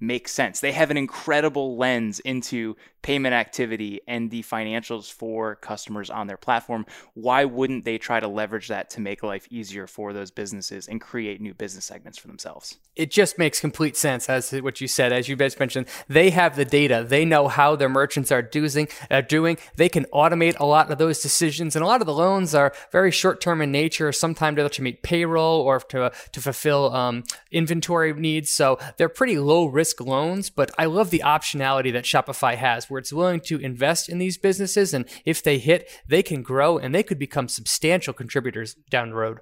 makes 0.00 0.32
sense. 0.32 0.60
They 0.60 0.72
have 0.72 0.90
an 0.90 0.96
incredible 0.96 1.76
lens 1.76 2.20
into 2.20 2.76
payment 3.02 3.32
activity 3.32 4.00
and 4.08 4.30
the 4.30 4.42
financials 4.42 5.10
for 5.10 5.56
customers 5.56 6.10
on 6.10 6.26
their 6.26 6.36
platform. 6.36 6.84
Why 7.14 7.44
wouldn't 7.44 7.84
they 7.84 7.96
try 7.96 8.20
to 8.20 8.28
leverage 8.28 8.68
that 8.68 8.90
to 8.90 9.00
make 9.00 9.22
life 9.22 9.46
easier 9.50 9.86
for 9.86 10.12
those 10.12 10.30
businesses 10.30 10.88
and 10.88 11.00
create 11.00 11.40
new 11.40 11.54
business 11.54 11.84
segments 11.84 12.18
for 12.18 12.26
themselves? 12.26 12.76
It 12.96 13.10
just 13.10 13.38
makes 13.38 13.60
complete 13.60 13.96
sense 13.96 14.28
as 14.28 14.50
what 14.50 14.80
you 14.80 14.88
said. 14.88 15.12
As 15.12 15.28
you 15.28 15.36
guys 15.36 15.58
mentioned, 15.58 15.86
they 16.08 16.30
have 16.30 16.56
the 16.56 16.64
data. 16.64 17.06
They 17.08 17.24
know 17.24 17.48
how 17.48 17.76
their 17.76 17.88
merchants 17.88 18.32
are 18.32 18.42
doing. 18.42 18.88
Are 19.10 19.22
doing. 19.22 19.56
They 19.76 19.88
can 19.88 20.04
automate 20.12 20.58
a 20.58 20.66
lot 20.66 20.90
of 20.90 20.98
those 20.98 21.22
decisions, 21.22 21.76
and 21.76 21.82
a 21.82 21.86
lot 21.86 22.00
of 22.00 22.06
the 22.06 22.12
loans 22.12 22.54
are 22.54 22.74
very 22.90 23.10
short 23.10 23.40
term 23.40 23.62
in 23.62 23.70
nature. 23.70 24.10
Sometimes 24.12 24.58
to 24.72 24.82
meet 24.82 25.02
payroll 25.02 25.60
or 25.60 25.78
to 25.78 26.12
to 26.32 26.40
fulfill 26.40 26.92
um, 26.94 27.24
inventory 27.52 28.12
needs. 28.12 28.50
So 28.50 28.78
they're 28.96 29.08
pretty 29.08 29.38
low 29.38 29.66
risk 29.66 29.87
loans. 30.00 30.50
But 30.50 30.70
I 30.78 30.86
love 30.86 31.10
the 31.10 31.22
optionality 31.24 31.92
that 31.92 32.04
Shopify 32.04 32.56
has, 32.56 32.88
where 32.88 32.98
it's 32.98 33.12
willing 33.12 33.40
to 33.42 33.58
invest 33.58 34.08
in 34.08 34.18
these 34.18 34.38
businesses. 34.38 34.94
And 34.94 35.06
if 35.24 35.42
they 35.42 35.58
hit, 35.58 35.90
they 36.06 36.22
can 36.22 36.42
grow 36.42 36.78
and 36.78 36.94
they 36.94 37.02
could 37.02 37.18
become 37.18 37.48
substantial 37.48 38.14
contributors 38.14 38.74
down 38.90 39.10
the 39.10 39.16
road. 39.16 39.38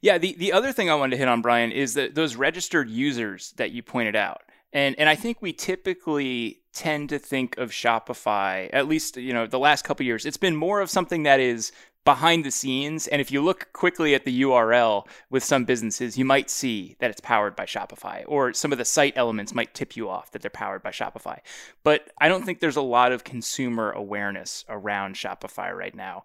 Yeah, 0.00 0.18
the, 0.18 0.34
the 0.38 0.52
other 0.52 0.72
thing 0.72 0.88
I 0.90 0.94
wanted 0.94 1.12
to 1.12 1.16
hit 1.18 1.28
on, 1.28 1.42
Brian, 1.42 1.72
is 1.72 1.94
that 1.94 2.14
those 2.14 2.36
registered 2.36 2.88
users 2.88 3.52
that 3.56 3.72
you 3.72 3.82
pointed 3.82 4.16
out. 4.16 4.42
And 4.72 4.96
and 4.98 5.08
I 5.08 5.14
think 5.14 5.40
we 5.40 5.52
typically 5.52 6.60
tend 6.74 7.08
to 7.08 7.18
think 7.18 7.56
of 7.56 7.70
Shopify, 7.70 8.68
at 8.72 8.86
least 8.86 9.16
you 9.16 9.32
know 9.32 9.46
the 9.46 9.58
last 9.58 9.84
couple 9.84 10.04
years, 10.04 10.26
it's 10.26 10.36
been 10.36 10.54
more 10.54 10.80
of 10.80 10.90
something 10.90 11.22
that 11.22 11.40
is 11.40 11.72
behind 12.04 12.44
the 12.44 12.50
scenes. 12.50 13.06
And 13.06 13.20
if 13.20 13.30
you 13.30 13.42
look 13.42 13.72
quickly 13.72 14.14
at 14.14 14.24
the 14.24 14.42
URL 14.42 15.06
with 15.30 15.44
some 15.44 15.64
businesses, 15.64 16.16
you 16.16 16.24
might 16.24 16.48
see 16.50 16.96
that 17.00 17.10
it's 17.10 17.20
powered 17.20 17.54
by 17.54 17.66
Shopify, 17.66 18.24
or 18.26 18.52
some 18.52 18.72
of 18.72 18.78
the 18.78 18.84
site 18.84 19.12
elements 19.16 19.54
might 19.54 19.74
tip 19.74 19.96
you 19.96 20.08
off 20.08 20.30
that 20.32 20.42
they're 20.42 20.50
powered 20.50 20.82
by 20.82 20.90
Shopify. 20.90 21.38
But 21.84 22.10
I 22.20 22.28
don't 22.28 22.44
think 22.44 22.60
there's 22.60 22.76
a 22.76 22.82
lot 22.82 23.12
of 23.12 23.24
consumer 23.24 23.90
awareness 23.90 24.64
around 24.68 25.16
Shopify 25.16 25.72
right 25.72 25.94
now. 25.94 26.24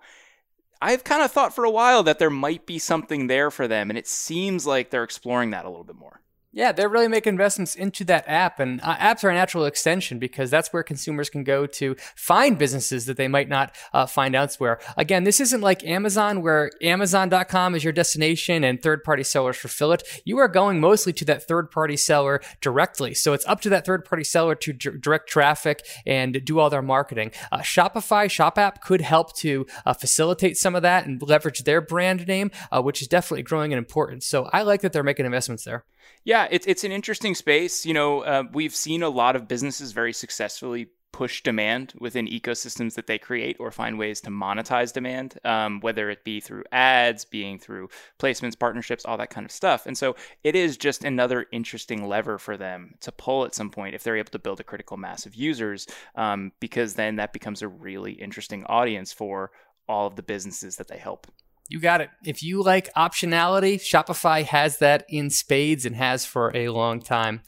I've 0.82 1.04
kind 1.06 1.22
of 1.22 1.32
thought 1.32 1.56
for 1.56 1.64
a 1.64 1.72
while 1.72 2.04
that 2.04 2.20
there 2.20 2.30
might 2.30 2.66
be 2.66 2.78
something 2.78 3.28
there 3.28 3.50
for 3.50 3.68
them, 3.68 3.90
and 3.90 3.98
it 3.98 4.08
seems 4.08 4.68
like 4.68 4.90
they're 4.90 5.04
exploring 5.04 5.52
that 5.52 5.66
a 5.66 5.70
little 5.70 5.86
bit 5.86 5.96
more. 5.96 6.22
Yeah, 6.56 6.72
they're 6.72 6.88
really 6.88 7.08
making 7.08 7.34
investments 7.34 7.74
into 7.74 8.04
that 8.06 8.26
app, 8.28 8.60
and 8.60 8.80
uh, 8.82 8.96
apps 8.98 9.24
are 9.24 9.32
a 9.32 9.34
natural 9.34 9.66
extension 9.66 10.20
because 10.20 10.52
that's 10.52 10.72
where 10.72 10.84
consumers 10.84 11.28
can 11.28 11.44
go 11.44 11.66
to 11.66 11.96
find 12.16 12.60
businesses 12.60 13.08
that 13.08 13.18
they 13.18 13.28
might 13.28 13.50
not 13.50 13.76
uh, 13.92 14.06
find 14.06 14.36
elsewhere. 14.36 14.80
Again, 14.96 15.24
this 15.24 15.40
isn't 15.40 15.62
like 15.62 15.84
Amazon, 15.84 16.44
where 16.44 16.70
Amazon.com 16.80 17.74
is 17.74 17.84
your 17.84 17.92
destination 17.92 18.64
and 18.64 18.80
third 18.80 19.04
party 19.04 19.24
sellers 19.24 19.58
fulfill 19.58 19.94
it. 19.94 20.04
You 20.26 20.38
are 20.38 20.48
going 20.48 20.80
mostly 20.80 21.12
to 21.14 21.26
that 21.26 21.48
third 21.48 21.72
party 21.72 21.98
seller 21.98 22.40
directly. 22.62 23.16
So 23.16 23.34
it's 23.34 23.48
up 23.48 23.60
to 23.62 23.70
that 23.70 23.84
third 23.84 24.06
party 24.06 24.24
seller 24.24 24.54
to 24.54 24.74
d- 24.74 24.92
direct 25.00 25.28
traffic 25.28 25.84
and 26.06 26.46
do 26.46 26.60
all 26.60 26.70
their 26.70 26.84
marketing. 26.84 27.32
Uh, 27.52 27.62
Shopify, 27.62 28.30
Shop 28.30 28.60
App 28.60 28.80
could 28.84 29.02
help 29.02 29.36
to 29.38 29.66
uh, 29.88 29.94
facilitate 29.94 30.58
some 30.58 30.76
of 30.76 30.84
that 30.84 31.08
and 31.08 31.20
leverage 31.20 31.64
their 31.64 31.82
brand 31.82 32.28
name, 32.28 32.52
uh, 32.72 32.80
which 32.80 33.02
is 33.02 33.08
definitely 33.08 33.42
growing 33.42 33.72
in 33.72 33.80
importance. 33.80 34.28
So 34.28 34.52
I 34.54 34.62
like 34.62 34.82
that 34.82 34.94
they're 34.94 35.02
making 35.02 35.26
investments 35.26 35.64
there. 35.64 35.84
Yeah, 36.24 36.48
it's 36.50 36.66
it's 36.68 36.84
an 36.84 36.92
interesting 36.92 37.36
space. 37.36 37.86
You 37.86 37.94
know, 37.94 38.22
uh, 38.22 38.44
we've 38.54 38.76
seen 38.76 39.04
a 39.04 39.10
lot 39.10 39.36
of 39.36 39.48
businesses 39.48 39.92
very 39.92 40.14
successfully 40.14 40.88
push 41.14 41.44
demand 41.44 41.94
within 42.00 42.28
ecosystems 42.28 42.96
that 42.96 43.08
they 43.08 43.20
create 43.20 43.56
or 43.60 43.72
find 43.72 43.98
ways 43.98 44.20
to 44.20 44.32
monetize 44.32 44.92
demand, 44.92 45.38
um, 45.46 45.80
whether 45.80 46.10
it 46.10 46.24
be 46.24 46.40
through 46.40 46.64
ads, 46.72 47.24
being 47.24 47.60
through 47.60 47.88
placements, 48.20 48.58
partnerships, 48.58 49.06
all 49.06 49.16
that 49.16 49.30
kind 49.30 49.46
of 49.46 49.52
stuff. 49.52 49.86
And 49.86 49.98
so 49.98 50.16
it 50.44 50.56
is 50.56 50.76
just 50.76 51.04
another 51.04 51.46
interesting 51.52 52.08
lever 52.08 52.40
for 52.40 52.58
them 52.58 52.96
to 53.02 53.12
pull 53.12 53.46
at 53.46 53.54
some 53.54 53.70
point 53.70 53.96
if 53.96 54.04
they're 54.04 54.18
able 54.18 54.32
to 54.32 54.40
build 54.40 54.60
a 54.60 54.64
critical 54.64 54.98
mass 54.98 55.26
of 55.28 55.36
users, 55.36 55.88
um, 56.16 56.52
because 56.60 56.96
then 56.96 57.18
that 57.18 57.32
becomes 57.32 57.62
a 57.62 57.68
really 57.68 58.14
interesting 58.14 58.66
audience 58.66 59.14
for 59.14 59.52
all 59.88 60.08
of 60.08 60.16
the 60.16 60.24
businesses 60.24 60.78
that 60.78 60.88
they 60.88 60.98
help. 60.98 61.28
You 61.70 61.80
got 61.80 62.02
it. 62.02 62.10
If 62.24 62.44
you 62.44 62.62
like 62.62 62.94
optionality, 62.94 63.76
Shopify 63.76 64.44
has 64.44 64.78
that 64.78 65.06
in 65.10 65.30
spades 65.30 65.86
and 65.86 65.96
has 65.96 66.26
for 66.26 66.56
a 66.56 66.70
long 66.70 67.02
time. 67.02 67.42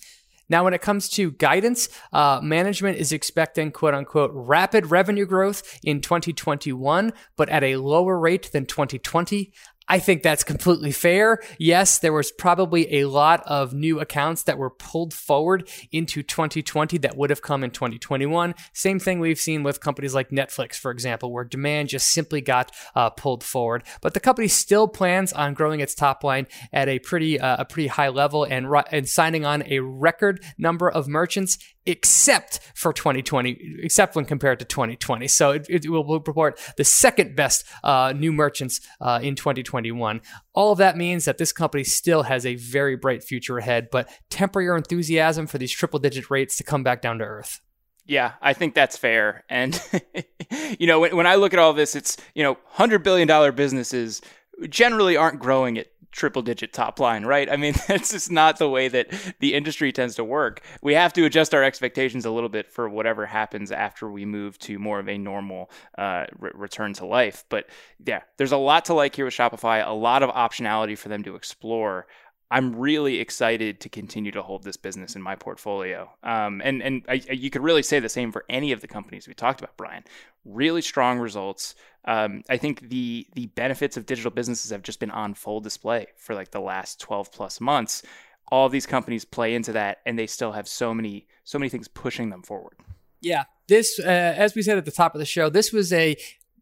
Now, 0.48 0.64
when 0.64 0.74
it 0.74 0.82
comes 0.82 1.10
to 1.10 1.32
guidance, 1.32 1.90
uh, 2.14 2.40
management 2.42 2.98
is 2.98 3.12
expecting 3.12 3.72
quote 3.72 3.96
unquote 3.96 4.32
rapid 4.34 4.92
revenue 4.92 5.26
growth 5.26 5.80
in 5.84 6.02
2021, 6.02 7.14
but 7.36 7.50
at 7.50 7.64
a 7.64 7.78
lower 7.78 8.20
rate 8.20 8.52
than 8.52 8.66
2020. 8.66 9.52
I 9.88 10.00
think 10.00 10.24
that's 10.24 10.44
completely 10.44 10.92
fair. 10.92 11.40
Yes, 11.60 12.00
there 12.00 12.14
was 12.14 12.32
probably 12.32 13.02
a 13.02 13.06
lot 13.06 13.44
of 13.46 13.74
new 13.74 14.00
accounts 14.00 14.44
that 14.44 14.58
were 14.58 14.72
pulled 14.72 15.14
forward 15.14 15.70
into 15.92 16.24
2020 16.24 16.98
that 17.00 17.16
would 17.16 17.30
have 17.30 17.42
come 17.42 17.64
in 17.64 17.70
2021. 17.70 18.56
Same 18.74 19.00
thing 19.00 19.20
we've 19.20 19.40
seen 19.40 19.62
with 19.64 19.80
companies 19.80 20.16
like 20.16 20.30
Netflix, 20.30 20.76
for 20.76 20.90
example, 20.90 21.32
where 21.32 21.44
demand 21.44 21.90
just 21.90 22.12
simply 22.12 22.42
got 22.42 22.72
uh, 22.96 23.12
pulled 23.12 23.44
forward. 23.44 23.84
But 24.02 24.14
the 24.16 24.20
company 24.20 24.48
still 24.48 24.88
plans 24.88 25.32
on 25.34 25.54
growing 25.54 25.80
its 25.80 25.94
top 25.94 26.24
line 26.24 26.48
at 26.74 26.88
a 26.88 27.00
pretty 27.00 27.40
uh, 27.40 27.58
a 27.60 27.66
pretty 27.66 27.88
high 27.88 28.10
level 28.10 28.44
and 28.44 28.68
and 28.92 29.08
signing 29.08 29.46
on 29.46 29.64
a 29.68 29.80
record 29.80 30.44
number 30.58 30.90
of 30.90 31.08
merchants 31.08 31.58
except 31.86 32.60
for 32.74 32.92
2020, 32.92 33.78
except 33.84 34.16
when 34.16 34.26
compared 34.26 34.60
to 34.60 34.66
2020. 34.66 35.28
So 35.28 35.52
it, 35.52 35.68
it 35.70 35.90
will 35.90 36.04
report 36.04 36.60
the 36.78 36.84
second 36.84 37.36
best 37.36 37.64
uh, 37.84 38.14
new 38.16 38.32
merchants 38.32 38.82
uh, 39.00 39.20
in 39.22 39.36
2021. 39.76 40.22
All 40.54 40.72
of 40.72 40.78
that 40.78 40.98
means 40.98 41.26
that 41.26 41.38
this 41.38 41.52
company 41.52 41.84
still 41.84 42.24
has 42.24 42.46
a 42.46 42.56
very 42.56 42.96
bright 42.96 43.24
future 43.24 43.58
ahead, 43.58 43.90
but 43.92 44.10
temper 44.30 44.62
your 44.62 44.78
enthusiasm 44.78 45.48
for 45.48 45.58
these 45.58 45.72
triple 45.72 46.00
digit 46.00 46.30
rates 46.30 46.58
to 46.58 46.64
come 46.64 46.84
back 46.84 47.02
down 47.02 47.20
to 47.20 47.26
earth. 47.26 47.62
Yeah, 48.06 48.34
I 48.42 48.54
think 48.54 48.76
that's 48.76 48.98
fair. 48.98 49.44
And, 49.50 49.80
you 50.80 50.88
know, 50.88 51.00
when, 51.00 51.16
when 51.16 51.28
I 51.28 51.36
look 51.36 51.54
at 51.54 51.60
all 51.60 51.74
this, 51.74 51.96
it's, 51.96 52.18
you 52.36 52.44
know, 52.44 52.58
$100 52.76 53.04
billion 53.04 53.56
businesses 53.56 54.22
generally 54.70 55.18
aren't 55.18 55.40
growing 55.40 55.78
at 55.78 55.88
triple 56.16 56.42
digit 56.42 56.72
top 56.72 57.00
line, 57.00 57.26
right? 57.26 57.52
I 57.52 57.58
mean, 57.58 57.74
that's 57.88 58.12
just 58.12 58.32
not 58.32 58.58
the 58.58 58.70
way 58.70 58.88
that 58.88 59.12
the 59.40 59.54
industry 59.54 59.92
tends 59.92 60.16
to 60.16 60.24
work. 60.24 60.62
We 60.82 60.94
have 60.94 61.14
to 61.14 61.26
adjust 61.26 61.54
our 61.54 61.64
expectations 61.64 62.26
a 62.26 62.32
little 62.32 62.50
bit 62.50 62.72
for 62.72 62.88
whatever 62.90 63.26
happens 63.26 63.72
after 63.72 64.10
we 64.10 64.26
move 64.26 64.58
to 64.60 64.80
more 64.80 65.00
of 65.00 65.10
a 65.10 65.18
normal 65.18 65.70
uh, 65.98 66.26
re- 66.40 66.52
return 66.54 66.94
to 66.94 67.06
life. 67.06 67.44
But 67.50 67.68
yeah, 68.04 68.22
there's 68.38 68.54
a 68.54 68.58
lot 68.58 68.86
to 68.86 68.94
like 68.94 69.16
here 69.16 69.26
with 69.26 69.34
Shopify, 69.34 69.86
a 69.86 69.92
lot 69.92 70.24
of 70.24 70.30
optionality 70.30 70.98
for 70.98 71.10
them 71.10 71.24
to 71.24 71.36
explore. 71.36 72.08
I'm 72.52 72.76
really 72.76 73.20
excited 73.20 73.80
to 73.82 73.90
continue 73.90 74.32
to 74.32 74.42
hold 74.42 74.64
this 74.64 74.78
business 74.78 75.16
in 75.16 75.22
my 75.22 75.36
portfolio. 75.36 76.12
Um, 76.24 76.62
and 76.64 76.82
and 76.84 77.04
I, 77.10 77.14
you 77.32 77.50
could 77.50 77.64
really 77.64 77.84
say 77.84 78.00
the 78.00 78.10
same 78.10 78.32
for 78.32 78.46
any 78.50 78.72
of 78.72 78.82
the 78.82 78.88
companies 78.88 79.28
we 79.28 79.34
talked 79.34 79.60
about, 79.60 79.76
Brian. 79.78 80.04
Really 80.46 80.82
strong 80.82 81.20
results. 81.20 81.76
Um, 82.06 82.44
I 82.50 82.58
think 82.58 82.90
the 82.90 83.28
the 83.34 83.48
benefits 83.48 83.98
of 83.98 84.06
digital 84.06 84.32
businesses 84.32 84.72
have 84.72 84.84
just 84.84 85.00
been 85.00 85.12
on 85.12 85.34
full 85.34 85.60
display 85.60 86.08
for 86.18 86.36
like 86.36 86.52
the 86.52 86.62
last 86.62 87.00
12 87.00 87.32
plus 87.32 87.60
months. 87.60 88.04
All 88.50 88.70
these 88.70 88.86
companies 88.86 89.26
play 89.26 89.56
into 89.56 89.72
that, 89.72 90.00
and 90.06 90.20
they 90.20 90.28
still 90.28 90.52
have 90.52 90.68
so 90.68 90.94
many 90.94 91.28
so 91.44 91.58
many 91.58 91.70
things 91.70 91.88
pushing 91.88 92.30
them 92.30 92.44
forward. 92.44 92.78
Yeah, 93.22 93.46
this, 93.68 94.00
uh, 94.00 94.04
as 94.04 94.54
we 94.54 94.62
said 94.62 94.78
at 94.78 94.86
the 94.86 94.92
top 94.92 95.16
of 95.16 95.20
the 95.20 95.26
show, 95.26 95.50
this 95.50 95.72
was 95.72 95.92
a 95.92 96.16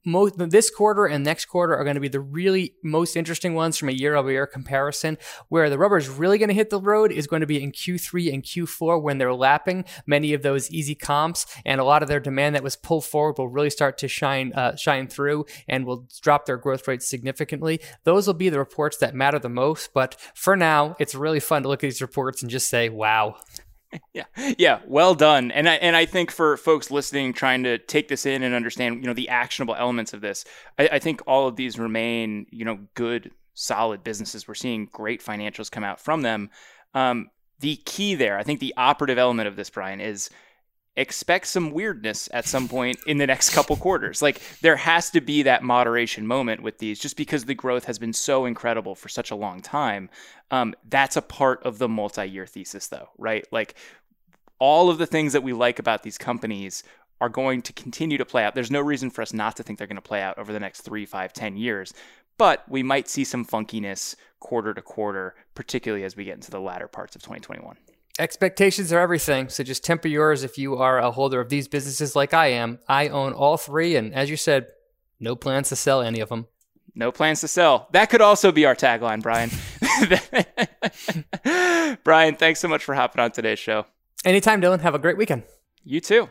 most 0.05 0.37
this 0.37 0.69
quarter 0.69 1.05
and 1.05 1.23
next 1.23 1.45
quarter 1.45 1.75
are 1.75 1.83
going 1.83 1.95
to 1.95 2.01
be 2.01 2.07
the 2.07 2.19
really 2.19 2.75
most 2.83 3.15
interesting 3.15 3.53
ones 3.53 3.77
from 3.77 3.89
a 3.89 3.93
year 3.93 4.15
over 4.15 4.31
year 4.31 4.45
comparison. 4.45 5.17
Where 5.49 5.69
the 5.69 5.77
rubber 5.77 5.97
is 5.97 6.09
really 6.09 6.37
going 6.37 6.49
to 6.49 6.55
hit 6.55 6.69
the 6.69 6.79
road 6.79 7.11
is 7.11 7.27
going 7.27 7.41
to 7.41 7.47
be 7.47 7.61
in 7.61 7.71
Q3 7.71 8.33
and 8.33 8.43
Q4 8.43 9.01
when 9.01 9.17
they're 9.17 9.33
lapping 9.33 9.85
many 10.05 10.33
of 10.33 10.41
those 10.41 10.69
easy 10.71 10.95
comps, 10.95 11.45
and 11.65 11.79
a 11.79 11.83
lot 11.83 12.03
of 12.03 12.09
their 12.09 12.19
demand 12.19 12.55
that 12.55 12.63
was 12.63 12.75
pulled 12.75 13.05
forward 13.05 13.37
will 13.37 13.47
really 13.47 13.69
start 13.69 13.97
to 13.99 14.07
shine 14.07 14.53
uh, 14.53 14.75
shine 14.75 15.07
through 15.07 15.45
and 15.67 15.85
will 15.85 16.07
drop 16.21 16.45
their 16.45 16.57
growth 16.57 16.87
rates 16.87 17.07
significantly. 17.07 17.79
Those 18.03 18.27
will 18.27 18.33
be 18.33 18.49
the 18.49 18.59
reports 18.59 18.97
that 18.97 19.15
matter 19.15 19.39
the 19.39 19.49
most. 19.49 19.93
But 19.93 20.15
for 20.33 20.55
now, 20.55 20.95
it's 20.99 21.15
really 21.15 21.39
fun 21.39 21.63
to 21.63 21.69
look 21.69 21.83
at 21.83 21.87
these 21.87 22.01
reports 22.01 22.41
and 22.41 22.51
just 22.51 22.69
say, 22.69 22.89
"Wow." 22.89 23.37
yeah, 24.13 24.25
yeah, 24.57 24.79
well 24.85 25.15
done. 25.15 25.51
And 25.51 25.67
I, 25.69 25.75
and 25.75 25.95
I 25.95 26.05
think 26.05 26.31
for 26.31 26.57
folks 26.57 26.91
listening, 26.91 27.33
trying 27.33 27.63
to 27.63 27.77
take 27.77 28.07
this 28.07 28.25
in 28.25 28.43
and 28.43 28.55
understand, 28.55 29.01
you 29.01 29.07
know, 29.07 29.13
the 29.13 29.29
actionable 29.29 29.75
elements 29.75 30.13
of 30.13 30.21
this, 30.21 30.45
I, 30.77 30.89
I 30.93 30.99
think 30.99 31.21
all 31.27 31.47
of 31.47 31.55
these 31.55 31.77
remain, 31.79 32.45
you 32.49 32.65
know, 32.65 32.79
good, 32.95 33.31
solid 33.53 34.03
businesses. 34.03 34.47
We're 34.47 34.55
seeing 34.55 34.89
great 34.91 35.23
financials 35.23 35.71
come 35.71 35.83
out 35.83 35.99
from 35.99 36.21
them. 36.21 36.49
Um, 36.93 37.29
the 37.59 37.77
key 37.77 38.15
there, 38.15 38.37
I 38.37 38.43
think, 38.43 38.59
the 38.59 38.73
operative 38.77 39.17
element 39.17 39.47
of 39.47 39.55
this, 39.55 39.69
Brian, 39.69 40.01
is 40.01 40.29
expect 40.95 41.47
some 41.47 41.71
weirdness 41.71 42.29
at 42.33 42.45
some 42.45 42.67
point 42.67 42.97
in 43.07 43.17
the 43.17 43.25
next 43.25 43.49
couple 43.49 43.75
quarters. 43.75 44.21
Like 44.21 44.41
there 44.61 44.75
has 44.75 45.09
to 45.11 45.21
be 45.21 45.43
that 45.43 45.63
moderation 45.63 46.27
moment 46.27 46.61
with 46.61 46.77
these, 46.77 46.99
just 46.99 47.17
because 47.17 47.45
the 47.45 47.55
growth 47.55 47.85
has 47.85 47.97
been 47.97 48.13
so 48.13 48.45
incredible 48.45 48.95
for 48.95 49.09
such 49.09 49.31
a 49.31 49.35
long 49.35 49.61
time. 49.61 50.09
Um, 50.51 50.75
that's 50.89 51.17
a 51.17 51.21
part 51.21 51.63
of 51.63 51.79
the 51.79 51.89
multi-year 51.89 52.45
thesis, 52.45 52.87
though, 52.87 53.09
right? 53.17 53.45
Like 53.51 53.75
all 54.59 54.89
of 54.89 54.99
the 54.99 55.07
things 55.07 55.33
that 55.33 55.43
we 55.43 55.53
like 55.53 55.79
about 55.79 56.03
these 56.03 56.17
companies 56.17 56.83
are 57.19 57.29
going 57.29 57.61
to 57.63 57.73
continue 57.73 58.17
to 58.17 58.25
play 58.25 58.43
out. 58.43 58.53
There's 58.53 58.71
no 58.71 58.81
reason 58.81 59.09
for 59.09 59.21
us 59.21 59.33
not 59.33 59.55
to 59.55 59.63
think 59.63 59.79
they're 59.79 59.87
going 59.87 59.95
to 59.95 60.01
play 60.01 60.21
out 60.21 60.37
over 60.37 60.53
the 60.53 60.59
next 60.59 60.81
three, 60.81 61.05
five, 61.05 61.33
ten 61.33 61.57
years. 61.57 61.93
But 62.37 62.67
we 62.67 62.83
might 62.83 63.07
see 63.07 63.23
some 63.23 63.45
funkiness 63.45 64.15
quarter 64.39 64.73
to 64.73 64.81
quarter, 64.81 65.35
particularly 65.55 66.03
as 66.03 66.15
we 66.15 66.25
get 66.25 66.35
into 66.35 66.51
the 66.51 66.59
latter 66.59 66.87
parts 66.87 67.15
of 67.15 67.21
2021. 67.21 67.77
Expectations 68.19 68.93
are 68.93 68.99
everything, 68.99 69.49
so 69.49 69.63
just 69.63 69.83
temper 69.83 70.07
yours 70.07 70.43
if 70.43 70.55
you 70.59 70.77
are 70.77 70.99
a 70.99 71.09
holder 71.09 71.41
of 71.41 71.49
these 71.49 71.67
businesses 71.67 72.15
like 72.15 72.31
I 72.31 72.47
am. 72.47 72.77
I 72.87 73.07
own 73.07 73.33
all 73.33 73.57
three, 73.57 73.95
and 73.95 74.13
as 74.13 74.29
you 74.29 74.37
said, 74.37 74.67
no 75.19 75.35
plans 75.35 75.69
to 75.69 75.75
sell 75.75 75.99
any 75.99 76.19
of 76.19 76.29
them. 76.29 76.45
No 76.93 77.11
plans 77.11 77.41
to 77.41 77.47
sell. 77.47 77.87
That 77.91 78.11
could 78.11 78.21
also 78.21 78.51
be 78.51 78.67
our 78.67 78.75
tagline, 78.75 79.23
Brian. 79.23 79.49
Brian, 82.03 82.35
thanks 82.35 82.59
so 82.59 82.67
much 82.67 82.83
for 82.83 82.93
hopping 82.93 83.19
on 83.19 83.31
today's 83.31 83.57
show. 83.57 83.87
Anytime, 84.23 84.61
Dylan. 84.61 84.81
Have 84.81 84.93
a 84.93 84.99
great 84.99 85.17
weekend. 85.17 85.41
You 85.83 85.99
too. 85.99 86.29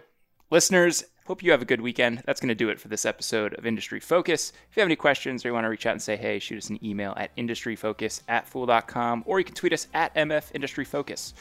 Listeners, 0.52 1.02
hope 1.26 1.42
you 1.42 1.50
have 1.50 1.62
a 1.62 1.64
good 1.64 1.80
weekend. 1.80 2.22
That's 2.26 2.40
going 2.40 2.48
to 2.48 2.54
do 2.54 2.68
it 2.68 2.78
for 2.78 2.86
this 2.86 3.04
episode 3.04 3.54
of 3.54 3.66
Industry 3.66 3.98
Focus. 3.98 4.52
If 4.70 4.76
you 4.76 4.82
have 4.82 4.86
any 4.86 4.94
questions 4.94 5.44
or 5.44 5.48
you 5.48 5.54
want 5.54 5.64
to 5.64 5.68
reach 5.68 5.86
out 5.86 5.92
and 5.92 6.02
say 6.02 6.14
hey, 6.14 6.38
shoot 6.38 6.58
us 6.58 6.70
an 6.70 6.84
email 6.84 7.12
at 7.16 7.34
industryfocus 7.36 8.22
at 8.28 8.46
fool.com 8.46 9.24
or 9.26 9.40
you 9.40 9.44
can 9.44 9.56
tweet 9.56 9.72
us 9.72 9.88
at 9.94 10.14
MF 10.14 10.44
Industry 10.54 10.84
Focus. 10.84 11.34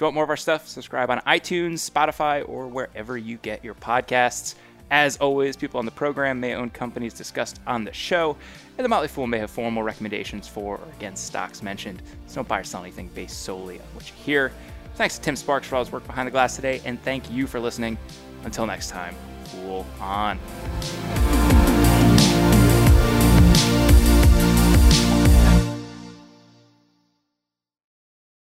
If 0.00 0.02
you 0.02 0.06
want 0.06 0.14
more 0.14 0.24
of 0.24 0.30
our 0.30 0.36
stuff, 0.38 0.66
subscribe 0.66 1.10
on 1.10 1.18
iTunes, 1.26 1.90
Spotify, 1.90 2.48
or 2.48 2.68
wherever 2.68 3.18
you 3.18 3.36
get 3.36 3.62
your 3.62 3.74
podcasts. 3.74 4.54
As 4.90 5.18
always, 5.18 5.58
people 5.58 5.78
on 5.78 5.84
the 5.84 5.90
program 5.90 6.40
may 6.40 6.54
own 6.54 6.70
companies 6.70 7.12
discussed 7.12 7.60
on 7.66 7.84
the 7.84 7.92
show, 7.92 8.34
and 8.78 8.84
the 8.86 8.88
Motley 8.88 9.08
Fool 9.08 9.26
may 9.26 9.36
have 9.36 9.50
formal 9.50 9.82
recommendations 9.82 10.48
for 10.48 10.78
or 10.78 10.88
against 10.96 11.26
stocks 11.26 11.62
mentioned. 11.62 12.00
So 12.28 12.36
don't 12.36 12.48
buy 12.48 12.60
or 12.60 12.64
sell 12.64 12.80
anything 12.80 13.08
based 13.08 13.42
solely 13.42 13.78
on 13.78 13.84
what 13.92 14.08
you 14.08 14.14
hear. 14.14 14.52
Thanks 14.94 15.16
to 15.16 15.20
Tim 15.20 15.36
Sparks 15.36 15.66
for 15.66 15.76
all 15.76 15.84
his 15.84 15.92
work 15.92 16.06
behind 16.06 16.26
the 16.26 16.32
glass 16.32 16.56
today, 16.56 16.80
and 16.86 16.98
thank 17.02 17.30
you 17.30 17.46
for 17.46 17.60
listening. 17.60 17.98
Until 18.44 18.64
next 18.64 18.88
time, 18.88 19.14
Fool 19.44 19.84
on. 20.00 20.38